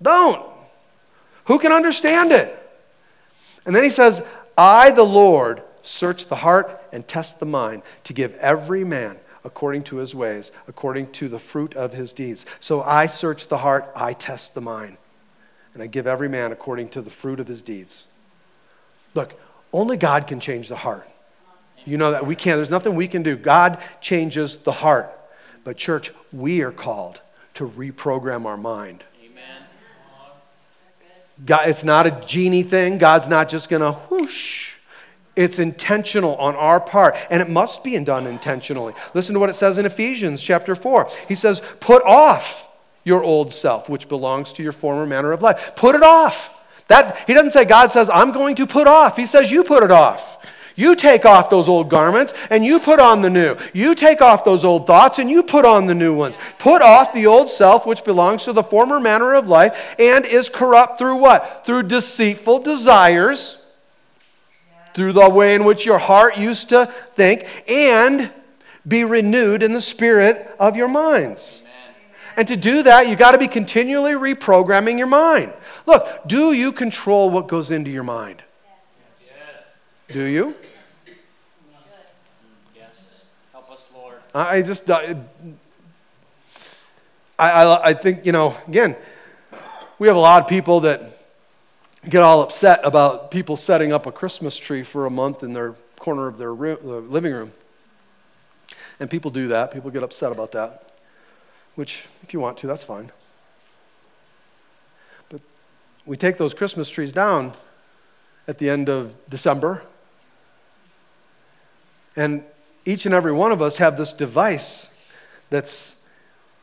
Don't. 0.02 0.46
Who 1.46 1.60
can 1.60 1.72
understand 1.72 2.32
it? 2.32 2.54
And 3.66 3.76
then 3.76 3.84
he 3.84 3.90
says, 3.90 4.24
I, 4.58 4.92
the 4.92 5.04
Lord, 5.04 5.62
search 5.88 6.28
the 6.28 6.36
heart 6.36 6.82
and 6.92 7.08
test 7.08 7.40
the 7.40 7.46
mind 7.46 7.82
to 8.04 8.14
give 8.14 8.34
every 8.36 8.84
man 8.84 9.18
according 9.46 9.84
to 9.84 9.98
his 9.98 10.14
ways, 10.14 10.52
according 10.68 11.10
to 11.14 11.30
the 11.30 11.40
fruit 11.40 11.74
of 11.76 11.94
his 11.94 12.12
deeds. 12.12 12.46
So 12.60 12.84
I 12.84 13.08
search 13.08 13.48
the 13.48 13.60
heart, 13.60 13.90
I 13.96 14.14
test 14.14 14.54
the 14.54 14.62
mind, 14.62 14.98
and 15.74 15.82
I 15.82 15.88
give 15.88 16.06
every 16.06 16.28
man 16.28 16.52
according 16.52 16.90
to 16.90 17.02
the 17.02 17.10
fruit 17.10 17.40
of 17.40 17.48
his 17.48 17.62
deeds. 17.62 18.06
Look, 19.14 19.40
only 19.72 19.96
God 19.96 20.28
can 20.28 20.40
change 20.40 20.68
the 20.68 20.76
heart. 20.76 21.08
You 21.86 21.98
know 21.98 22.12
that 22.12 22.26
we 22.26 22.36
can't, 22.36 22.58
there's 22.58 22.70
nothing 22.70 22.96
we 22.96 23.08
can 23.08 23.24
do. 23.24 23.38
God 23.38 23.82
changes 24.02 24.58
the 24.58 24.74
heart. 24.74 25.10
But, 25.64 25.78
church, 25.78 26.12
we 26.34 26.62
are 26.62 26.72
called 26.72 27.22
to 27.54 27.68
reprogram 27.68 28.46
our 28.46 28.58
mind. 28.58 29.06
Amen. 29.24 29.64
God, 31.46 31.70
it's 31.70 31.86
not 31.86 32.06
a 32.06 32.12
genie 32.28 32.64
thing. 32.64 32.98
God's 32.98 33.30
not 33.30 33.48
just 33.48 33.70
going 33.70 33.82
to 33.82 33.94
whoosh 33.94 34.77
it's 35.38 35.60
intentional 35.60 36.36
on 36.38 36.56
our 36.56 36.80
part, 36.82 37.16
and 37.30 37.42
it 37.42 37.50
must 37.50 37.84
be 37.84 37.98
done 38.04 38.26
intentionally. 38.26 38.94
Listen 39.14 39.34
to 39.34 39.40
what 39.40 39.50
it 39.50 39.54
says 39.54 39.78
in 39.78 39.86
Ephesians 39.86 40.42
chapter 40.42 40.76
4. 40.76 41.10
He 41.28 41.36
says, 41.36 41.62
Put 41.80 42.04
off 42.04 42.68
your 43.04 43.24
old 43.24 43.54
self, 43.54 43.88
which 43.88 44.10
belongs 44.10 44.52
to 44.54 44.64
your 44.64 44.72
former 44.72 45.06
manner 45.06 45.32
of 45.32 45.42
life. 45.42 45.74
Put 45.76 45.96
it 45.96 46.04
off. 46.04 46.54
That, 46.88 47.24
he 47.28 47.34
doesn't 47.34 47.52
say, 47.52 47.66
God 47.66 47.92
says, 47.92 48.10
I'm 48.12 48.32
going 48.32 48.56
to 48.56 48.66
put 48.66 48.88
off. 48.88 49.16
He 49.16 49.28
says, 49.28 49.52
You 49.52 49.64
put 49.64 49.84
it 49.84 49.92
off. 49.92 50.34
You 50.76 50.96
take 50.96 51.26
off 51.26 51.50
those 51.50 51.68
old 51.68 51.90
garments 51.90 52.34
and 52.52 52.64
you 52.64 52.80
put 52.80 53.00
on 53.00 53.22
the 53.22 53.32
new. 53.32 53.58
You 53.74 53.96
take 53.96 54.22
off 54.22 54.46
those 54.46 54.64
old 54.64 54.86
thoughts 54.86 55.18
and 55.18 55.30
you 55.30 55.42
put 55.42 55.66
on 55.66 55.88
the 55.88 55.96
new 55.96 56.16
ones. 56.16 56.38
Put 56.60 56.84
off 56.84 57.14
the 57.14 57.26
old 57.26 57.50
self, 57.50 57.88
which 57.88 58.04
belongs 58.04 58.44
to 58.44 58.54
the 58.54 58.64
former 58.64 59.00
manner 59.00 59.34
of 59.34 59.48
life 59.48 59.96
and 59.98 60.24
is 60.26 60.50
corrupt 60.50 61.00
through 61.00 61.16
what? 61.16 61.66
Through 61.66 61.84
deceitful 61.84 62.60
desires 62.60 63.64
through 64.98 65.14
the 65.14 65.30
way 65.30 65.54
in 65.54 65.64
which 65.64 65.86
your 65.86 66.00
heart 66.00 66.40
used 66.40 66.70
to 66.70 66.92
think, 67.14 67.48
and 67.70 68.32
be 68.88 69.04
renewed 69.04 69.62
in 69.62 69.74
the 69.74 69.82
spirit 69.82 70.50
of 70.60 70.76
your 70.76 70.88
minds. 70.88 71.62
Amen. 71.62 71.96
And 72.36 72.48
to 72.48 72.58
do 72.58 72.82
that, 72.82 73.08
you 73.08 73.16
got 73.16 73.34
to 73.34 73.38
be 73.38 73.48
continually 73.48 74.14
reprogramming 74.14 74.98
your 74.98 75.06
mind. 75.06 75.54
Look, 75.86 76.08
do 76.26 76.52
you 76.52 76.72
control 76.72 77.30
what 77.30 77.48
goes 77.48 77.70
into 77.70 77.92
your 77.92 78.02
mind? 78.02 78.42
Yes. 79.22 79.78
Do 80.08 80.24
you? 80.24 80.56
Yes. 82.76 83.30
Help 83.52 83.70
us, 83.70 83.88
Lord. 83.94 84.16
I 84.34 84.64
just, 84.64 84.90
I, 84.90 85.16
I, 87.38 87.90
I 87.90 87.94
think, 87.94 88.26
you 88.26 88.32
know, 88.32 88.58
again, 88.68 88.96
we 90.00 90.08
have 90.08 90.18
a 90.18 90.20
lot 90.20 90.42
of 90.42 90.50
people 90.50 90.80
that 90.80 91.17
get 92.10 92.24
all 92.24 92.42
upset 92.42 92.80
about 92.84 93.32
people 93.32 93.58
setting 93.58 93.92
up 93.92 94.06
a 94.06 94.12
Christmas 94.12 94.58
tree 94.58 94.84
for 94.84 95.06
a 95.06 95.10
month 95.10 95.44
in 95.44 95.54
their 95.54 95.74
corner 96.00 96.28
of 96.28 96.38
their 96.38 96.54
room, 96.54 96.78
uh, 96.84 96.98
living 97.00 97.34
room. 97.34 97.52
And 99.00 99.10
people 99.10 99.30
do 99.30 99.50
that. 99.50 99.72
People 99.72 99.92
get 99.92 100.04
upset 100.04 100.32
about 100.32 100.52
that, 100.54 100.92
which, 101.76 102.08
if 102.24 102.34
you 102.34 102.40
want 102.40 102.58
to, 102.60 102.68
that's 102.68 102.84
fine. 102.84 103.12
But 105.30 105.42
we 106.06 106.18
take 106.18 106.38
those 106.38 106.54
Christmas 106.54 106.90
trees 106.90 107.12
down 107.12 107.54
at 108.48 108.58
the 108.58 108.70
end 108.70 108.90
of 108.90 109.16
December, 109.30 109.84
and 112.16 112.44
each 112.86 113.06
and 113.06 113.14
every 113.14 113.34
one 113.34 113.52
of 113.52 113.62
us 113.62 113.78
have 113.78 113.98
this 113.98 114.14
device 114.14 114.90
that's 115.50 115.96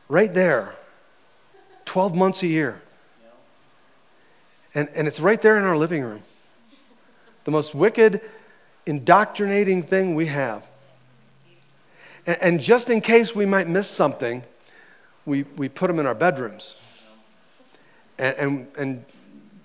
right 0.09 0.33
there 0.33 0.75
12 1.85 2.15
months 2.15 2.43
a 2.43 2.47
year 2.47 2.81
and, 4.75 4.89
and 4.89 5.07
it's 5.07 5.19
right 5.21 5.41
there 5.41 5.57
in 5.57 5.63
our 5.63 5.77
living 5.77 6.03
room. 6.03 6.21
The 7.45 7.51
most 7.51 7.73
wicked, 7.73 8.21
indoctrinating 8.85 9.83
thing 9.83 10.13
we 10.13 10.27
have. 10.27 10.67
And, 12.27 12.37
and 12.41 12.61
just 12.61 12.89
in 12.89 13.01
case 13.01 13.33
we 13.33 13.45
might 13.45 13.69
miss 13.69 13.87
something, 13.87 14.43
we, 15.25 15.43
we 15.55 15.69
put 15.69 15.87
them 15.87 15.99
in 15.99 16.05
our 16.05 16.13
bedrooms. 16.13 16.75
And, 18.17 18.37
and, 18.37 18.67
and, 18.77 19.05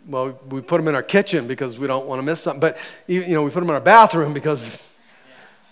well, 0.06 0.38
we 0.48 0.61
put 0.61 0.78
them 0.78 0.88
in 0.88 0.94
our 0.94 1.02
kitchen 1.02 1.46
because 1.46 1.78
we 1.78 1.86
don't 1.86 2.06
want 2.06 2.18
to 2.20 2.22
miss 2.24 2.40
something. 2.40 2.61
But, 2.61 2.78
you 3.06 3.34
know, 3.34 3.42
we 3.42 3.50
put 3.50 3.61
them 3.61 3.68
in 3.68 3.74
our 3.74 3.80
bathroom 3.80 4.32
because 4.32 4.88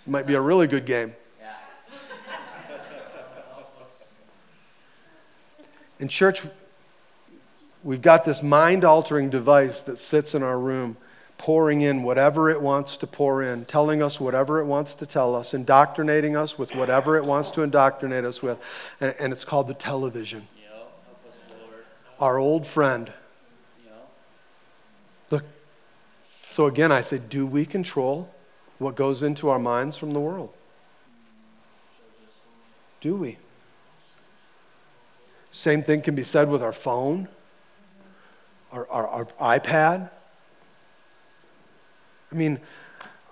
it 0.06 0.10
might 0.10 0.26
be 0.26 0.34
a 0.34 0.40
really 0.40 0.66
good 0.66 0.84
game. 0.84 1.14
In 6.00 6.06
church, 6.06 6.42
We've 7.84 8.02
got 8.02 8.24
this 8.24 8.42
mind 8.42 8.84
altering 8.84 9.30
device 9.30 9.82
that 9.82 9.98
sits 9.98 10.34
in 10.34 10.42
our 10.42 10.58
room, 10.58 10.96
pouring 11.36 11.80
in 11.80 12.02
whatever 12.02 12.50
it 12.50 12.60
wants 12.60 12.96
to 12.98 13.06
pour 13.06 13.42
in, 13.42 13.64
telling 13.66 14.02
us 14.02 14.18
whatever 14.18 14.60
it 14.60 14.64
wants 14.64 14.94
to 14.96 15.06
tell 15.06 15.36
us, 15.36 15.54
indoctrinating 15.54 16.36
us 16.36 16.58
with 16.58 16.74
whatever 16.74 17.16
it 17.16 17.24
wants 17.24 17.50
to 17.52 17.62
indoctrinate 17.62 18.24
us 18.24 18.42
with. 18.42 18.58
And, 19.00 19.14
and 19.20 19.32
it's 19.32 19.44
called 19.44 19.68
the 19.68 19.74
television. 19.74 20.48
our 22.18 22.38
old 22.38 22.66
friend. 22.66 23.12
Look, 25.30 25.44
so 26.50 26.66
again, 26.66 26.90
I 26.90 27.00
say, 27.00 27.18
do 27.18 27.46
we 27.46 27.64
control 27.64 28.34
what 28.78 28.96
goes 28.96 29.22
into 29.22 29.48
our 29.50 29.58
minds 29.58 29.96
from 29.96 30.12
the 30.12 30.20
world? 30.20 30.52
Do 33.00 33.14
we? 33.14 33.38
Same 35.52 35.84
thing 35.84 36.02
can 36.02 36.16
be 36.16 36.24
said 36.24 36.50
with 36.50 36.62
our 36.62 36.72
phone 36.72 37.28
our, 38.72 38.88
our, 38.88 39.26
our 39.40 39.58
iPad. 39.58 40.10
I 42.30 42.34
mean, 42.34 42.60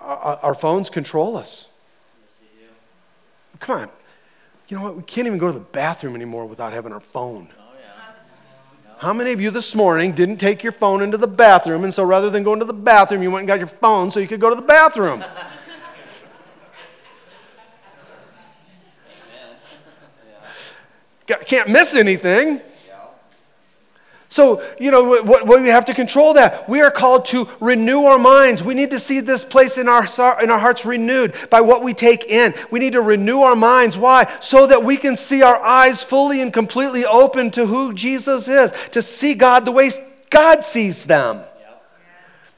our, 0.01 0.39
our, 0.43 0.55
phones 0.55 0.89
control 0.89 1.37
us. 1.37 1.69
Come 3.61 3.81
on. 3.81 3.91
You 4.69 4.77
know 4.77 4.83
what? 4.85 4.97
We 4.97 5.03
can't 5.03 5.27
even 5.27 5.39
go 5.39 5.47
to 5.49 5.53
the 5.53 5.61
bathroom 5.61 6.15
anymore 6.15 6.47
without 6.47 6.73
having 6.73 6.93
our 6.93 7.01
phone. 7.01 7.49
Oh, 7.59 7.63
How 8.99 9.13
many 9.13 9.33
of 9.33 9.41
you 9.41 9.51
this 9.51 9.75
morning 9.75 10.13
didn't 10.13 10.39
take 10.39 10.63
your 10.63 10.73
phone 10.73 11.03
into 11.03 11.19
the 11.19 11.27
bathroom, 11.27 11.85
and 11.85 11.93
so 11.93 12.05
rather 12.05 12.31
than 12.31 12.43
going 12.43 12.59
to 12.61 12.65
the 12.65 12.73
bathroom, 12.73 13.23
you 13.23 13.31
went 13.31 13.43
and 13.43 13.49
got 13.49 13.59
your 13.59 13.69
phone 13.69 14.11
so 14.11 14.21
you 14.21 14.27
could 14.27 14.41
go 14.41 14.51
to 14.51 14.57
the 14.57 14.63
bathroom? 14.63 15.25
Can't 21.27 21.69
miss 21.69 21.95
anything. 21.95 22.61
So, 24.29 24.63
you 24.79 24.91
know, 24.91 25.05
what, 25.05 25.47
what, 25.47 25.63
we 25.63 25.69
have 25.69 25.85
to 25.85 25.95
control 25.95 26.35
that. 26.35 26.69
We 26.69 26.81
are 26.81 26.91
called 26.91 27.27
to 27.27 27.49
renew 27.61 28.05
our 28.05 28.19
minds. 28.19 28.63
We 28.63 28.75
need 28.75 28.91
to 28.91 29.01
see 29.01 29.21
this 29.21 29.45
place 29.45 29.79
in 29.79 29.89
our, 29.89 30.05
in 30.43 30.51
our 30.51 30.59
hearts 30.59 30.85
renewed 30.85 31.35
by 31.49 31.61
what 31.61 31.83
we 31.83 31.95
take 31.95 32.25
in. 32.25 32.53
We 32.71 32.81
need 32.81 32.95
to 32.95 33.01
renew 33.01 33.43
our 33.43 33.57
minds. 33.57 33.97
Why? 33.97 34.31
So 34.41 34.67
that 34.67 34.83
we 34.83 34.97
can 34.97 35.17
see 35.17 35.43
our 35.43 35.57
eyes 35.57 36.03
fully 36.03 36.43
and 36.43 36.53
completely 36.53 37.05
open 37.05 37.51
to 37.53 37.67
who 37.67 37.95
Jesus 37.95 38.49
is, 38.49 38.73
to 38.91 39.01
see 39.01 39.35
God 39.35 39.65
the 39.65 39.73
way 39.73 39.91
God 40.29 40.65
sees 40.65 41.05
them. 41.05 41.41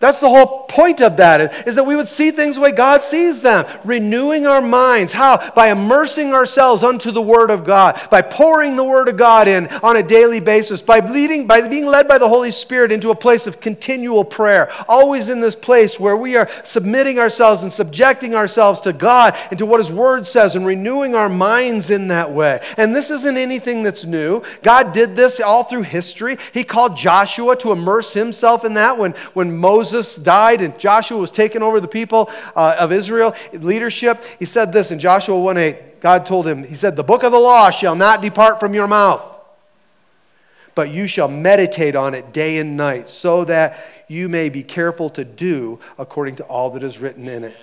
That's 0.00 0.20
the 0.20 0.28
whole 0.28 0.62
point 0.66 1.00
of 1.00 1.16
that, 1.16 1.66
is 1.66 1.74
that 1.74 1.82
we 1.82 1.96
would 1.96 2.06
see 2.06 2.30
things 2.30 2.54
the 2.54 2.60
way 2.60 2.70
God 2.70 3.02
sees 3.02 3.42
them. 3.42 3.66
Renewing 3.84 4.46
our 4.46 4.62
minds. 4.62 5.12
How? 5.12 5.50
By 5.50 5.72
immersing 5.72 6.32
ourselves 6.32 6.84
unto 6.84 7.10
the 7.10 7.20
Word 7.20 7.50
of 7.50 7.64
God, 7.64 8.00
by 8.08 8.22
pouring 8.22 8.76
the 8.76 8.84
Word 8.84 9.08
of 9.08 9.16
God 9.16 9.48
in 9.48 9.66
on 9.82 9.96
a 9.96 10.02
daily 10.04 10.38
basis, 10.38 10.80
by 10.80 11.00
leading, 11.00 11.48
by 11.48 11.66
being 11.66 11.84
led 11.84 12.06
by 12.06 12.16
the 12.18 12.28
Holy 12.28 12.52
Spirit 12.52 12.92
into 12.92 13.10
a 13.10 13.16
place 13.16 13.48
of 13.48 13.60
continual 13.60 14.24
prayer. 14.24 14.70
Always 14.86 15.28
in 15.28 15.40
this 15.40 15.56
place 15.56 15.98
where 15.98 16.16
we 16.16 16.36
are 16.36 16.48
submitting 16.62 17.18
ourselves 17.18 17.64
and 17.64 17.72
subjecting 17.72 18.36
ourselves 18.36 18.78
to 18.82 18.92
God 18.92 19.36
and 19.50 19.58
to 19.58 19.66
what 19.66 19.80
His 19.80 19.90
Word 19.90 20.28
says 20.28 20.54
and 20.54 20.64
renewing 20.64 21.16
our 21.16 21.28
minds 21.28 21.90
in 21.90 22.06
that 22.08 22.30
way. 22.30 22.60
And 22.76 22.94
this 22.94 23.10
isn't 23.10 23.36
anything 23.36 23.82
that's 23.82 24.04
new. 24.04 24.44
God 24.62 24.92
did 24.92 25.16
this 25.16 25.40
all 25.40 25.64
through 25.64 25.82
history. 25.82 26.38
He 26.54 26.62
called 26.62 26.96
Joshua 26.96 27.56
to 27.56 27.72
immerse 27.72 28.12
himself 28.12 28.64
in 28.64 28.74
that 28.74 28.96
when, 28.96 29.12
when 29.34 29.56
Moses 29.56 29.87
Moses 29.88 30.16
died 30.16 30.60
and 30.60 30.78
Joshua 30.78 31.16
was 31.16 31.30
taking 31.30 31.62
over 31.62 31.80
the 31.80 31.88
people 31.88 32.30
uh, 32.54 32.76
of 32.78 32.92
Israel 32.92 33.34
leadership, 33.54 34.22
he 34.38 34.44
said 34.44 34.70
this 34.70 34.90
in 34.90 34.98
Joshua 34.98 35.38
1 35.40 35.56
8. 35.56 36.00
God 36.00 36.26
told 36.26 36.46
him, 36.46 36.62
He 36.62 36.74
said, 36.74 36.94
The 36.94 37.02
book 37.02 37.22
of 37.22 37.32
the 37.32 37.38
law 37.38 37.70
shall 37.70 37.94
not 37.96 38.20
depart 38.20 38.60
from 38.60 38.74
your 38.74 38.86
mouth, 38.86 39.22
but 40.74 40.90
you 40.90 41.06
shall 41.06 41.28
meditate 41.28 41.96
on 41.96 42.12
it 42.12 42.34
day 42.34 42.58
and 42.58 42.76
night, 42.76 43.08
so 43.08 43.46
that 43.46 43.82
you 44.08 44.28
may 44.28 44.50
be 44.50 44.62
careful 44.62 45.08
to 45.10 45.24
do 45.24 45.80
according 45.96 46.36
to 46.36 46.44
all 46.44 46.68
that 46.70 46.82
is 46.82 46.98
written 46.98 47.26
in 47.26 47.44
it. 47.44 47.56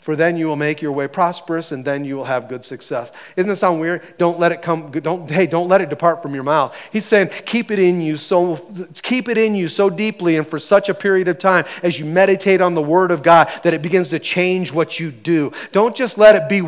For 0.00 0.16
then 0.16 0.38
you 0.38 0.46
will 0.46 0.56
make 0.56 0.80
your 0.80 0.92
way 0.92 1.08
prosperous 1.08 1.72
and 1.72 1.84
then 1.84 2.04
you 2.04 2.16
will 2.16 2.24
have 2.24 2.48
good 2.48 2.64
success. 2.64 3.12
Isn't 3.36 3.48
that 3.48 3.56
sound 3.56 3.80
weird? 3.80 4.02
Don't 4.16 4.38
let 4.38 4.50
it 4.50 4.62
come, 4.62 4.90
don't, 4.90 5.30
hey, 5.30 5.46
don't 5.46 5.68
let 5.68 5.82
it 5.82 5.90
depart 5.90 6.22
from 6.22 6.34
your 6.34 6.42
mouth. 6.42 6.74
He's 6.90 7.04
saying, 7.04 7.28
keep 7.44 7.70
it 7.70 7.78
in 7.78 8.00
you 8.00 8.16
so, 8.16 8.56
keep 9.02 9.28
it 9.28 9.36
in 9.36 9.54
you 9.54 9.68
so 9.68 9.90
deeply 9.90 10.36
and 10.36 10.46
for 10.46 10.58
such 10.58 10.88
a 10.88 10.94
period 10.94 11.28
of 11.28 11.38
time 11.38 11.66
as 11.82 11.98
you 11.98 12.06
meditate 12.06 12.62
on 12.62 12.74
the 12.74 12.82
Word 12.82 13.10
of 13.10 13.22
God 13.22 13.50
that 13.62 13.74
it 13.74 13.82
begins 13.82 14.08
to 14.08 14.18
change 14.18 14.72
what 14.72 14.98
you 14.98 15.10
do. 15.10 15.52
Don't 15.70 15.94
just 15.94 16.16
let 16.16 16.34
it 16.34 16.48
be 16.48 16.62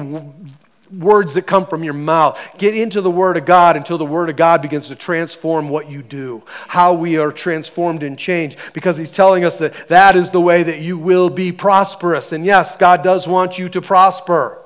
words 0.98 1.34
that 1.34 1.46
come 1.46 1.66
from 1.66 1.82
your 1.82 1.94
mouth. 1.94 2.38
Get 2.58 2.76
into 2.76 3.00
the 3.00 3.10
Word 3.10 3.36
of 3.36 3.44
God 3.44 3.76
until 3.76 3.98
the 3.98 4.04
Word 4.04 4.28
of 4.28 4.36
God 4.36 4.62
begins 4.62 4.88
to 4.88 4.96
transform 4.96 5.68
what 5.68 5.90
you 5.90 6.02
do, 6.02 6.42
how 6.68 6.92
we 6.94 7.18
are 7.18 7.32
transformed 7.32 8.02
and 8.02 8.18
changed, 8.18 8.58
because 8.74 8.96
He's 8.96 9.10
telling 9.10 9.44
us 9.44 9.56
that 9.58 9.88
that 9.88 10.16
is 10.16 10.30
the 10.30 10.40
way 10.40 10.62
that 10.62 10.80
you 10.80 10.98
will 10.98 11.30
be 11.30 11.52
prosperous. 11.52 12.32
And 12.32 12.44
yes, 12.44 12.76
God 12.76 13.02
does 13.02 13.26
want 13.26 13.58
you 13.58 13.68
to 13.70 13.80
prosper, 13.80 14.62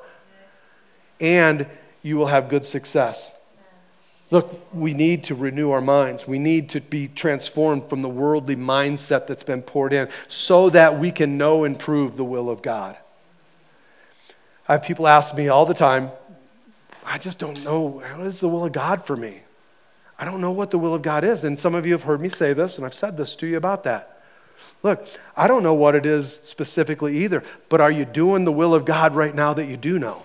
and 1.20 1.66
you 2.02 2.16
will 2.16 2.26
have 2.26 2.48
good 2.48 2.64
success. 2.64 3.32
Look, 4.30 4.60
we 4.74 4.92
need 4.92 5.22
to 5.24 5.36
renew 5.36 5.70
our 5.70 5.80
minds. 5.80 6.26
We 6.26 6.40
need 6.40 6.68
to 6.70 6.80
be 6.80 7.06
transformed 7.06 7.88
from 7.88 8.02
the 8.02 8.08
worldly 8.08 8.56
mindset 8.56 9.28
that's 9.28 9.44
been 9.44 9.62
poured 9.62 9.92
in 9.92 10.08
so 10.26 10.68
that 10.70 10.98
we 10.98 11.12
can 11.12 11.38
know 11.38 11.62
and 11.62 11.78
prove 11.78 12.16
the 12.16 12.24
will 12.24 12.50
of 12.50 12.60
God. 12.60 12.96
I 14.68 14.72
have 14.72 14.82
people 14.82 15.06
ask 15.06 15.34
me 15.34 15.48
all 15.48 15.66
the 15.66 15.74
time, 15.74 16.10
I 17.04 17.18
just 17.18 17.38
don't 17.38 17.62
know 17.64 17.80
what 17.80 18.20
is 18.20 18.40
the 18.40 18.48
will 18.48 18.64
of 18.64 18.72
God 18.72 19.04
for 19.04 19.16
me. 19.16 19.40
I 20.18 20.24
don't 20.24 20.40
know 20.40 20.50
what 20.50 20.70
the 20.70 20.78
will 20.78 20.94
of 20.94 21.02
God 21.02 21.24
is. 21.24 21.44
And 21.44 21.58
some 21.58 21.74
of 21.74 21.86
you 21.86 21.92
have 21.92 22.02
heard 22.02 22.20
me 22.20 22.28
say 22.28 22.52
this, 22.52 22.76
and 22.76 22.84
I've 22.84 22.94
said 22.94 23.16
this 23.16 23.36
to 23.36 23.46
you 23.46 23.56
about 23.56 23.84
that. 23.84 24.22
Look, 24.82 25.06
I 25.36 25.46
don't 25.46 25.62
know 25.62 25.74
what 25.74 25.94
it 25.94 26.06
is 26.06 26.40
specifically 26.42 27.18
either, 27.18 27.44
but 27.68 27.80
are 27.80 27.90
you 27.90 28.04
doing 28.04 28.44
the 28.44 28.52
will 28.52 28.74
of 28.74 28.84
God 28.84 29.14
right 29.14 29.34
now 29.34 29.54
that 29.54 29.66
you 29.66 29.76
do 29.76 29.98
know? 29.98 30.22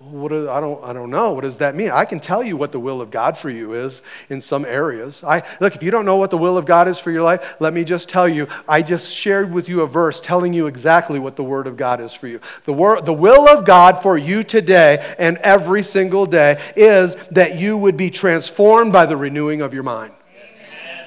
What 0.00 0.32
is, 0.32 0.48
I, 0.48 0.60
don't, 0.60 0.82
I 0.82 0.94
don't 0.94 1.10
know. 1.10 1.32
What 1.32 1.42
does 1.42 1.58
that 1.58 1.74
mean? 1.74 1.90
I 1.90 2.06
can 2.06 2.20
tell 2.20 2.42
you 2.42 2.56
what 2.56 2.72
the 2.72 2.80
will 2.80 3.02
of 3.02 3.10
God 3.10 3.36
for 3.36 3.50
you 3.50 3.74
is 3.74 4.00
in 4.30 4.40
some 4.40 4.64
areas. 4.64 5.22
I, 5.22 5.42
look, 5.60 5.76
if 5.76 5.82
you 5.82 5.90
don't 5.90 6.06
know 6.06 6.16
what 6.16 6.30
the 6.30 6.38
will 6.38 6.56
of 6.56 6.64
God 6.64 6.88
is 6.88 6.98
for 6.98 7.10
your 7.10 7.22
life, 7.22 7.56
let 7.60 7.74
me 7.74 7.84
just 7.84 8.08
tell 8.08 8.26
you. 8.26 8.48
I 8.66 8.80
just 8.80 9.14
shared 9.14 9.52
with 9.52 9.68
you 9.68 9.82
a 9.82 9.86
verse 9.86 10.18
telling 10.22 10.54
you 10.54 10.68
exactly 10.68 11.18
what 11.18 11.36
the 11.36 11.44
Word 11.44 11.66
of 11.66 11.76
God 11.76 12.00
is 12.00 12.14
for 12.14 12.28
you. 12.28 12.40
The, 12.64 12.72
wor- 12.72 13.02
the 13.02 13.12
will 13.12 13.46
of 13.46 13.66
God 13.66 14.02
for 14.02 14.16
you 14.16 14.42
today 14.42 15.14
and 15.18 15.36
every 15.38 15.82
single 15.82 16.24
day 16.24 16.58
is 16.76 17.14
that 17.32 17.56
you 17.56 17.76
would 17.76 17.98
be 17.98 18.08
transformed 18.08 18.94
by 18.94 19.04
the 19.04 19.18
renewing 19.18 19.60
of 19.60 19.74
your 19.74 19.82
mind. 19.82 20.14
Amen. 20.34 21.04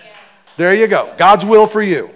There 0.55 0.75
you 0.75 0.85
go. 0.85 1.11
God's 1.17 1.43
will 1.43 1.65
for 1.65 1.81
you. 1.81 2.11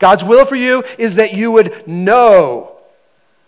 God's 0.00 0.24
will 0.24 0.44
for 0.44 0.56
you 0.56 0.82
is 0.98 1.14
that 1.14 1.34
you 1.34 1.52
would 1.52 1.86
know 1.86 2.73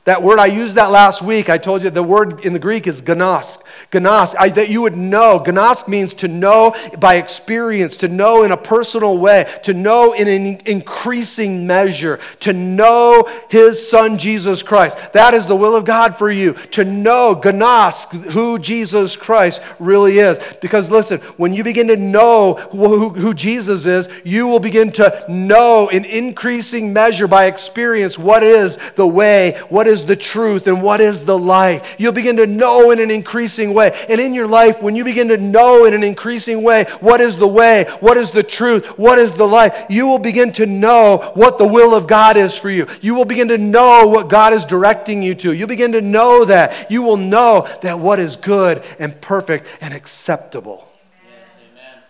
that 0.06 0.22
word, 0.22 0.38
I 0.38 0.46
used 0.46 0.76
that 0.76 0.92
last 0.92 1.20
week. 1.20 1.50
I 1.50 1.58
told 1.58 1.82
you 1.82 1.90
the 1.90 2.02
word 2.02 2.44
in 2.44 2.52
the 2.52 2.60
Greek 2.60 2.86
is 2.86 3.02
gnosk. 3.02 3.62
Gnosk, 3.92 4.34
I, 4.38 4.48
that 4.50 4.68
you 4.68 4.82
would 4.82 4.96
know. 4.96 5.42
Gnosk 5.44 5.88
means 5.88 6.14
to 6.14 6.28
know 6.28 6.74
by 6.98 7.16
experience, 7.16 7.96
to 7.98 8.08
know 8.08 8.42
in 8.42 8.52
a 8.52 8.56
personal 8.56 9.16
way, 9.18 9.46
to 9.64 9.72
know 9.72 10.12
in 10.12 10.28
an 10.28 10.60
increasing 10.66 11.66
measure, 11.66 12.18
to 12.40 12.52
know 12.52 13.28
His 13.48 13.88
Son 13.88 14.18
Jesus 14.18 14.62
Christ. 14.62 14.96
That 15.12 15.34
is 15.34 15.46
the 15.46 15.56
will 15.56 15.76
of 15.76 15.84
God 15.84 16.16
for 16.16 16.30
you, 16.30 16.54
to 16.72 16.84
know, 16.84 17.34
gnosk, 17.36 18.12
who 18.30 18.58
Jesus 18.58 19.16
Christ 19.16 19.62
really 19.78 20.18
is. 20.18 20.38
Because 20.60 20.90
listen, 20.90 21.20
when 21.36 21.52
you 21.52 21.62
begin 21.64 21.88
to 21.88 21.96
know 21.96 22.54
who, 22.54 23.10
who 23.10 23.34
Jesus 23.34 23.86
is, 23.86 24.08
you 24.24 24.46
will 24.46 24.60
begin 24.60 24.92
to 24.92 25.24
know 25.28 25.88
in 25.88 26.04
increasing 26.04 26.92
measure 26.92 27.28
by 27.28 27.46
experience 27.46 28.18
what 28.18 28.42
is 28.42 28.78
the 28.96 29.06
way, 29.06 29.58
what 29.68 29.86
is 29.86 30.06
the 30.06 30.16
truth, 30.16 30.66
and 30.66 30.82
what 30.82 31.00
is 31.00 31.24
the 31.24 31.38
life. 31.38 31.96
You'll 31.98 32.12
begin 32.12 32.36
to 32.36 32.46
know 32.46 32.90
in 32.90 33.00
an 33.00 33.10
increasing 33.10 33.74
way. 33.76 33.96
And 34.08 34.20
in 34.20 34.34
your 34.34 34.48
life, 34.48 34.82
when 34.82 34.96
you 34.96 35.04
begin 35.04 35.28
to 35.28 35.36
know 35.36 35.84
in 35.84 35.94
an 35.94 36.02
increasing 36.02 36.64
way 36.64 36.86
what 36.98 37.20
is 37.20 37.36
the 37.36 37.46
way, 37.46 37.84
what 38.00 38.16
is 38.16 38.32
the 38.32 38.42
truth, 38.42 38.98
what 38.98 39.20
is 39.20 39.36
the 39.36 39.46
life, 39.46 39.86
you 39.88 40.08
will 40.08 40.18
begin 40.18 40.52
to 40.54 40.66
know 40.66 41.30
what 41.34 41.58
the 41.58 41.66
will 41.66 41.94
of 41.94 42.08
God 42.08 42.36
is 42.36 42.56
for 42.56 42.70
you. 42.70 42.86
You 43.00 43.14
will 43.14 43.24
begin 43.24 43.48
to 43.48 43.58
know 43.58 44.08
what 44.08 44.28
God 44.28 44.52
is 44.52 44.64
directing 44.64 45.22
you 45.22 45.34
to. 45.36 45.52
You 45.52 45.68
begin 45.68 45.92
to 45.92 46.00
know 46.00 46.44
that. 46.46 46.90
You 46.90 47.02
will 47.02 47.18
know 47.18 47.68
that 47.82 48.00
what 48.00 48.18
is 48.18 48.34
good 48.34 48.82
and 48.98 49.20
perfect 49.20 49.66
and 49.80 49.94
acceptable. 49.94 50.90
Yes, 51.24 51.56
amen. 51.72 52.02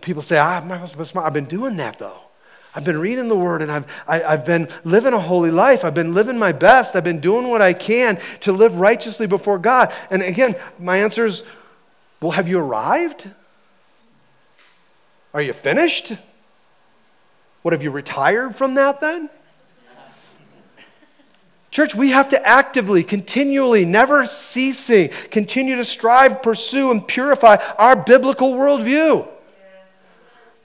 People 0.00 0.22
say, 0.22 0.38
ah, 0.38 0.60
I've 0.60 1.32
been 1.32 1.44
doing 1.44 1.76
that 1.76 1.98
though. 1.98 2.27
I've 2.78 2.84
been 2.84 3.00
reading 3.00 3.26
the 3.26 3.36
Word 3.36 3.60
and 3.60 3.72
I've, 3.72 3.86
I, 4.06 4.18
have 4.18 4.24
i 4.24 4.30
have 4.30 4.44
been 4.44 4.68
living 4.84 5.12
a 5.12 5.18
holy 5.18 5.50
life. 5.50 5.84
I've 5.84 5.94
been 5.94 6.14
living 6.14 6.38
my 6.38 6.52
best. 6.52 6.94
I've 6.94 7.02
been 7.02 7.18
doing 7.18 7.48
what 7.48 7.60
I 7.60 7.72
can 7.72 8.20
to 8.42 8.52
live 8.52 8.78
righteously 8.78 9.26
before 9.26 9.58
God. 9.58 9.92
And 10.12 10.22
again, 10.22 10.54
my 10.78 10.98
answer 10.98 11.26
is 11.26 11.42
well, 12.20 12.30
have 12.30 12.46
you 12.46 12.60
arrived? 12.60 13.28
Are 15.34 15.42
you 15.42 15.52
finished? 15.52 16.12
What 17.62 17.72
have 17.72 17.82
you 17.82 17.90
retired 17.90 18.54
from 18.54 18.74
that 18.74 19.00
then? 19.00 19.28
Church, 21.72 21.96
we 21.96 22.10
have 22.10 22.28
to 22.28 22.46
actively, 22.46 23.02
continually, 23.02 23.84
never 23.86 24.24
ceasing, 24.24 25.08
continue 25.32 25.74
to 25.74 25.84
strive, 25.84 26.44
pursue, 26.44 26.92
and 26.92 27.08
purify 27.08 27.56
our 27.76 27.96
biblical 27.96 28.52
worldview. 28.52 29.28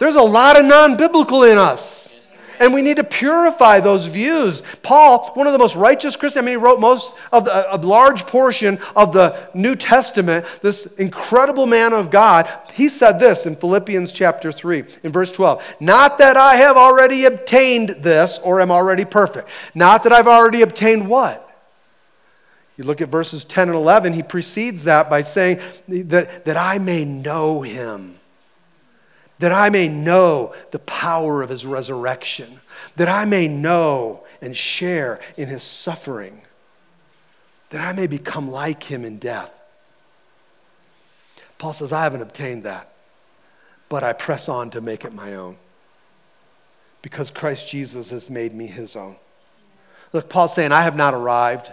There's 0.04 0.16
a 0.16 0.22
lot 0.22 0.60
of 0.60 0.66
non 0.66 0.98
biblical 0.98 1.44
in 1.44 1.58
us. 1.58 2.14
And 2.60 2.74
we 2.74 2.82
need 2.82 2.98
to 2.98 3.06
purify 3.06 3.80
those 3.80 4.08
views. 4.08 4.62
Paul, 4.82 5.32
one 5.34 5.48
of 5.48 5.54
the 5.54 5.60
most 5.60 5.78
righteous 5.78 6.18
Christians, 6.18 6.44
I 6.44 6.46
mean, 6.46 6.60
he 6.60 6.62
wrote 6.62 6.82
most 6.82 7.16
of 7.32 7.46
the, 7.46 7.74
a 7.74 7.78
large 7.78 8.28
portion 8.28 8.80
of 8.98 9.14
the 9.14 9.48
New 9.54 9.78
Testament, 9.78 10.46
this 10.62 10.94
incredible 10.96 11.68
man 11.68 11.94
of 11.94 12.12
God, 12.12 12.50
he 12.74 12.90
said 12.90 13.18
this 13.18 13.46
in 13.46 13.56
Philippians 13.56 14.12
chapter 14.12 14.52
3, 14.52 14.84
in 15.04 15.14
verse 15.14 15.32
12 15.32 15.76
Not 15.80 16.18
that 16.18 16.36
I 16.36 16.58
have 16.58 16.76
already 16.76 17.24
obtained 17.24 17.96
this 18.00 18.40
or 18.40 18.60
am 18.60 18.72
already 18.72 19.06
perfect. 19.06 19.48
Not 19.74 20.04
that 20.04 20.12
I've 20.12 20.28
already 20.28 20.64
obtained 20.64 21.08
what? 21.08 21.50
You 22.76 22.84
look 22.84 23.00
at 23.00 23.08
verses 23.08 23.46
10 23.46 23.70
and 23.70 23.78
11, 23.78 24.12
he 24.12 24.22
precedes 24.22 24.84
that 24.84 25.10
by 25.10 25.24
saying 25.24 25.62
that, 25.88 26.44
that 26.44 26.58
I 26.58 26.78
may 26.78 27.06
know 27.06 27.62
him 27.62 28.20
that 29.40 29.52
I 29.52 29.70
may 29.70 29.88
know 29.88 30.54
the 30.72 30.80
power 30.80 31.42
of 31.42 31.50
his 31.50 31.66
resurrection, 31.66 32.62
that 32.96 33.08
I 33.08 33.26
may 33.26 33.48
know 33.48 34.24
and 34.42 34.56
share 34.56 35.20
in 35.38 35.48
his 35.48 35.64
suffering, 35.64 36.42
that 37.70 37.82
I 37.82 37.94
may 37.94 38.08
become 38.08 38.52
like 38.52 38.84
him 38.84 39.04
in 39.04 39.18
death. 39.18 39.52
Paul 41.58 41.74
says, 41.74 41.92
I 41.92 42.04
haven't 42.04 42.22
obtained 42.22 42.64
that, 42.64 42.94
but 43.90 44.04
I 44.04 44.14
press 44.14 44.50
on 44.50 44.70
to 44.72 44.82
make 44.82 45.06
it 45.06 45.14
my 45.14 45.36
own 45.36 45.58
because 47.02 47.30
Christ 47.30 47.70
Jesus 47.70 48.10
has 48.10 48.30
made 48.30 48.54
me 48.54 48.66
his 48.66 48.96
own. 48.96 49.18
Look, 50.14 50.30
Paul's 50.30 50.56
saying, 50.56 50.72
I 50.72 50.84
have 50.84 50.96
not 50.96 51.14
arrived. 51.14 51.72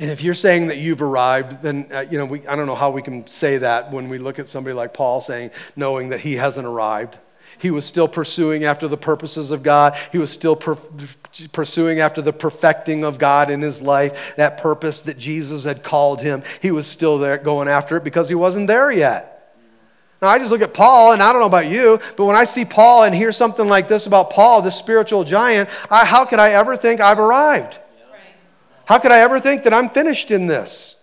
And 0.00 0.10
if 0.10 0.22
you're 0.22 0.32
saying 0.32 0.68
that 0.68 0.78
you've 0.78 1.02
arrived, 1.02 1.62
then, 1.62 1.86
uh, 1.92 2.00
you 2.10 2.16
know, 2.16 2.24
we, 2.24 2.46
I 2.46 2.56
don't 2.56 2.66
know 2.66 2.74
how 2.74 2.90
we 2.90 3.02
can 3.02 3.26
say 3.26 3.58
that 3.58 3.92
when 3.92 4.08
we 4.08 4.16
look 4.16 4.38
at 4.38 4.48
somebody 4.48 4.72
like 4.72 4.94
Paul 4.94 5.20
saying, 5.20 5.50
knowing 5.76 6.08
that 6.08 6.20
he 6.20 6.36
hasn't 6.36 6.66
arrived. 6.66 7.18
He 7.58 7.70
was 7.70 7.84
still 7.84 8.08
pursuing 8.08 8.64
after 8.64 8.88
the 8.88 8.96
purposes 8.96 9.50
of 9.50 9.62
God. 9.62 9.94
He 10.10 10.16
was 10.16 10.30
still 10.30 10.56
per- 10.56 10.78
pursuing 11.52 12.00
after 12.00 12.22
the 12.22 12.32
perfecting 12.32 13.04
of 13.04 13.18
God 13.18 13.50
in 13.50 13.60
his 13.60 13.82
life, 13.82 14.34
that 14.36 14.56
purpose 14.56 15.02
that 15.02 15.18
Jesus 15.18 15.64
had 15.64 15.82
called 15.82 16.22
him. 16.22 16.44
He 16.62 16.70
was 16.70 16.86
still 16.86 17.18
there 17.18 17.36
going 17.36 17.68
after 17.68 17.98
it 17.98 18.04
because 18.04 18.30
he 18.30 18.34
wasn't 18.34 18.68
there 18.68 18.90
yet. 18.90 19.54
Now, 20.22 20.28
I 20.28 20.38
just 20.38 20.50
look 20.50 20.62
at 20.62 20.72
Paul, 20.72 21.12
and 21.12 21.22
I 21.22 21.30
don't 21.30 21.42
know 21.42 21.46
about 21.46 21.68
you, 21.68 22.00
but 22.16 22.24
when 22.24 22.36
I 22.36 22.46
see 22.46 22.64
Paul 22.64 23.04
and 23.04 23.14
hear 23.14 23.32
something 23.32 23.68
like 23.68 23.86
this 23.86 24.06
about 24.06 24.30
Paul, 24.30 24.62
this 24.62 24.76
spiritual 24.76 25.24
giant, 25.24 25.68
I, 25.90 26.06
how 26.06 26.24
could 26.24 26.38
I 26.38 26.52
ever 26.52 26.74
think 26.74 27.02
I've 27.02 27.18
arrived? 27.18 27.78
How 28.90 28.98
could 28.98 29.12
I 29.12 29.20
ever 29.20 29.38
think 29.38 29.62
that 29.62 29.72
I'm 29.72 29.88
finished 29.88 30.32
in 30.32 30.48
this? 30.48 30.96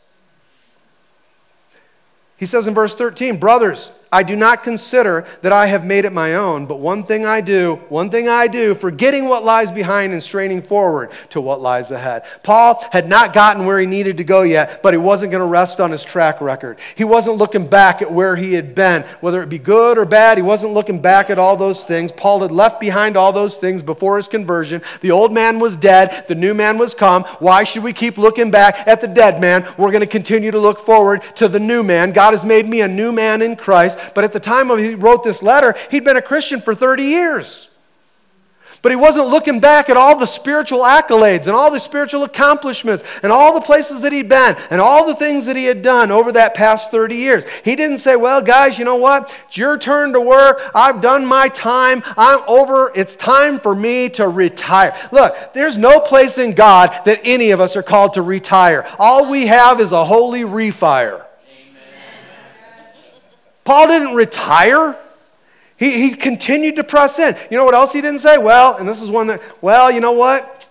He 2.36 2.46
says 2.46 2.68
in 2.68 2.74
verse 2.74 2.94
13, 2.94 3.40
Brothers, 3.40 3.92
I 4.12 4.24
do 4.24 4.36
not 4.36 4.64
consider 4.64 5.26
that 5.42 5.52
I 5.52 5.66
have 5.66 5.86
made 5.86 6.06
it 6.06 6.14
my 6.14 6.36
own, 6.36 6.66
but 6.66 6.80
one 6.80 7.04
thing 7.04 7.26
I 7.26 7.42
do, 7.42 7.76
one 7.90 8.10
thing 8.10 8.30
I 8.30 8.48
do, 8.48 8.74
forgetting 8.74 9.28
what 9.28 9.44
lies 9.44 9.70
behind 9.70 10.14
and 10.14 10.24
straining 10.24 10.62
forward 10.62 11.12
to 11.32 11.42
what 11.42 11.60
lies 11.60 11.92
ahead. 11.92 12.24
Paul 12.42 12.86
had 12.92 13.10
not 13.10 13.34
gotten 13.34 13.66
where 13.66 13.80
he 13.80 13.86
needed 13.86 14.18
to 14.18 14.24
go 14.24 14.44
yet, 14.44 14.82
but 14.82 14.94
he 14.94 14.98
wasn't 14.98 15.32
going 15.32 15.42
to 15.42 15.48
rest 15.48 15.82
on 15.82 15.92
his 15.92 16.06
track 16.06 16.40
record. 16.40 16.80
He 16.96 17.04
wasn't 17.04 17.38
looking 17.38 17.68
back 17.68 18.02
at 18.02 18.12
where 18.12 18.38
he 18.38 18.54
had 18.54 18.74
been, 18.74 19.04
whether 19.20 19.44
it 19.44 19.50
be 19.50 19.60
good 19.60 19.98
or 19.98 20.06
bad. 20.06 20.38
He 20.38 20.42
wasn't 20.42 20.74
looking 20.74 21.02
back 21.02 21.30
at 21.30 21.38
all 21.38 21.58
those 21.58 21.84
things. 21.84 22.12
Paul 22.12 22.40
had 22.40 22.52
left 22.52 22.80
behind 22.80 23.18
all 23.18 23.34
those 23.34 23.58
things 23.58 23.82
before 23.82 24.18
his 24.18 24.28
conversion. 24.30 24.82
The 25.02 25.12
old 25.12 25.34
man 25.34 25.60
was 25.60 25.76
dead, 25.76 26.26
the 26.30 26.36
new 26.36 26.54
man 26.54 26.78
was 26.78 26.94
come. 26.94 27.24
Why 27.40 27.66
should 27.66 27.84
we 27.84 27.92
keep 27.92 28.18
looking 28.18 28.52
back 28.52 28.88
at 28.88 29.02
the 29.02 29.08
dead 29.08 29.42
man? 29.42 29.68
We're 29.78 29.92
going 29.92 30.02
to 30.02 30.08
continue 30.08 30.52
to 30.52 30.60
look 30.60 30.80
forward 30.80 31.24
to 31.36 31.50
the 31.50 31.60
new 31.60 31.84
man. 31.84 32.14
God 32.14 32.32
has 32.32 32.46
made 32.46 32.68
me 32.68 32.82
a 32.82 32.88
new 32.88 33.12
man 33.12 33.42
in 33.42 33.58
Christ. 33.58 33.97
But 34.14 34.24
at 34.24 34.34
the 34.34 34.40
time 34.40 34.70
he 34.78 34.96
wrote 34.96 35.24
this 35.24 35.44
letter, 35.44 35.76
he'd 35.92 36.04
been 36.04 36.18
a 36.18 36.22
Christian 36.22 36.62
for 36.62 36.76
30 36.76 37.04
years. 37.04 37.70
But 38.82 38.92
he 38.92 38.96
wasn't 38.96 39.28
looking 39.28 39.60
back 39.60 39.90
at 39.90 39.98
all 39.98 40.18
the 40.18 40.28
spiritual 40.28 40.82
accolades 40.82 41.48
and 41.48 41.50
all 41.50 41.72
the 41.72 41.80
spiritual 41.80 42.24
accomplishments 42.24 43.04
and 43.24 43.32
all 43.32 43.54
the 43.54 43.62
places 43.62 44.02
that 44.02 44.14
he'd 44.14 44.30
been 44.30 44.56
and 44.70 44.80
all 44.80 45.08
the 45.08 45.16
things 45.16 45.46
that 45.46 45.56
he 45.56 45.66
had 45.66 45.82
done 45.82 46.12
over 46.12 46.32
that 46.32 46.54
past 46.54 46.92
30 46.92 47.16
years. 47.16 47.44
He 47.66 47.76
didn't 47.76 48.00
say, 48.00 48.16
Well, 48.16 48.42
guys, 48.42 48.78
you 48.78 48.86
know 48.86 48.96
what? 48.96 49.34
It's 49.48 49.58
your 49.58 49.78
turn 49.78 50.14
to 50.14 50.22
work. 50.22 50.62
I've 50.76 51.02
done 51.02 51.26
my 51.26 51.50
time. 51.50 52.04
I'm 52.16 52.40
over. 52.48 52.92
It's 52.96 53.16
time 53.16 53.60
for 53.60 53.76
me 53.76 54.10
to 54.12 54.28
retire. 54.28 54.96
Look, 55.12 55.36
there's 55.54 55.78
no 55.78 56.00
place 56.00 56.38
in 56.38 56.54
God 56.54 56.96
that 57.06 57.20
any 57.24 57.52
of 57.52 57.60
us 57.60 57.76
are 57.76 57.84
called 57.84 58.14
to 58.14 58.22
retire. 58.22 58.88
All 59.00 59.30
we 59.30 59.48
have 59.48 59.82
is 59.82 59.92
a 59.92 60.06
holy 60.06 60.42
refire. 60.42 61.27
Paul 63.68 63.90
didn't 63.90 64.14
retire. 64.14 64.98
He, 65.76 66.08
he 66.08 66.16
continued 66.16 66.78
to 66.78 66.86
press 66.86 67.20
in. 67.20 67.36
You 67.52 67.58
know 67.58 67.66
what 67.66 67.74
else 67.74 67.92
he 67.92 68.00
didn't 68.00 68.22
say? 68.22 68.38
Well, 68.38 68.78
and 68.78 68.88
this 68.88 69.02
is 69.02 69.12
one 69.12 69.28
that, 69.28 69.42
well, 69.62 69.92
you 69.92 70.00
know 70.00 70.14
what? 70.14 70.70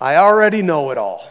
I 0.00 0.16
already 0.16 0.62
know 0.62 0.90
it 0.90 0.96
all. 0.96 1.28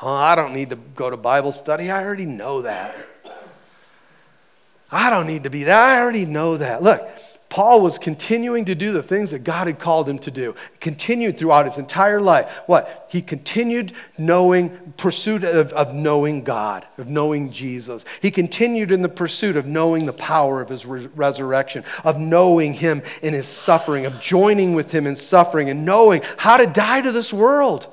Oh, 0.00 0.14
I 0.14 0.36
don't 0.36 0.54
need 0.54 0.70
to 0.70 0.76
go 0.76 1.10
to 1.10 1.16
Bible 1.16 1.50
study. 1.50 1.90
I 1.90 2.04
already 2.04 2.26
know 2.26 2.62
that. 2.62 2.94
I 4.92 5.10
don't 5.10 5.26
need 5.26 5.42
to 5.42 5.50
be 5.50 5.64
that. 5.64 5.98
I 5.98 6.00
already 6.00 6.24
know 6.24 6.58
that. 6.58 6.84
Look, 6.84 7.04
Paul 7.52 7.82
was 7.82 7.98
continuing 7.98 8.64
to 8.64 8.74
do 8.74 8.92
the 8.92 9.02
things 9.02 9.32
that 9.32 9.44
God 9.44 9.66
had 9.66 9.78
called 9.78 10.08
him 10.08 10.18
to 10.20 10.30
do. 10.30 10.54
Continued 10.80 11.36
throughout 11.36 11.66
his 11.66 11.76
entire 11.76 12.18
life. 12.18 12.50
What? 12.64 13.06
He 13.10 13.20
continued 13.20 13.92
knowing, 14.16 14.94
pursuit 14.96 15.44
of, 15.44 15.70
of 15.74 15.92
knowing 15.92 16.44
God, 16.44 16.86
of 16.96 17.08
knowing 17.08 17.52
Jesus. 17.52 18.06
He 18.22 18.30
continued 18.30 18.90
in 18.90 19.02
the 19.02 19.08
pursuit 19.10 19.58
of 19.58 19.66
knowing 19.66 20.06
the 20.06 20.14
power 20.14 20.62
of 20.62 20.70
his 20.70 20.86
re- 20.86 21.10
resurrection, 21.14 21.84
of 22.04 22.18
knowing 22.18 22.72
him 22.72 23.02
in 23.20 23.34
his 23.34 23.48
suffering, 23.48 24.06
of 24.06 24.18
joining 24.18 24.72
with 24.72 24.90
him 24.90 25.06
in 25.06 25.14
suffering, 25.14 25.68
and 25.68 25.84
knowing 25.84 26.22
how 26.38 26.56
to 26.56 26.66
die 26.66 27.02
to 27.02 27.12
this 27.12 27.34
world. 27.34 27.86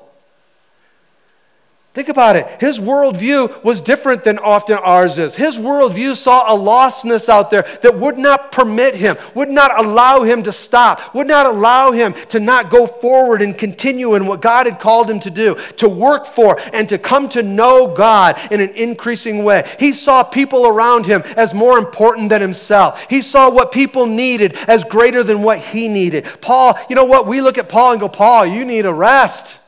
Think 1.92 2.08
about 2.08 2.36
it. 2.36 2.46
His 2.60 2.78
worldview 2.78 3.64
was 3.64 3.80
different 3.80 4.22
than 4.22 4.38
often 4.38 4.76
ours 4.76 5.18
is. 5.18 5.34
His 5.34 5.58
worldview 5.58 6.16
saw 6.16 6.54
a 6.54 6.56
lostness 6.56 7.28
out 7.28 7.50
there 7.50 7.66
that 7.82 7.98
would 7.98 8.16
not 8.16 8.52
permit 8.52 8.94
him, 8.94 9.16
would 9.34 9.48
not 9.48 9.76
allow 9.76 10.22
him 10.22 10.44
to 10.44 10.52
stop, 10.52 11.12
would 11.16 11.26
not 11.26 11.46
allow 11.46 11.90
him 11.90 12.12
to 12.28 12.38
not 12.38 12.70
go 12.70 12.86
forward 12.86 13.42
and 13.42 13.58
continue 13.58 14.14
in 14.14 14.26
what 14.26 14.40
God 14.40 14.66
had 14.66 14.78
called 14.78 15.10
him 15.10 15.18
to 15.18 15.30
do, 15.30 15.56
to 15.78 15.88
work 15.88 16.26
for 16.26 16.60
and 16.72 16.88
to 16.90 16.96
come 16.96 17.28
to 17.30 17.42
know 17.42 17.92
God 17.92 18.38
in 18.52 18.60
an 18.60 18.70
increasing 18.76 19.42
way. 19.42 19.68
He 19.80 19.92
saw 19.92 20.22
people 20.22 20.68
around 20.68 21.06
him 21.06 21.22
as 21.36 21.52
more 21.52 21.76
important 21.76 22.28
than 22.28 22.40
himself. 22.40 23.04
He 23.10 23.20
saw 23.20 23.50
what 23.50 23.72
people 23.72 24.06
needed 24.06 24.56
as 24.68 24.84
greater 24.84 25.24
than 25.24 25.42
what 25.42 25.58
he 25.58 25.88
needed. 25.88 26.24
Paul, 26.40 26.78
you 26.88 26.94
know 26.94 27.04
what? 27.04 27.26
We 27.26 27.40
look 27.40 27.58
at 27.58 27.68
Paul 27.68 27.90
and 27.90 28.00
go, 28.00 28.08
Paul, 28.08 28.46
you 28.46 28.64
need 28.64 28.86
a 28.86 28.94
rest. 28.94 29.59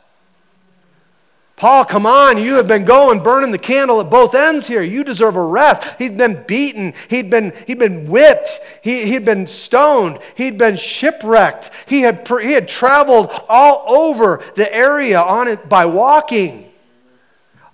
Paul, 1.62 1.84
come 1.84 2.06
on, 2.06 2.38
you 2.38 2.54
have 2.54 2.66
been 2.66 2.84
going, 2.84 3.22
burning 3.22 3.52
the 3.52 3.56
candle 3.56 4.00
at 4.00 4.10
both 4.10 4.34
ends 4.34 4.66
here. 4.66 4.82
You 4.82 5.04
deserve 5.04 5.36
a 5.36 5.44
rest. 5.44 5.84
He'd 5.96 6.18
been 6.18 6.42
beaten, 6.42 6.92
he'd 7.08 7.30
been, 7.30 7.52
he'd 7.68 7.78
been 7.78 8.08
whipped, 8.08 8.58
he, 8.82 9.06
he'd 9.06 9.24
been 9.24 9.46
stoned, 9.46 10.18
he'd 10.34 10.58
been 10.58 10.74
shipwrecked. 10.74 11.70
He 11.86 12.00
had, 12.00 12.26
he 12.26 12.54
had 12.54 12.68
traveled 12.68 13.30
all 13.48 13.84
over 13.86 14.42
the 14.56 14.74
area 14.74 15.20
on 15.20 15.46
it 15.46 15.68
by 15.68 15.86
walking. 15.86 16.68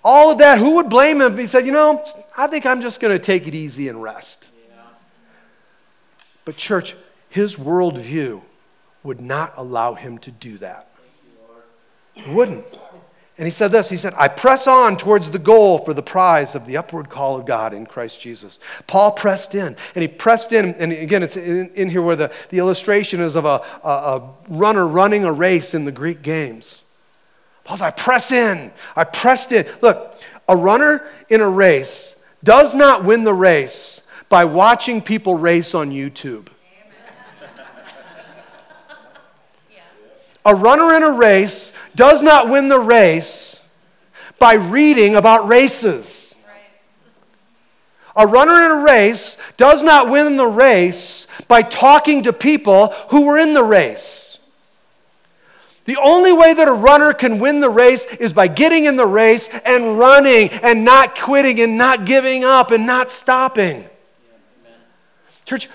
All 0.03 0.33
of 0.33 0.37
that, 0.37 0.59
who 0.59 0.75
would 0.75 0.89
blame 0.91 1.19
him 1.19 1.33
if 1.33 1.39
he 1.39 1.47
said, 1.47 1.65
You 1.65 1.71
know, 1.71 2.05
I 2.37 2.45
think 2.45 2.67
I'm 2.67 2.81
just 2.81 2.99
going 2.99 3.17
to 3.17 3.19
take 3.23 3.47
it 3.47 3.55
easy 3.55 3.87
and 3.87 4.03
rest? 4.03 4.49
But, 6.45 6.57
church, 6.57 6.95
his 7.27 7.55
worldview 7.55 8.43
would 9.01 9.19
not 9.19 9.55
allow 9.57 9.95
him 9.95 10.19
to 10.19 10.29
do 10.29 10.59
that. 10.59 10.91
Wouldn't. 12.27 12.65
And 13.39 13.47
he 13.47 13.51
said 13.51 13.71
this 13.71 13.89
He 13.89 13.95
said, 13.95 14.13
I 14.17 14.27
press 14.27 14.67
on 14.67 14.97
towards 14.97 15.31
the 15.31 15.39
goal 15.39 15.79
for 15.79 15.93
the 15.93 16.03
prize 16.03 16.55
of 16.55 16.67
the 16.67 16.75
upward 16.75 17.09
call 17.09 17.39
of 17.39 17.45
God 17.45 17.73
in 17.73 17.85
Christ 17.85 18.19
Jesus. 18.19 18.59
Paul 18.85 19.13
pressed 19.13 19.55
in, 19.55 19.77
and 19.95 20.01
he 20.01 20.09
pressed 20.09 20.51
in, 20.51 20.75
and 20.75 20.91
again, 20.91 21.23
it's 21.23 21.37
in, 21.37 21.69
in 21.69 21.89
here 21.89 22.01
where 22.01 22.17
the, 22.17 22.33
the 22.49 22.57
illustration 22.59 23.21
is 23.21 23.37
of 23.37 23.45
a, 23.45 23.63
a, 23.81 23.89
a 23.89 24.33
runner 24.49 24.85
running 24.85 25.23
a 25.23 25.31
race 25.31 25.73
in 25.73 25.85
the 25.85 25.91
Greek 25.91 26.21
games. 26.21 26.83
Paul 27.63 27.77
said, 27.77 27.87
I 27.87 27.91
press 27.91 28.31
in, 28.31 28.73
I 28.97 29.05
pressed 29.05 29.53
in. 29.53 29.65
Look, 29.81 30.19
a 30.49 30.57
runner 30.57 31.07
in 31.29 31.39
a 31.39 31.49
race 31.49 32.19
does 32.43 32.75
not 32.75 33.05
win 33.05 33.23
the 33.23 33.33
race 33.33 34.01
by 34.27 34.43
watching 34.43 35.01
people 35.01 35.35
race 35.35 35.73
on 35.73 35.91
YouTube. 35.91 36.47
A 40.45 40.55
runner 40.55 40.95
in 40.95 41.03
a 41.03 41.11
race 41.11 41.73
does 41.95 42.23
not 42.23 42.49
win 42.49 42.69
the 42.69 42.79
race 42.79 43.61
by 44.39 44.53
reading 44.53 45.15
about 45.15 45.47
races. 45.47 46.35
A 48.15 48.25
runner 48.25 48.63
in 48.65 48.71
a 48.71 48.83
race 48.83 49.37
does 49.57 49.83
not 49.83 50.09
win 50.09 50.37
the 50.37 50.47
race 50.47 51.27
by 51.47 51.61
talking 51.61 52.23
to 52.23 52.33
people 52.33 52.87
who 53.09 53.25
were 53.25 53.37
in 53.37 53.53
the 53.53 53.63
race. 53.63 54.39
The 55.85 55.97
only 55.97 56.31
way 56.31 56.53
that 56.53 56.67
a 56.67 56.73
runner 56.73 57.13
can 57.13 57.39
win 57.39 57.61
the 57.61 57.69
race 57.69 58.05
is 58.15 58.31
by 58.33 58.47
getting 58.47 58.85
in 58.85 58.95
the 58.95 59.07
race 59.07 59.49
and 59.65 59.97
running 59.97 60.49
and 60.49 60.85
not 60.85 61.17
quitting 61.17 61.59
and 61.59 61.77
not 61.77 62.05
giving 62.05 62.43
up 62.43 62.71
and 62.71 62.85
not 62.85 63.09
stopping. 63.09 63.85
Church, 65.45 65.67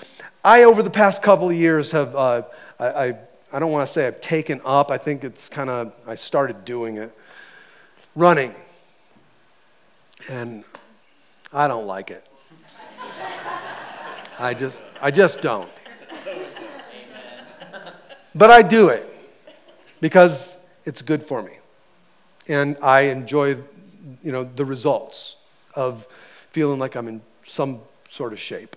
I, 0.43 0.63
over 0.63 0.81
the 0.83 0.89
past 0.89 1.21
couple 1.21 1.49
of 1.49 1.55
years, 1.55 1.91
have 1.91 2.15
uh, 2.15 2.43
I, 2.79 2.87
I 2.87 3.17
I 3.55 3.59
don't 3.59 3.71
want 3.71 3.87
to 3.87 3.93
say 3.93 4.05
I've 4.05 4.19
taken 4.19 4.59
up. 4.65 4.91
I 4.91 4.97
think 4.97 5.23
it's 5.23 5.47
kind 5.47 5.69
of, 5.69 5.93
I 6.05 6.15
started 6.15 6.65
doing 6.65 6.97
it. 6.97 7.17
Running. 8.13 8.53
And 10.29 10.65
I 11.53 11.69
don't 11.69 11.87
like 11.87 12.11
it. 12.11 12.27
I 14.37 14.53
just, 14.53 14.83
I 15.01 15.09
just 15.09 15.41
don't. 15.41 15.69
But 18.35 18.51
I 18.51 18.61
do 18.61 18.89
it 18.89 19.07
because 20.01 20.57
it's 20.83 21.01
good 21.01 21.23
for 21.23 21.41
me. 21.41 21.53
And 22.49 22.75
I 22.81 23.03
enjoy, 23.03 23.55
you 24.21 24.33
know, 24.33 24.43
the 24.43 24.65
results 24.65 25.37
of 25.75 26.05
feeling 26.49 26.77
like 26.77 26.95
I'm 26.95 27.07
in 27.07 27.21
some 27.45 27.79
sort 28.09 28.33
of 28.33 28.39
shape 28.39 28.75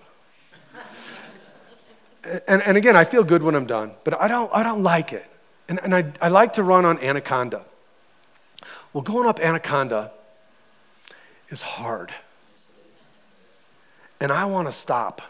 and, 2.23 2.61
and 2.63 2.77
again, 2.77 2.95
I 2.95 3.03
feel 3.03 3.23
good 3.23 3.43
when 3.43 3.55
I'm 3.55 3.65
done, 3.65 3.91
but 4.03 4.19
I 4.19 4.27
don't, 4.27 4.51
I 4.53 4.63
don't 4.63 4.83
like 4.83 5.13
it. 5.13 5.25
And, 5.67 5.79
and 5.83 5.95
I, 5.95 6.11
I 6.21 6.29
like 6.29 6.53
to 6.53 6.63
run 6.63 6.85
on 6.85 6.99
Anaconda. 6.99 7.63
Well, 8.91 9.03
going 9.03 9.27
up 9.27 9.39
Anaconda 9.39 10.11
is 11.49 11.61
hard. 11.61 12.11
And 14.19 14.31
I 14.31 14.45
want 14.45 14.67
to 14.67 14.71
stop 14.71 15.21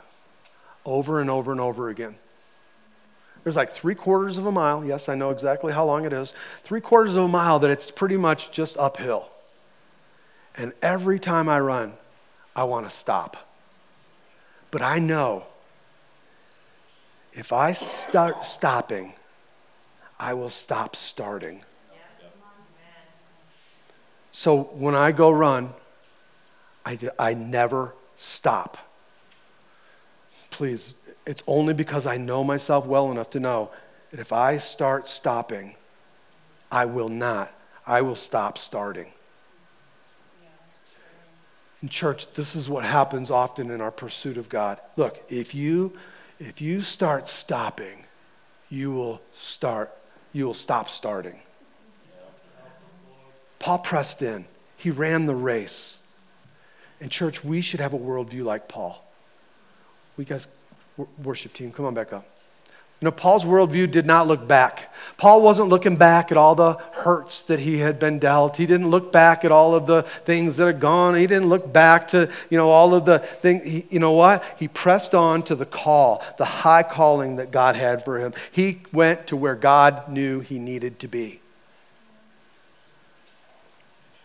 over 0.86 1.20
and 1.22 1.30
over 1.30 1.52
and 1.52 1.62
over 1.62 1.90
again. 1.90 2.16
There's 3.44 3.56
like 3.56 3.72
three 3.72 3.96
quarters 3.96 4.38
of 4.38 4.46
a 4.46 4.52
mile. 4.52 4.84
Yes, 4.84 5.10
I 5.10 5.16
know 5.16 5.30
exactly 5.30 5.74
how 5.74 5.86
long 5.86 6.06
it 6.06 6.14
is. 6.14 6.34
Three 6.64 6.82
quarters 6.82 7.16
of 7.16 7.24
a 7.24 7.28
mile 7.28 7.60
that 7.60 7.70
it's 7.70 7.92
pretty 7.92 8.18
much 8.18 8.52
just 8.52 8.78
uphill. 8.78 9.30
And 10.56 10.74
every 10.82 11.20
time 11.20 11.48
I 11.48 11.60
run, 11.60 11.94
I 12.56 12.64
want 12.64 12.90
to 12.90 12.96
stop. 12.96 13.38
But 14.72 14.82
I 14.82 15.00
know 15.00 15.46
if 17.40 17.54
I 17.54 17.72
start 17.72 18.44
stopping, 18.44 19.14
I 20.20 20.34
will 20.34 20.50
stop 20.50 20.98
starting. 20.98 21.62
So 24.32 24.64
when 24.74 24.94
I 24.94 25.14
go 25.14 25.32
run, 25.32 25.74
I, 26.86 27.00
I 27.18 27.34
never 27.34 27.94
stop. 28.18 28.78
Please, 30.50 30.96
it's 31.26 31.42
only 31.48 31.74
because 31.74 32.06
I 32.06 32.18
know 32.18 32.44
myself 32.44 32.86
well 32.86 33.10
enough 33.10 33.30
to 33.32 33.40
know 33.40 33.72
that 34.12 34.20
if 34.20 34.34
I 34.34 34.58
start 34.58 35.08
stopping, 35.08 35.76
I 36.70 36.86
will 36.86 37.10
not. 37.10 37.54
I 37.88 38.02
will 38.02 38.18
stop 38.18 38.58
starting. 38.58 39.14
In 41.82 41.88
church, 41.88 42.32
this 42.34 42.56
is 42.56 42.70
what 42.70 42.84
happens 42.84 43.32
often 43.32 43.72
in 43.72 43.80
our 43.80 43.92
pursuit 43.92 44.38
of 44.38 44.50
God. 44.50 44.80
Look, 44.98 45.24
if 45.30 45.56
you 45.56 45.94
if 46.40 46.62
you 46.62 46.82
start 46.82 47.28
stopping, 47.28 48.06
you 48.70 48.92
will 48.92 49.22
start, 49.40 49.96
you 50.32 50.46
will 50.46 50.54
stop 50.54 50.90
starting. 50.90 51.40
Paul 53.60 53.80
pressed 53.80 54.22
in. 54.22 54.46
He 54.78 54.90
ran 54.90 55.26
the 55.26 55.36
race. 55.36 55.98
And 57.02 57.12
church, 57.12 57.44
we 57.44 57.62
should 57.62 57.82
have 57.82 57.94
a 57.94 57.98
worldview 57.98 58.44
like 58.44 58.68
Paul. 58.70 59.06
We 60.16 60.26
guys, 60.26 60.48
worship 61.22 61.54
team, 61.54 61.72
come 61.72 61.86
on 61.86 61.94
back 61.94 62.14
up. 62.14 62.26
You 63.02 63.06
know, 63.06 63.12
Paul's 63.12 63.46
worldview 63.46 63.90
did 63.90 64.06
not 64.06 64.28
look 64.28 64.46
back. 64.46 64.94
Paul 65.16 65.42
wasn't 65.42 65.70
looking 65.70 65.96
back 65.96 66.32
at 66.32 66.38
all 66.38 66.54
the 66.54 66.74
hurts 66.92 67.44
that 67.44 67.62
he 67.62 67.78
had 67.78 67.98
been 67.98 68.20
dealt. 68.20 68.58
He 68.58 68.66
didn't 68.66 68.90
look 68.90 69.14
back 69.14 69.46
at 69.46 69.54
all 69.54 69.74
of 69.74 69.86
the 69.86 70.02
things 70.02 70.58
that 70.58 70.66
had 70.66 70.80
gone. 70.82 71.16
He 71.16 71.26
didn't 71.26 71.48
look 71.48 71.72
back 71.72 72.10
to, 72.10 72.30
you 72.50 72.58
know, 72.58 72.70
all 72.70 72.94
of 72.94 73.06
the 73.06 73.20
things. 73.20 73.86
you 73.90 74.00
know 74.00 74.12
what? 74.12 74.44
He 74.58 74.68
pressed 74.68 75.16
on 75.16 75.44
to 75.44 75.56
the 75.56 75.66
call, 75.66 76.24
the 76.38 76.46
high 76.46 76.84
calling 76.84 77.38
that 77.38 77.52
God 77.52 77.78
had 77.78 78.04
for 78.04 78.20
him. 78.20 78.34
He 78.52 78.82
went 78.92 79.28
to 79.28 79.38
where 79.38 79.56
God 79.56 80.10
knew 80.10 80.42
he 80.42 80.60
needed 80.60 81.00
to 81.00 81.08
be. 81.08 81.40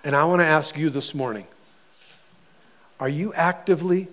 And 0.03 0.17
I 0.17 0.25
want 0.25 0.41
to 0.41 0.47
ask 0.47 0.77
you 0.77 0.91
this 0.91 1.15
morning 1.15 1.47
are 2.99 3.09
you 3.09 3.33
actively, 3.35 4.09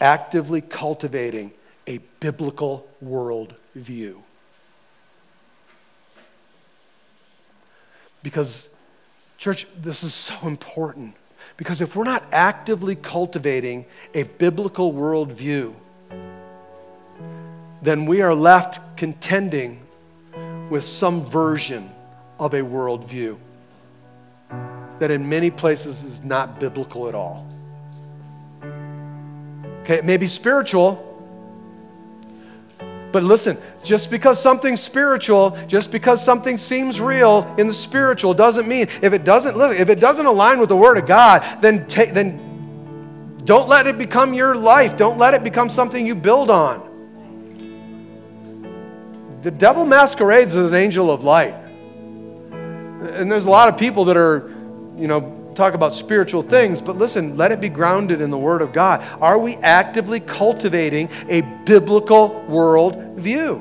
actively 0.00 0.60
cultivating 0.62 1.52
a 1.86 1.98
biblical 2.20 2.86
world 3.00 3.54
view? 3.74 4.22
Because, 8.22 8.68
church, 9.38 9.66
this 9.80 10.02
is 10.02 10.14
so 10.14 10.34
important. 10.42 11.14
Because 11.56 11.80
if 11.80 11.96
we're 11.96 12.04
not 12.04 12.24
actively 12.32 12.94
cultivating 12.94 13.86
a 14.14 14.24
biblical 14.24 14.92
worldview, 14.92 15.74
then 17.82 18.06
we 18.06 18.20
are 18.22 18.34
left 18.34 18.96
contending 18.96 19.80
with 20.68 20.84
some 20.84 21.24
version 21.24 21.90
of 22.38 22.54
a 22.54 22.60
worldview 22.60 23.38
that 24.98 25.10
in 25.10 25.28
many 25.28 25.50
places 25.50 26.02
is 26.02 26.24
not 26.24 26.58
biblical 26.58 27.08
at 27.08 27.14
all. 27.14 27.46
Okay, 29.82 29.94
it 29.94 30.04
may 30.04 30.16
be 30.16 30.26
spiritual, 30.26 31.07
but 33.12 33.22
listen, 33.22 33.56
just 33.82 34.10
because 34.10 34.40
something's 34.40 34.80
spiritual, 34.80 35.56
just 35.66 35.90
because 35.90 36.22
something 36.22 36.58
seems 36.58 37.00
real 37.00 37.54
in 37.58 37.66
the 37.66 37.74
spiritual 37.74 38.34
doesn't 38.34 38.68
mean 38.68 38.88
if 39.02 39.12
it 39.12 39.24
doesn't 39.24 39.56
listen, 39.56 39.76
if 39.78 39.88
it 39.88 40.00
doesn't 40.00 40.26
align 40.26 40.60
with 40.60 40.68
the 40.68 40.76
word 40.76 40.98
of 40.98 41.06
God, 41.06 41.42
then 41.60 41.86
ta- 41.86 42.12
then 42.12 43.38
don't 43.44 43.68
let 43.68 43.86
it 43.86 43.96
become 43.96 44.34
your 44.34 44.54
life. 44.54 44.96
Don't 44.96 45.18
let 45.18 45.32
it 45.32 45.42
become 45.42 45.70
something 45.70 46.06
you 46.06 46.14
build 46.14 46.50
on. 46.50 46.84
The 49.42 49.50
devil 49.50 49.86
masquerades 49.86 50.54
as 50.54 50.66
an 50.66 50.74
angel 50.74 51.10
of 51.10 51.24
light. 51.24 51.54
And 52.50 53.30
there's 53.30 53.44
a 53.44 53.50
lot 53.50 53.68
of 53.68 53.78
people 53.78 54.04
that 54.06 54.16
are 54.16 54.50
you 54.98 55.06
know, 55.06 55.20
talk 55.58 55.74
about 55.74 55.92
spiritual 55.92 56.42
things, 56.42 56.80
but 56.80 56.96
listen, 56.96 57.36
let 57.36 57.52
it 57.52 57.60
be 57.60 57.68
grounded 57.68 58.20
in 58.22 58.30
the 58.30 58.38
Word 58.38 58.62
of 58.62 58.72
God. 58.72 59.02
Are 59.20 59.36
we 59.38 59.56
actively 59.56 60.20
cultivating 60.20 61.10
a 61.28 61.42
biblical 61.66 62.40
world 62.44 63.16
view? 63.16 63.60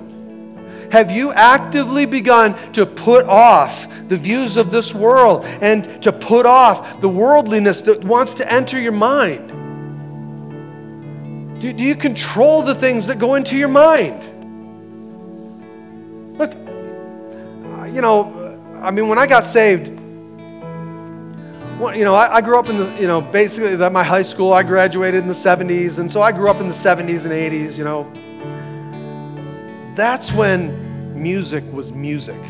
Have 0.92 1.12
you 1.12 1.34
actively 1.34 2.06
begun 2.06 2.56
to 2.74 2.86
put 2.86 3.26
off 3.26 3.88
the 4.08 4.16
views 4.16 4.56
of 4.56 4.72
this 4.72 4.94
world 4.96 5.44
and 5.62 6.02
to 6.04 6.14
put 6.14 6.46
off 6.46 7.02
the 7.02 7.10
worldliness 7.10 7.82
that 7.82 8.02
wants 8.04 8.36
to 8.36 8.50
enter 8.50 8.80
your 8.80 8.94
mind? 8.94 9.50
Do, 11.60 11.74
do 11.74 11.84
you 11.84 11.96
control 11.96 12.62
the 12.62 12.76
things 12.76 13.08
that 13.08 13.18
go 13.18 13.36
into 13.36 13.58
your 13.58 13.68
mind? 13.68 14.24
Look, 16.38 16.52
uh, 16.54 17.86
you 17.86 18.02
know, 18.02 18.34
I 18.82 18.92
mean, 18.92 19.08
when 19.10 19.18
I 19.18 19.26
got 19.26 19.44
saved, 19.44 19.97
you 21.80 22.04
know, 22.04 22.16
I, 22.16 22.38
I, 22.38 22.42
grew 22.42 22.58
up 22.58 22.70
in 22.70 22.78
the, 22.78 22.92
you 23.00 23.06
know, 23.06 23.22
basically 23.22 23.76
that 23.76 23.92
my 23.92 24.04
high 24.04 24.24
school, 24.24 24.52
I 24.52 24.64
graduated 24.64 25.22
in 25.22 25.28
the 25.28 25.36
70s, 25.36 26.00
and 26.00 26.12
so 26.12 26.22
I 26.22 26.32
grew 26.32 26.50
up 26.50 26.60
in 26.60 26.68
the 26.68 26.74
70s 26.74 27.24
and 27.24 27.32
80s, 27.32 27.78
you 27.78 27.84
know. 27.84 28.12
That's 29.96 30.32
when 30.32 31.22
music 31.22 31.64
was 31.72 31.92
music. 31.92 32.42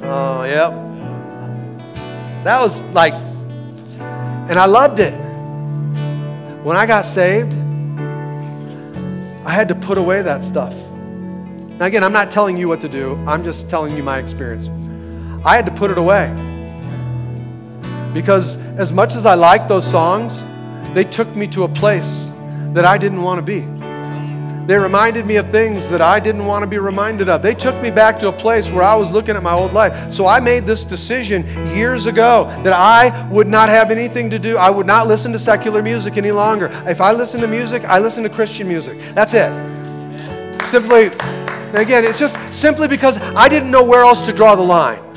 Oh, 0.00 0.44
yep. 0.44 0.72
That 2.44 2.60
was 2.60 2.80
like, 2.94 3.12
and 3.12 4.58
I 4.58 4.66
loved 4.66 5.00
it. 5.00 5.14
When 6.62 6.76
I 6.76 6.86
got 6.86 7.04
saved, 7.04 7.52
I 9.44 9.50
had 9.50 9.68
to 9.68 9.74
put 9.74 9.98
away 9.98 10.22
that 10.22 10.44
stuff. 10.44 10.74
Now, 11.78 11.86
again, 11.86 12.04
I'm 12.04 12.12
not 12.12 12.30
telling 12.30 12.56
you 12.56 12.68
what 12.68 12.80
to 12.82 12.88
do, 12.88 13.16
I'm 13.26 13.42
just 13.42 13.68
telling 13.68 13.96
you 13.96 14.02
my 14.02 14.18
experience. 14.18 14.68
I 15.44 15.56
had 15.56 15.66
to 15.66 15.72
put 15.72 15.90
it 15.90 15.98
away. 15.98 16.28
Because 18.12 18.56
as 18.76 18.92
much 18.92 19.14
as 19.14 19.26
I 19.26 19.34
liked 19.34 19.68
those 19.68 19.86
songs, 19.86 20.42
they 20.94 21.04
took 21.04 21.34
me 21.36 21.46
to 21.48 21.64
a 21.64 21.68
place 21.68 22.32
that 22.72 22.84
I 22.84 22.98
didn't 22.98 23.22
want 23.22 23.38
to 23.38 23.42
be. 23.42 23.66
They 24.68 24.76
reminded 24.76 25.24
me 25.24 25.36
of 25.36 25.48
things 25.50 25.88
that 25.88 26.02
I 26.02 26.20
didn't 26.20 26.44
want 26.44 26.62
to 26.62 26.66
be 26.66 26.76
reminded 26.76 27.30
of. 27.30 27.40
They 27.42 27.54
took 27.54 27.74
me 27.80 27.90
back 27.90 28.20
to 28.20 28.28
a 28.28 28.32
place 28.32 28.70
where 28.70 28.82
I 28.82 28.94
was 28.96 29.10
looking 29.10 29.34
at 29.34 29.42
my 29.42 29.54
old 29.54 29.72
life. 29.72 30.12
So 30.12 30.26
I 30.26 30.40
made 30.40 30.64
this 30.64 30.84
decision 30.84 31.46
years 31.74 32.04
ago 32.04 32.44
that 32.64 32.74
I 32.74 33.26
would 33.30 33.46
not 33.46 33.70
have 33.70 33.90
anything 33.90 34.28
to 34.28 34.38
do. 34.38 34.58
I 34.58 34.68
would 34.68 34.86
not 34.86 35.06
listen 35.06 35.32
to 35.32 35.38
secular 35.38 35.82
music 35.82 36.18
any 36.18 36.32
longer. 36.32 36.68
If 36.86 37.00
I 37.00 37.12
listen 37.12 37.40
to 37.40 37.48
music, 37.48 37.82
I 37.84 37.98
listen 37.98 38.22
to 38.24 38.28
Christian 38.28 38.68
music. 38.68 38.98
That's 39.14 39.32
it. 39.32 39.50
Simply, 40.64 41.06
again, 41.72 42.04
it's 42.04 42.18
just 42.18 42.36
simply 42.52 42.88
because 42.88 43.18
I 43.18 43.48
didn't 43.48 43.70
know 43.70 43.82
where 43.82 44.02
else 44.02 44.20
to 44.26 44.34
draw 44.34 44.54
the 44.54 44.60
line. 44.60 45.07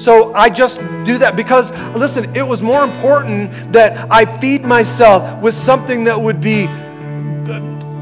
So 0.00 0.32
I 0.32 0.48
just 0.48 0.80
do 1.04 1.18
that 1.18 1.36
because, 1.36 1.70
listen, 1.94 2.34
it 2.34 2.42
was 2.42 2.62
more 2.62 2.82
important 2.84 3.52
that 3.74 4.10
I 4.10 4.24
feed 4.24 4.62
myself 4.62 5.42
with 5.42 5.54
something 5.54 6.04
that 6.04 6.18
would 6.18 6.40
be 6.40 6.68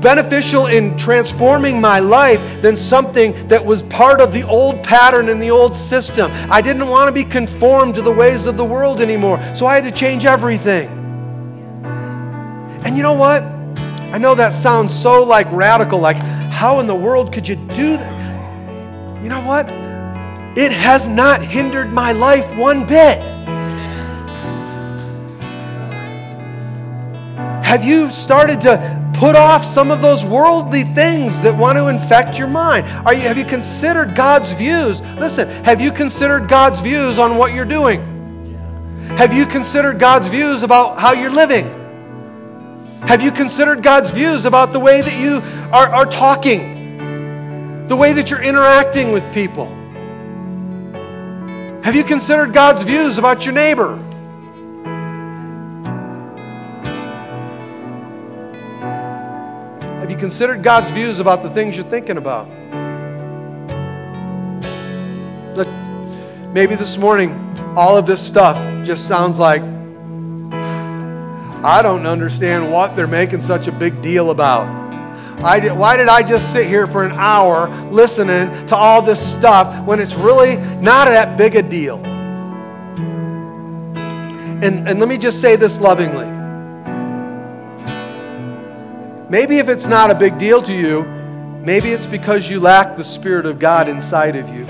beneficial 0.00 0.66
in 0.66 0.96
transforming 0.96 1.80
my 1.80 1.98
life 1.98 2.40
than 2.62 2.76
something 2.76 3.48
that 3.48 3.64
was 3.64 3.82
part 3.82 4.20
of 4.20 4.32
the 4.32 4.44
old 4.44 4.84
pattern 4.84 5.28
and 5.28 5.42
the 5.42 5.50
old 5.50 5.74
system. 5.74 6.30
I 6.48 6.60
didn't 6.60 6.86
want 6.86 7.08
to 7.08 7.12
be 7.12 7.28
conformed 7.28 7.96
to 7.96 8.02
the 8.02 8.12
ways 8.12 8.46
of 8.46 8.56
the 8.56 8.64
world 8.64 9.00
anymore, 9.00 9.42
so 9.56 9.66
I 9.66 9.74
had 9.74 9.82
to 9.82 9.90
change 9.90 10.24
everything. 10.24 10.88
And 12.84 12.96
you 12.96 13.02
know 13.02 13.14
what? 13.14 13.42
I 13.42 14.18
know 14.18 14.36
that 14.36 14.52
sounds 14.52 14.94
so 14.94 15.24
like 15.24 15.50
radical, 15.50 15.98
like 15.98 16.16
how 16.16 16.78
in 16.78 16.86
the 16.86 16.94
world 16.94 17.32
could 17.32 17.48
you 17.48 17.56
do 17.56 17.96
that? 17.96 19.20
You 19.20 19.30
know 19.30 19.40
what? 19.40 19.87
It 20.58 20.72
has 20.72 21.06
not 21.06 21.40
hindered 21.40 21.92
my 21.92 22.10
life 22.10 22.44
one 22.56 22.84
bit. 22.84 23.20
Have 27.64 27.84
you 27.84 28.10
started 28.10 28.60
to 28.62 29.12
put 29.14 29.36
off 29.36 29.64
some 29.64 29.92
of 29.92 30.02
those 30.02 30.24
worldly 30.24 30.82
things 30.82 31.40
that 31.42 31.56
want 31.56 31.78
to 31.78 31.86
infect 31.86 32.36
your 32.36 32.48
mind? 32.48 32.88
Are 33.06 33.14
you, 33.14 33.20
have 33.20 33.38
you 33.38 33.44
considered 33.44 34.16
God's 34.16 34.50
views? 34.50 35.00
Listen, 35.16 35.48
have 35.62 35.80
you 35.80 35.92
considered 35.92 36.48
God's 36.48 36.80
views 36.80 37.20
on 37.20 37.36
what 37.36 37.54
you're 37.54 37.64
doing? 37.64 38.00
Have 39.16 39.32
you 39.32 39.46
considered 39.46 40.00
God's 40.00 40.26
views 40.26 40.64
about 40.64 40.98
how 40.98 41.12
you're 41.12 41.30
living? 41.30 41.66
Have 43.02 43.22
you 43.22 43.30
considered 43.30 43.80
God's 43.80 44.10
views 44.10 44.44
about 44.44 44.72
the 44.72 44.80
way 44.80 45.02
that 45.02 45.20
you 45.20 45.36
are, 45.72 45.86
are 45.86 46.06
talking? 46.06 47.86
The 47.86 47.94
way 47.94 48.12
that 48.12 48.28
you're 48.28 48.42
interacting 48.42 49.12
with 49.12 49.32
people? 49.32 49.77
Have 51.88 51.96
you 51.96 52.04
considered 52.04 52.52
God's 52.52 52.82
views 52.82 53.16
about 53.16 53.46
your 53.46 53.54
neighbor? 53.54 53.96
Have 59.98 60.10
you 60.10 60.18
considered 60.18 60.62
God's 60.62 60.90
views 60.90 61.18
about 61.18 61.42
the 61.42 61.48
things 61.48 61.76
you're 61.76 61.86
thinking 61.86 62.18
about? 62.18 62.46
Look, 65.56 65.68
maybe 66.52 66.74
this 66.74 66.98
morning, 66.98 67.32
all 67.74 67.96
of 67.96 68.04
this 68.04 68.20
stuff 68.20 68.58
just 68.84 69.08
sounds 69.08 69.38
like 69.38 69.62
I 71.64 71.80
don't 71.82 72.06
understand 72.06 72.70
what 72.70 72.96
they're 72.96 73.06
making 73.06 73.40
such 73.40 73.66
a 73.66 73.72
big 73.72 74.02
deal 74.02 74.30
about. 74.30 74.87
I 75.42 75.60
did, 75.60 75.72
why 75.72 75.96
did 75.96 76.08
I 76.08 76.22
just 76.22 76.52
sit 76.52 76.66
here 76.66 76.86
for 76.88 77.04
an 77.04 77.12
hour 77.12 77.68
listening 77.90 78.66
to 78.66 78.76
all 78.76 79.00
this 79.02 79.20
stuff 79.20 79.84
when 79.86 80.00
it's 80.00 80.14
really 80.14 80.56
not 80.80 81.04
that 81.04 81.38
big 81.38 81.54
a 81.54 81.62
deal? 81.62 82.04
And, 84.60 84.88
and 84.88 84.98
let 84.98 85.08
me 85.08 85.16
just 85.16 85.40
say 85.40 85.54
this 85.54 85.80
lovingly. 85.80 86.26
Maybe 89.30 89.58
if 89.58 89.68
it's 89.68 89.86
not 89.86 90.10
a 90.10 90.14
big 90.14 90.38
deal 90.38 90.60
to 90.62 90.74
you, 90.74 91.04
maybe 91.64 91.90
it's 91.90 92.06
because 92.06 92.50
you 92.50 92.58
lack 92.58 92.96
the 92.96 93.04
Spirit 93.04 93.46
of 93.46 93.60
God 93.60 93.88
inside 93.88 94.34
of 94.34 94.48
you. 94.48 94.64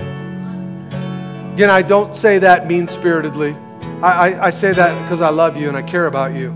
Again, 1.54 1.70
I 1.70 1.80
don't 1.80 2.14
say 2.14 2.38
that 2.40 2.66
mean 2.66 2.88
spiritedly. 2.88 3.56
I, 4.02 4.32
I, 4.32 4.46
I 4.46 4.50
say 4.50 4.72
that 4.72 5.02
because 5.04 5.22
I 5.22 5.30
love 5.30 5.56
you 5.56 5.68
and 5.68 5.76
I 5.76 5.82
care 5.82 6.06
about 6.06 6.34
you. 6.34 6.50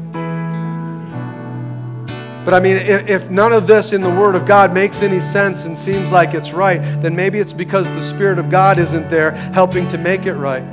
But 2.45 2.55
I 2.55 2.61
mean, 2.61 2.76
if, 2.76 3.30
none 3.30 3.53
of 3.53 3.66
this 3.66 3.93
in 3.93 4.01
the 4.01 4.11
Word 4.11 4.34
of 4.34 4.47
God 4.47 4.74
makes 4.74 5.01
any 5.01 5.20
sense 5.20 5.64
and 5.64 5.78
seems 5.78 6.11
like 6.11 6.34
it's 6.34 6.53
right, 6.53 6.78
then 7.01 7.14
maybe 7.14 7.38
it's 7.38 7.53
because 7.53 7.88
the 7.90 8.03
Spirit 8.03 8.38
of 8.38 8.51
God 8.51 8.78
isn't 8.78 9.09
there 9.11 9.30
helping 9.53 9.88
to 9.90 9.99
make 9.99 10.26
it 10.26 10.34
right. 10.34 10.64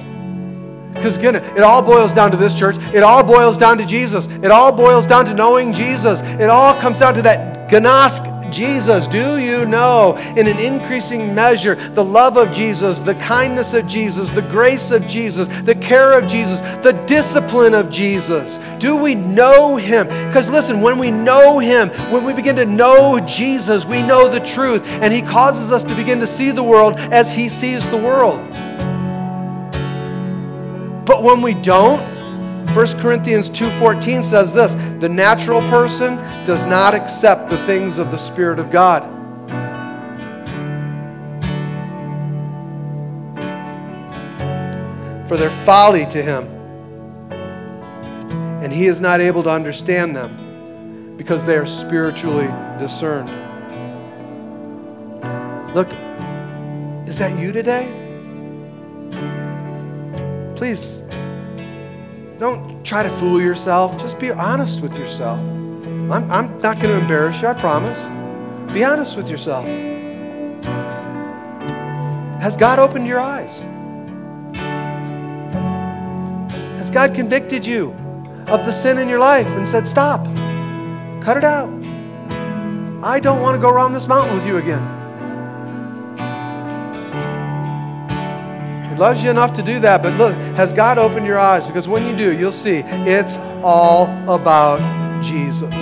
Because 0.93 1.15
again, 1.15 1.35
it 1.35 1.61
all 1.61 1.81
boils 1.81 2.13
down 2.13 2.31
to 2.31 2.37
this 2.37 2.55
church. 2.55 2.75
It 2.93 3.03
all 3.03 3.23
boils 3.23 3.57
down 3.57 3.77
to 3.77 3.85
Jesus. 3.85 4.25
It 4.27 4.51
all 4.51 4.71
boils 4.71 5.05
down 5.05 5.25
to 5.25 5.33
knowing 5.33 5.73
Jesus. 5.73 6.21
It 6.21 6.49
all 6.49 6.73
comes 6.81 6.99
down 6.99 7.13
to 7.13 7.21
that 7.21 7.69
gnosk 7.69 8.28
Jesus? 8.51 9.07
Do 9.07 9.37
you 9.37 9.65
know 9.65 10.17
in 10.37 10.47
an 10.47 10.59
increasing 10.59 11.33
measure 11.33 11.75
the 11.75 12.03
love 12.03 12.37
of 12.37 12.51
Jesus, 12.51 12.99
the 12.99 13.15
kindness 13.15 13.73
of 13.73 13.87
Jesus, 13.87 14.31
the 14.31 14.41
grace 14.41 14.91
of 14.91 15.05
Jesus, 15.07 15.47
the 15.63 15.75
care 15.75 16.17
of 16.17 16.27
Jesus, 16.27 16.61
the 16.83 16.93
discipline 17.05 17.73
of 17.73 17.89
Jesus? 17.89 18.57
Do 18.79 18.95
we 18.95 19.15
know 19.15 19.75
Him? 19.75 20.07
Because 20.27 20.49
listen, 20.49 20.81
when 20.81 20.97
we 20.97 21.11
know 21.11 21.59
Him, 21.59 21.89
when 22.11 22.25
we 22.25 22.33
begin 22.33 22.55
to 22.57 22.65
know 22.65 23.19
Jesus, 23.21 23.85
we 23.85 24.01
know 24.01 24.27
the 24.27 24.39
truth, 24.39 24.85
and 25.01 25.13
He 25.13 25.21
causes 25.21 25.71
us 25.71 25.83
to 25.83 25.95
begin 25.95 26.19
to 26.19 26.27
see 26.27 26.51
the 26.51 26.63
world 26.63 26.95
as 26.97 27.33
He 27.33 27.49
sees 27.49 27.87
the 27.89 27.97
world. 27.97 28.39
But 31.05 31.23
when 31.23 31.41
we 31.41 31.55
don't, 31.55 31.99
1 32.75 32.99
Corinthians 32.99 33.49
2:14 33.49 34.23
says 34.23 34.53
this, 34.53 34.75
the 34.99 35.07
natural 35.07 35.61
person 35.61 36.17
does 36.45 36.65
not 36.65 36.93
accept 36.93 37.49
the 37.49 37.57
things 37.57 37.97
of 37.97 38.11
the 38.11 38.17
spirit 38.17 38.59
of 38.59 38.69
God. 38.69 39.03
For 45.27 45.37
their 45.37 45.51
folly 45.63 46.05
to 46.07 46.21
him. 46.21 46.43
And 48.61 48.73
he 48.73 48.87
is 48.87 48.99
not 48.99 49.21
able 49.21 49.41
to 49.43 49.49
understand 49.49 50.15
them 50.15 51.15
because 51.15 51.45
they 51.45 51.55
are 51.55 51.65
spiritually 51.65 52.47
discerned. 52.77 53.29
Look, 55.73 55.87
is 57.07 57.19
that 57.19 57.39
you 57.39 57.53
today? 57.53 57.87
Please 60.55 61.01
don't 62.37 62.78
try 62.89 63.03
to 63.03 63.09
fool 63.11 63.39
yourself. 63.39 63.95
Just 63.99 64.17
be 64.17 64.31
honest 64.31 64.81
with 64.81 64.97
yourself. 64.97 65.37
I'm, 65.37 66.31
I'm 66.31 66.59
not 66.59 66.79
going 66.81 66.87
to 66.95 66.97
embarrass 66.97 67.39
you, 67.39 67.47
I 67.47 67.53
promise. 67.53 67.99
Be 68.73 68.83
honest 68.83 69.15
with 69.15 69.29
yourself. 69.29 69.63
Has 72.41 72.57
God 72.57 72.79
opened 72.79 73.05
your 73.05 73.19
eyes? 73.19 73.61
Has 76.79 76.89
God 76.89 77.13
convicted 77.13 77.63
you 77.63 77.91
of 78.47 78.65
the 78.65 78.71
sin 78.71 78.97
in 78.97 79.07
your 79.07 79.19
life 79.19 79.49
and 79.49 79.67
said, 79.67 79.87
Stop, 79.87 80.25
cut 81.23 81.37
it 81.37 81.43
out? 81.43 81.69
I 83.03 83.19
don't 83.19 83.39
want 83.39 83.55
to 83.55 83.61
go 83.61 83.69
around 83.69 83.93
this 83.93 84.07
mountain 84.07 84.35
with 84.35 84.47
you 84.47 84.57
again. 84.57 84.98
Loves 88.99 89.23
you 89.23 89.29
enough 89.29 89.53
to 89.53 89.63
do 89.63 89.79
that. 89.79 90.03
But 90.03 90.13
look, 90.15 90.35
has 90.55 90.73
God 90.73 90.97
opened 90.97 91.25
your 91.25 91.39
eyes? 91.39 91.65
Because 91.65 91.87
when 91.87 92.05
you 92.05 92.15
do, 92.15 92.37
you'll 92.37 92.51
see 92.51 92.83
it's 92.85 93.37
all 93.63 94.05
about 94.31 94.79
Jesus. 95.23 95.73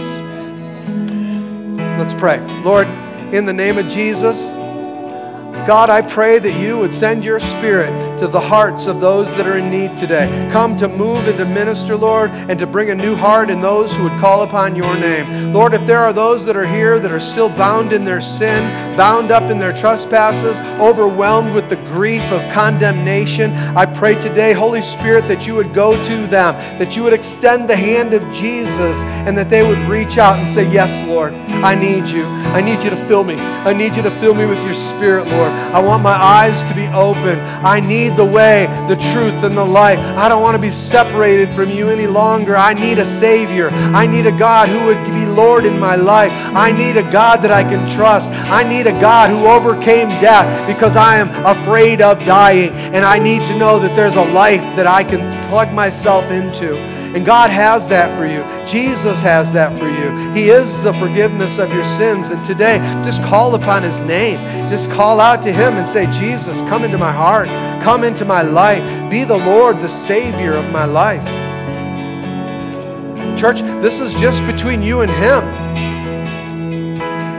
Let's 1.98 2.14
pray. 2.14 2.40
Lord, 2.64 2.88
in 3.34 3.46
the 3.46 3.54
name 3.54 3.80
of 3.80 3.88
Jesus, 3.88 4.38
God, 5.68 5.90
I 5.90 6.02
pray 6.02 6.38
that 6.38 6.54
you 6.54 6.78
would 6.78 6.94
send 6.94 7.26
your 7.26 7.40
spirit 7.40 7.92
to 8.18 8.28
the 8.28 8.40
hearts 8.40 8.88
of 8.88 9.00
those 9.00 9.30
that 9.36 9.48
are 9.48 9.58
in 9.58 9.70
need 9.70 9.96
today. 9.98 10.50
Come 10.52 10.76
to 10.78 10.88
move 10.88 11.28
and 11.28 11.38
to 11.38 11.46
minister, 11.46 11.96
Lord, 11.96 12.32
and 12.32 12.58
to 12.60 12.66
bring 12.66 12.90
a 12.90 12.96
new 12.96 13.16
heart 13.16 13.50
in 13.50 13.62
those 13.62 13.96
who 13.96 14.04
would 14.04 14.20
call 14.20 14.44
upon 14.44 14.76
your 14.76 14.94
name. 15.00 15.54
Lord, 15.54 15.74
if 15.74 15.86
there 15.86 16.00
are 16.00 16.14
those 16.14 16.46
that 16.46 16.56
are 16.56 16.66
here 16.66 17.00
that 17.00 17.12
are 17.12 17.20
still 17.20 17.50
bound 17.50 17.94
in 17.94 18.04
their 18.04 18.22
sin, 18.22 18.64
bound 18.98 19.32
up 19.32 19.52
in 19.52 19.60
their 19.60 19.74
trespasses, 19.74 20.60
overwhelmed 20.82 21.54
with 21.54 21.70
the 21.70 21.76
grief 21.76 22.24
of 22.32 22.42
condemnation, 22.54 23.52
I 23.54 23.86
pray 23.86 24.16
today, 24.20 24.54
Holy 24.54 24.82
Spirit, 24.82 25.28
that 25.28 25.46
you 25.46 25.56
would 25.56 25.74
go 25.74 25.94
to 26.06 26.28
them, 26.28 26.56
that 26.80 26.96
you 26.96 27.04
would 27.04 27.14
extend 27.14 27.70
the 27.70 27.76
hand 27.76 28.14
of 28.14 28.22
Jesus, 28.34 28.98
and 29.28 29.38
that 29.38 29.50
they 29.50 29.68
would 29.68 29.80
reach 29.90 30.18
out 30.18 30.40
and 30.40 30.48
say, 30.50 30.72
Yes, 30.72 31.08
Lord, 31.08 31.34
I 31.34 31.76
need 31.76 32.10
you. 32.10 32.26
I 32.26 32.62
need 32.62 32.84
you 32.84 32.90
to 32.90 33.08
fill 33.08 33.24
me. 33.24 33.36
I 33.36 33.74
need 33.74 33.96
you 33.96 34.02
to 34.04 34.12
fill 34.20 34.34
me 34.34 34.46
with 34.46 34.64
your 34.64 34.74
spirit, 34.74 35.28
Lord. 35.28 35.52
I 35.52 35.80
want 35.80 36.02
my 36.02 36.14
eyes 36.14 36.62
to 36.70 36.76
be 36.76 36.88
open. 36.88 37.38
I 37.66 37.80
need 38.08 38.18
the 38.18 38.26
way, 38.26 38.68
the 38.88 38.96
truth, 39.12 39.44
and 39.44 39.58
the 39.58 39.66
life. 39.66 40.00
I 40.00 40.30
don't 40.30 40.42
want 40.42 40.56
to 40.56 40.62
be 40.62 40.72
separated 40.72 41.50
from 41.50 41.70
you 41.70 41.90
any 41.90 42.08
longer. 42.08 42.56
I 42.56 42.74
need 42.74 43.00
a 43.00 43.06
Savior. 43.06 43.70
I 43.70 44.06
need 44.06 44.26
a 44.26 44.32
God 44.32 44.70
who 44.70 44.86
would 44.86 45.04
be 45.14 45.26
Lord 45.26 45.66
in 45.66 45.80
my 45.80 45.96
life. 45.96 46.32
I 46.32 46.72
need 46.72 46.98
a 46.98 47.12
God 47.12 47.42
that 47.42 47.52
I 47.52 47.64
can 47.64 47.90
trust. 47.96 48.30
I 48.30 48.64
need 48.64 48.88
a 48.88 48.94
God 48.94 49.30
who 49.30 49.48
overcame 49.48 50.10
death 50.22 50.68
because 50.68 50.96
I 50.96 51.18
am 51.18 51.30
afraid 51.46 52.02
of 52.02 52.20
dying. 52.20 52.70
And 52.94 53.06
I 53.06 53.20
need 53.20 53.44
to 53.46 53.58
know 53.58 53.80
that 53.80 53.96
there's 53.96 54.16
a 54.16 54.24
life 54.24 54.62
that 54.76 54.88
I 54.88 55.04
can 55.04 55.22
plug 55.50 55.74
myself 55.74 56.26
into. 56.32 56.97
And 57.16 57.26
God 57.26 57.50
has 57.50 57.88
that 57.88 58.18
for 58.18 58.26
you. 58.26 58.44
Jesus 58.68 59.22
has 59.22 59.52
that 59.54 59.72
for 59.80 59.88
you. 59.88 60.34
He 60.34 60.50
is 60.50 60.72
the 60.84 60.94
forgiveness 60.94 61.58
of 61.58 61.72
your 61.72 61.86
sins. 61.86 62.30
And 62.30 62.44
today, 62.44 62.78
just 63.04 63.22
call 63.24 63.56
upon 63.56 63.84
His 63.84 64.00
name. 64.02 64.38
Just 64.70 64.90
call 64.92 65.20
out 65.20 65.42
to 65.44 65.52
Him 65.52 65.74
and 65.74 65.88
say, 65.88 66.06
Jesus, 66.12 66.60
come 66.62 66.84
into 66.84 66.98
my 66.98 67.12
heart. 67.12 67.48
Come 67.82 68.04
into 68.04 68.26
my 68.26 68.42
life. 68.42 68.84
Be 69.10 69.24
the 69.24 69.38
Lord, 69.38 69.80
the 69.80 69.90
Savior 69.90 70.54
of 70.54 70.72
my 70.72 70.86
life. 70.86 71.24
Church, 73.40 73.62
this 73.82 74.00
is 74.00 74.14
just 74.14 74.46
between 74.46 74.82
you 74.82 75.02
and 75.02 75.12
Him. 75.12 75.44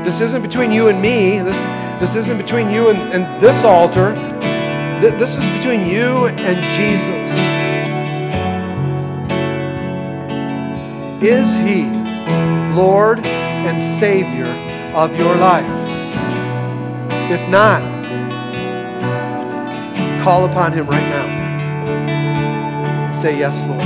This 0.04 0.20
isn't 0.20 0.42
between 0.42 0.72
you 0.72 0.88
and 0.88 1.02
me. 1.02 1.38
This, 1.40 2.00
this 2.00 2.14
isn't 2.14 2.38
between 2.38 2.70
you 2.70 2.88
and, 2.88 2.98
and 3.12 3.42
this 3.42 3.64
altar. 3.64 4.14
This 5.00 5.36
is 5.36 5.46
between 5.58 5.86
you 5.86 6.26
and 6.26 6.56
Jesus. 6.76 7.57
Is 11.20 11.52
He 11.56 11.82
Lord 12.76 13.18
and 13.26 13.98
Savior 13.98 14.46
of 14.94 15.16
your 15.16 15.34
life? 15.34 15.66
If 17.28 17.48
not, 17.48 17.82
call 20.22 20.44
upon 20.44 20.72
Him 20.72 20.86
right 20.86 21.08
now 21.08 21.26
and 22.06 23.16
say, 23.16 23.36
Yes, 23.36 23.56
Lord. 23.66 23.80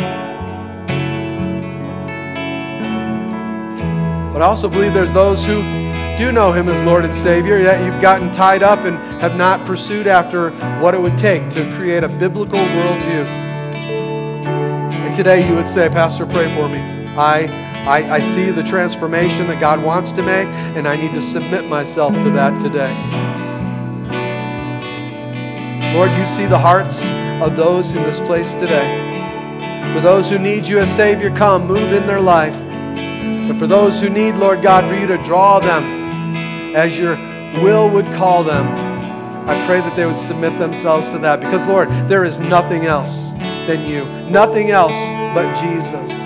But 4.34 4.42
I 4.42 4.44
also 4.44 4.68
believe 4.68 4.92
there's 4.92 5.12
those 5.12 5.42
who 5.42 5.62
do 6.18 6.32
know 6.32 6.52
Him 6.52 6.68
as 6.68 6.82
Lord 6.84 7.06
and 7.06 7.16
Savior, 7.16 7.58
yet 7.58 7.82
you've 7.82 8.02
gotten 8.02 8.30
tied 8.30 8.62
up 8.62 8.80
and 8.80 8.98
have 9.22 9.36
not 9.36 9.66
pursued 9.66 10.06
after 10.06 10.50
what 10.82 10.92
it 10.94 11.00
would 11.00 11.16
take 11.16 11.48
to 11.50 11.74
create 11.76 12.04
a 12.04 12.10
biblical 12.10 12.58
worldview. 12.58 13.24
And 14.92 15.16
today 15.16 15.48
you 15.48 15.54
would 15.54 15.68
say, 15.68 15.88
Pastor, 15.88 16.26
pray 16.26 16.54
for 16.54 16.68
me. 16.68 17.01
I, 17.16 17.46
I, 17.86 18.14
I 18.16 18.20
see 18.34 18.50
the 18.50 18.62
transformation 18.62 19.46
that 19.48 19.60
God 19.60 19.82
wants 19.82 20.12
to 20.12 20.22
make, 20.22 20.46
and 20.76 20.88
I 20.88 20.96
need 20.96 21.12
to 21.12 21.20
submit 21.20 21.66
myself 21.66 22.14
to 22.14 22.30
that 22.30 22.58
today. 22.60 22.94
Lord, 25.94 26.10
you 26.12 26.26
see 26.26 26.46
the 26.46 26.58
hearts 26.58 27.02
of 27.42 27.56
those 27.56 27.92
in 27.92 28.02
this 28.02 28.18
place 28.20 28.54
today. 28.54 29.10
For 29.94 30.00
those 30.00 30.30
who 30.30 30.38
need 30.38 30.66
you 30.66 30.78
as 30.78 30.90
Savior, 30.96 31.30
come, 31.36 31.66
move 31.66 31.92
in 31.92 32.06
their 32.06 32.20
life. 32.20 32.56
And 32.56 33.58
for 33.58 33.66
those 33.66 34.00
who 34.00 34.08
need, 34.08 34.36
Lord 34.36 34.62
God, 34.62 34.88
for 34.88 34.94
you 34.94 35.06
to 35.06 35.18
draw 35.18 35.60
them 35.60 36.74
as 36.74 36.96
your 36.98 37.16
will 37.62 37.90
would 37.90 38.06
call 38.14 38.42
them, 38.42 38.66
I 39.46 39.66
pray 39.66 39.80
that 39.80 39.94
they 39.94 40.06
would 40.06 40.16
submit 40.16 40.58
themselves 40.58 41.10
to 41.10 41.18
that. 41.18 41.40
Because, 41.40 41.66
Lord, 41.66 41.90
there 42.08 42.24
is 42.24 42.38
nothing 42.38 42.86
else 42.86 43.32
than 43.66 43.86
you, 43.86 44.06
nothing 44.30 44.70
else 44.70 44.96
but 45.34 45.52
Jesus. 45.60 46.21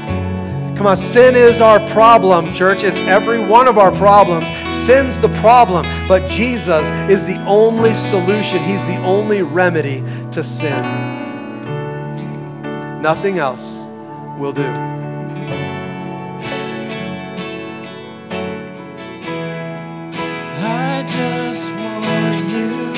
Come 0.77 0.89
on, 0.89 0.97
sin 0.99 1.35
is 1.35 1.63
our 1.63 1.81
problem, 1.89 2.53
church. 2.53 2.83
It's 2.85 3.01
every 3.01 3.41
one 3.41 3.67
of 3.67 3.79
our 3.79 3.91
problems. 3.91 4.47
Sin's 4.85 5.19
the 5.21 5.31
problem, 5.41 5.87
but 6.07 6.31
Jesus 6.31 6.87
is 7.11 7.25
the 7.25 7.43
only 7.47 7.95
solution. 7.95 8.63
He's 8.63 8.87
the 8.87 8.99
only 8.99 9.41
remedy 9.41 10.05
to 10.33 10.45
sin. 10.45 10.83
Nothing 13.01 13.39
else 13.39 13.87
will 14.39 14.53
do. 14.53 14.67
I 20.61 21.07
just 21.09 21.73
want 21.73 22.51
you. 22.51 22.93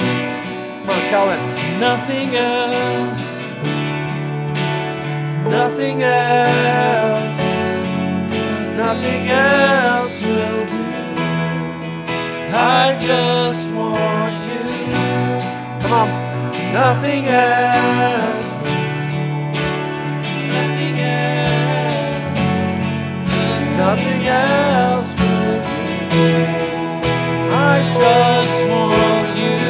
Come 0.84 0.90
on, 0.90 1.08
tell 1.08 1.30
him. 1.30 1.78
Nothing 1.78 2.34
else. 2.34 3.38
Nothing 5.48 6.02
else 6.02 7.37
nothing 8.88 9.28
else 9.28 10.22
will 10.22 10.66
do. 10.66 10.84
I 12.80 12.96
just 12.98 13.68
want 13.76 14.34
you. 14.48 14.64
Come 15.82 15.92
on. 16.00 16.08
Nothing 16.72 17.24
else. 17.26 18.50
Nothing 20.54 20.96
else. 21.20 21.68
Nothing 23.82 24.22
else 24.26 25.08
will 25.20 25.60
do. 26.16 26.28
I 27.70 27.76
just 28.02 28.58
want 28.70 29.28
you. 29.42 29.60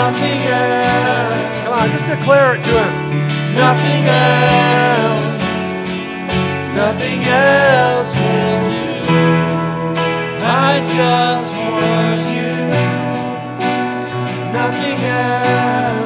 Nothing 0.00 0.40
else. 0.66 1.62
Come 1.62 1.74
on, 1.78 1.86
just 1.94 2.08
declare 2.18 2.50
it 2.56 2.62
to 2.64 2.72
Him. 2.82 2.92
Nothing 3.54 4.04
else, 4.04 5.23
nothing 6.74 7.22
else 7.24 8.16
will 8.16 8.62
do. 8.74 9.14
I 10.42 10.82
just 10.98 11.50
want 11.52 12.22
you. 12.36 12.54
Nothing 14.58 14.98
else, 15.04 16.03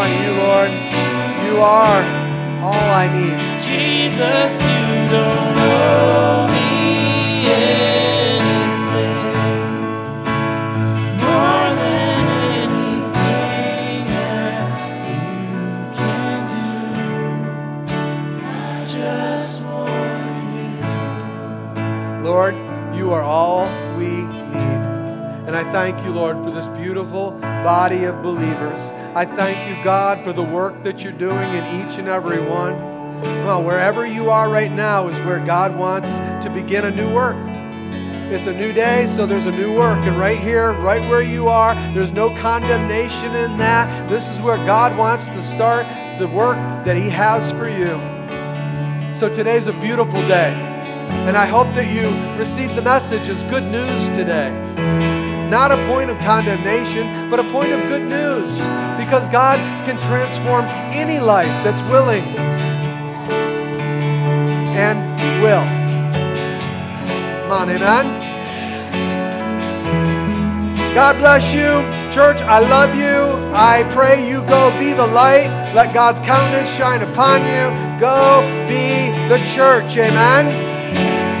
Want 0.00 0.16
you, 0.24 0.32
Lord. 0.32 0.70
You 1.44 1.60
are 1.60 2.02
all 2.64 2.72
I 2.72 3.06
need. 3.12 3.36
Jesus, 3.60 4.62
you 4.62 5.08
don't 5.12 5.58
owe 5.58 6.48
me 6.48 7.44
anything 7.52 9.24
more 11.20 11.68
than 11.76 12.18
anything 12.56 14.06
that 14.06 14.68
you 15.12 15.92
can 15.92 16.38
do. 16.48 16.70
I 18.46 18.48
just 18.86 19.68
want 19.68 20.32
you. 22.24 22.24
Lord, 22.24 22.54
you 22.96 23.12
are 23.12 23.22
all 23.22 23.68
we 23.98 24.22
need. 24.22 24.80
And 25.46 25.54
I 25.54 25.70
thank 25.70 26.02
you, 26.06 26.12
Lord, 26.12 26.42
for 26.42 26.50
this 26.50 26.68
beautiful 26.68 27.32
body 27.32 28.04
of 28.04 28.22
believers. 28.22 28.80
I 29.12 29.24
thank 29.24 29.68
you, 29.68 29.82
God, 29.82 30.22
for 30.22 30.32
the 30.32 30.42
work 30.42 30.84
that 30.84 31.00
you're 31.02 31.12
doing 31.12 31.52
in 31.52 31.64
each 31.80 31.98
and 31.98 32.06
every 32.06 32.40
one. 32.40 32.78
Come 33.24 33.48
on, 33.48 33.64
wherever 33.64 34.06
you 34.06 34.30
are 34.30 34.48
right 34.48 34.70
now 34.70 35.08
is 35.08 35.18
where 35.26 35.44
God 35.44 35.76
wants 35.76 36.08
to 36.44 36.50
begin 36.50 36.84
a 36.84 36.92
new 36.92 37.12
work. 37.12 37.34
It's 38.32 38.46
a 38.46 38.54
new 38.54 38.72
day, 38.72 39.08
so 39.08 39.26
there's 39.26 39.46
a 39.46 39.50
new 39.50 39.74
work. 39.74 40.04
And 40.04 40.16
right 40.16 40.38
here, 40.38 40.72
right 40.74 41.00
where 41.10 41.22
you 41.22 41.48
are, 41.48 41.74
there's 41.92 42.12
no 42.12 42.32
condemnation 42.36 43.34
in 43.34 43.58
that. 43.58 44.08
This 44.08 44.28
is 44.28 44.38
where 44.38 44.58
God 44.58 44.96
wants 44.96 45.26
to 45.26 45.42
start 45.42 45.86
the 46.20 46.28
work 46.28 46.56
that 46.84 46.96
He 46.96 47.08
has 47.10 47.50
for 47.50 47.68
you. 47.68 47.98
So 49.12 49.28
today's 49.28 49.66
a 49.66 49.72
beautiful 49.80 50.20
day. 50.28 50.54
And 50.54 51.36
I 51.36 51.46
hope 51.46 51.66
that 51.74 51.90
you 51.90 52.10
receive 52.38 52.76
the 52.76 52.82
message 52.82 53.28
as 53.28 53.42
good 53.42 53.64
news 53.64 54.08
today. 54.10 55.09
Not 55.50 55.72
a 55.72 55.86
point 55.88 56.10
of 56.10 56.18
condemnation, 56.20 57.28
but 57.28 57.40
a 57.40 57.44
point 57.50 57.72
of 57.72 57.80
good 57.88 58.02
news. 58.02 58.52
Because 58.96 59.26
God 59.32 59.58
can 59.84 59.96
transform 60.06 60.64
any 60.94 61.18
life 61.18 61.48
that's 61.64 61.82
willing 61.90 62.22
and 64.78 65.42
will. 65.42 65.64
Come 67.42 67.50
on, 67.50 67.68
amen. 67.68 68.30
God 70.94 71.18
bless 71.18 71.52
you. 71.52 71.82
Church, 72.12 72.40
I 72.42 72.60
love 72.60 72.94
you. 72.94 73.52
I 73.52 73.82
pray 73.90 74.28
you 74.28 74.42
go 74.42 74.70
be 74.78 74.92
the 74.92 75.06
light. 75.06 75.72
Let 75.74 75.92
God's 75.92 76.20
countenance 76.20 76.70
shine 76.70 77.02
upon 77.02 77.40
you. 77.40 77.70
Go 77.98 78.42
be 78.68 79.10
the 79.28 79.38
church. 79.52 79.96
Amen. 79.96 80.69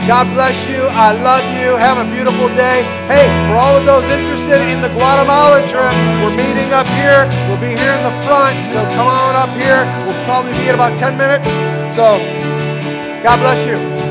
God 0.06 0.32
bless 0.32 0.66
you. 0.66 0.82
I 0.88 1.12
love 1.12 1.44
you. 1.60 1.76
Have 1.76 1.98
a 1.98 2.08
beautiful 2.10 2.48
day. 2.48 2.82
Hey, 3.06 3.28
for 3.48 3.56
all 3.56 3.76
of 3.76 3.84
those 3.84 4.04
interested 4.10 4.62
in 4.68 4.80
the 4.80 4.88
Guatemala 4.88 5.60
trip, 5.68 5.92
we're 6.24 6.34
meeting 6.34 6.72
up 6.72 6.86
here. 6.98 7.28
We'll 7.48 7.60
be 7.60 7.76
here 7.76 7.92
in 7.92 8.02
the 8.02 8.16
front. 8.24 8.56
So 8.72 8.82
come 8.96 9.06
on 9.06 9.36
up 9.36 9.50
here. 9.56 9.84
We'll 10.04 10.24
probably 10.24 10.52
be 10.52 10.68
in 10.68 10.74
about 10.74 10.98
10 10.98 11.16
minutes. 11.16 11.46
So 11.94 12.18
God 13.22 13.36
bless 13.40 13.66
you. 13.66 14.09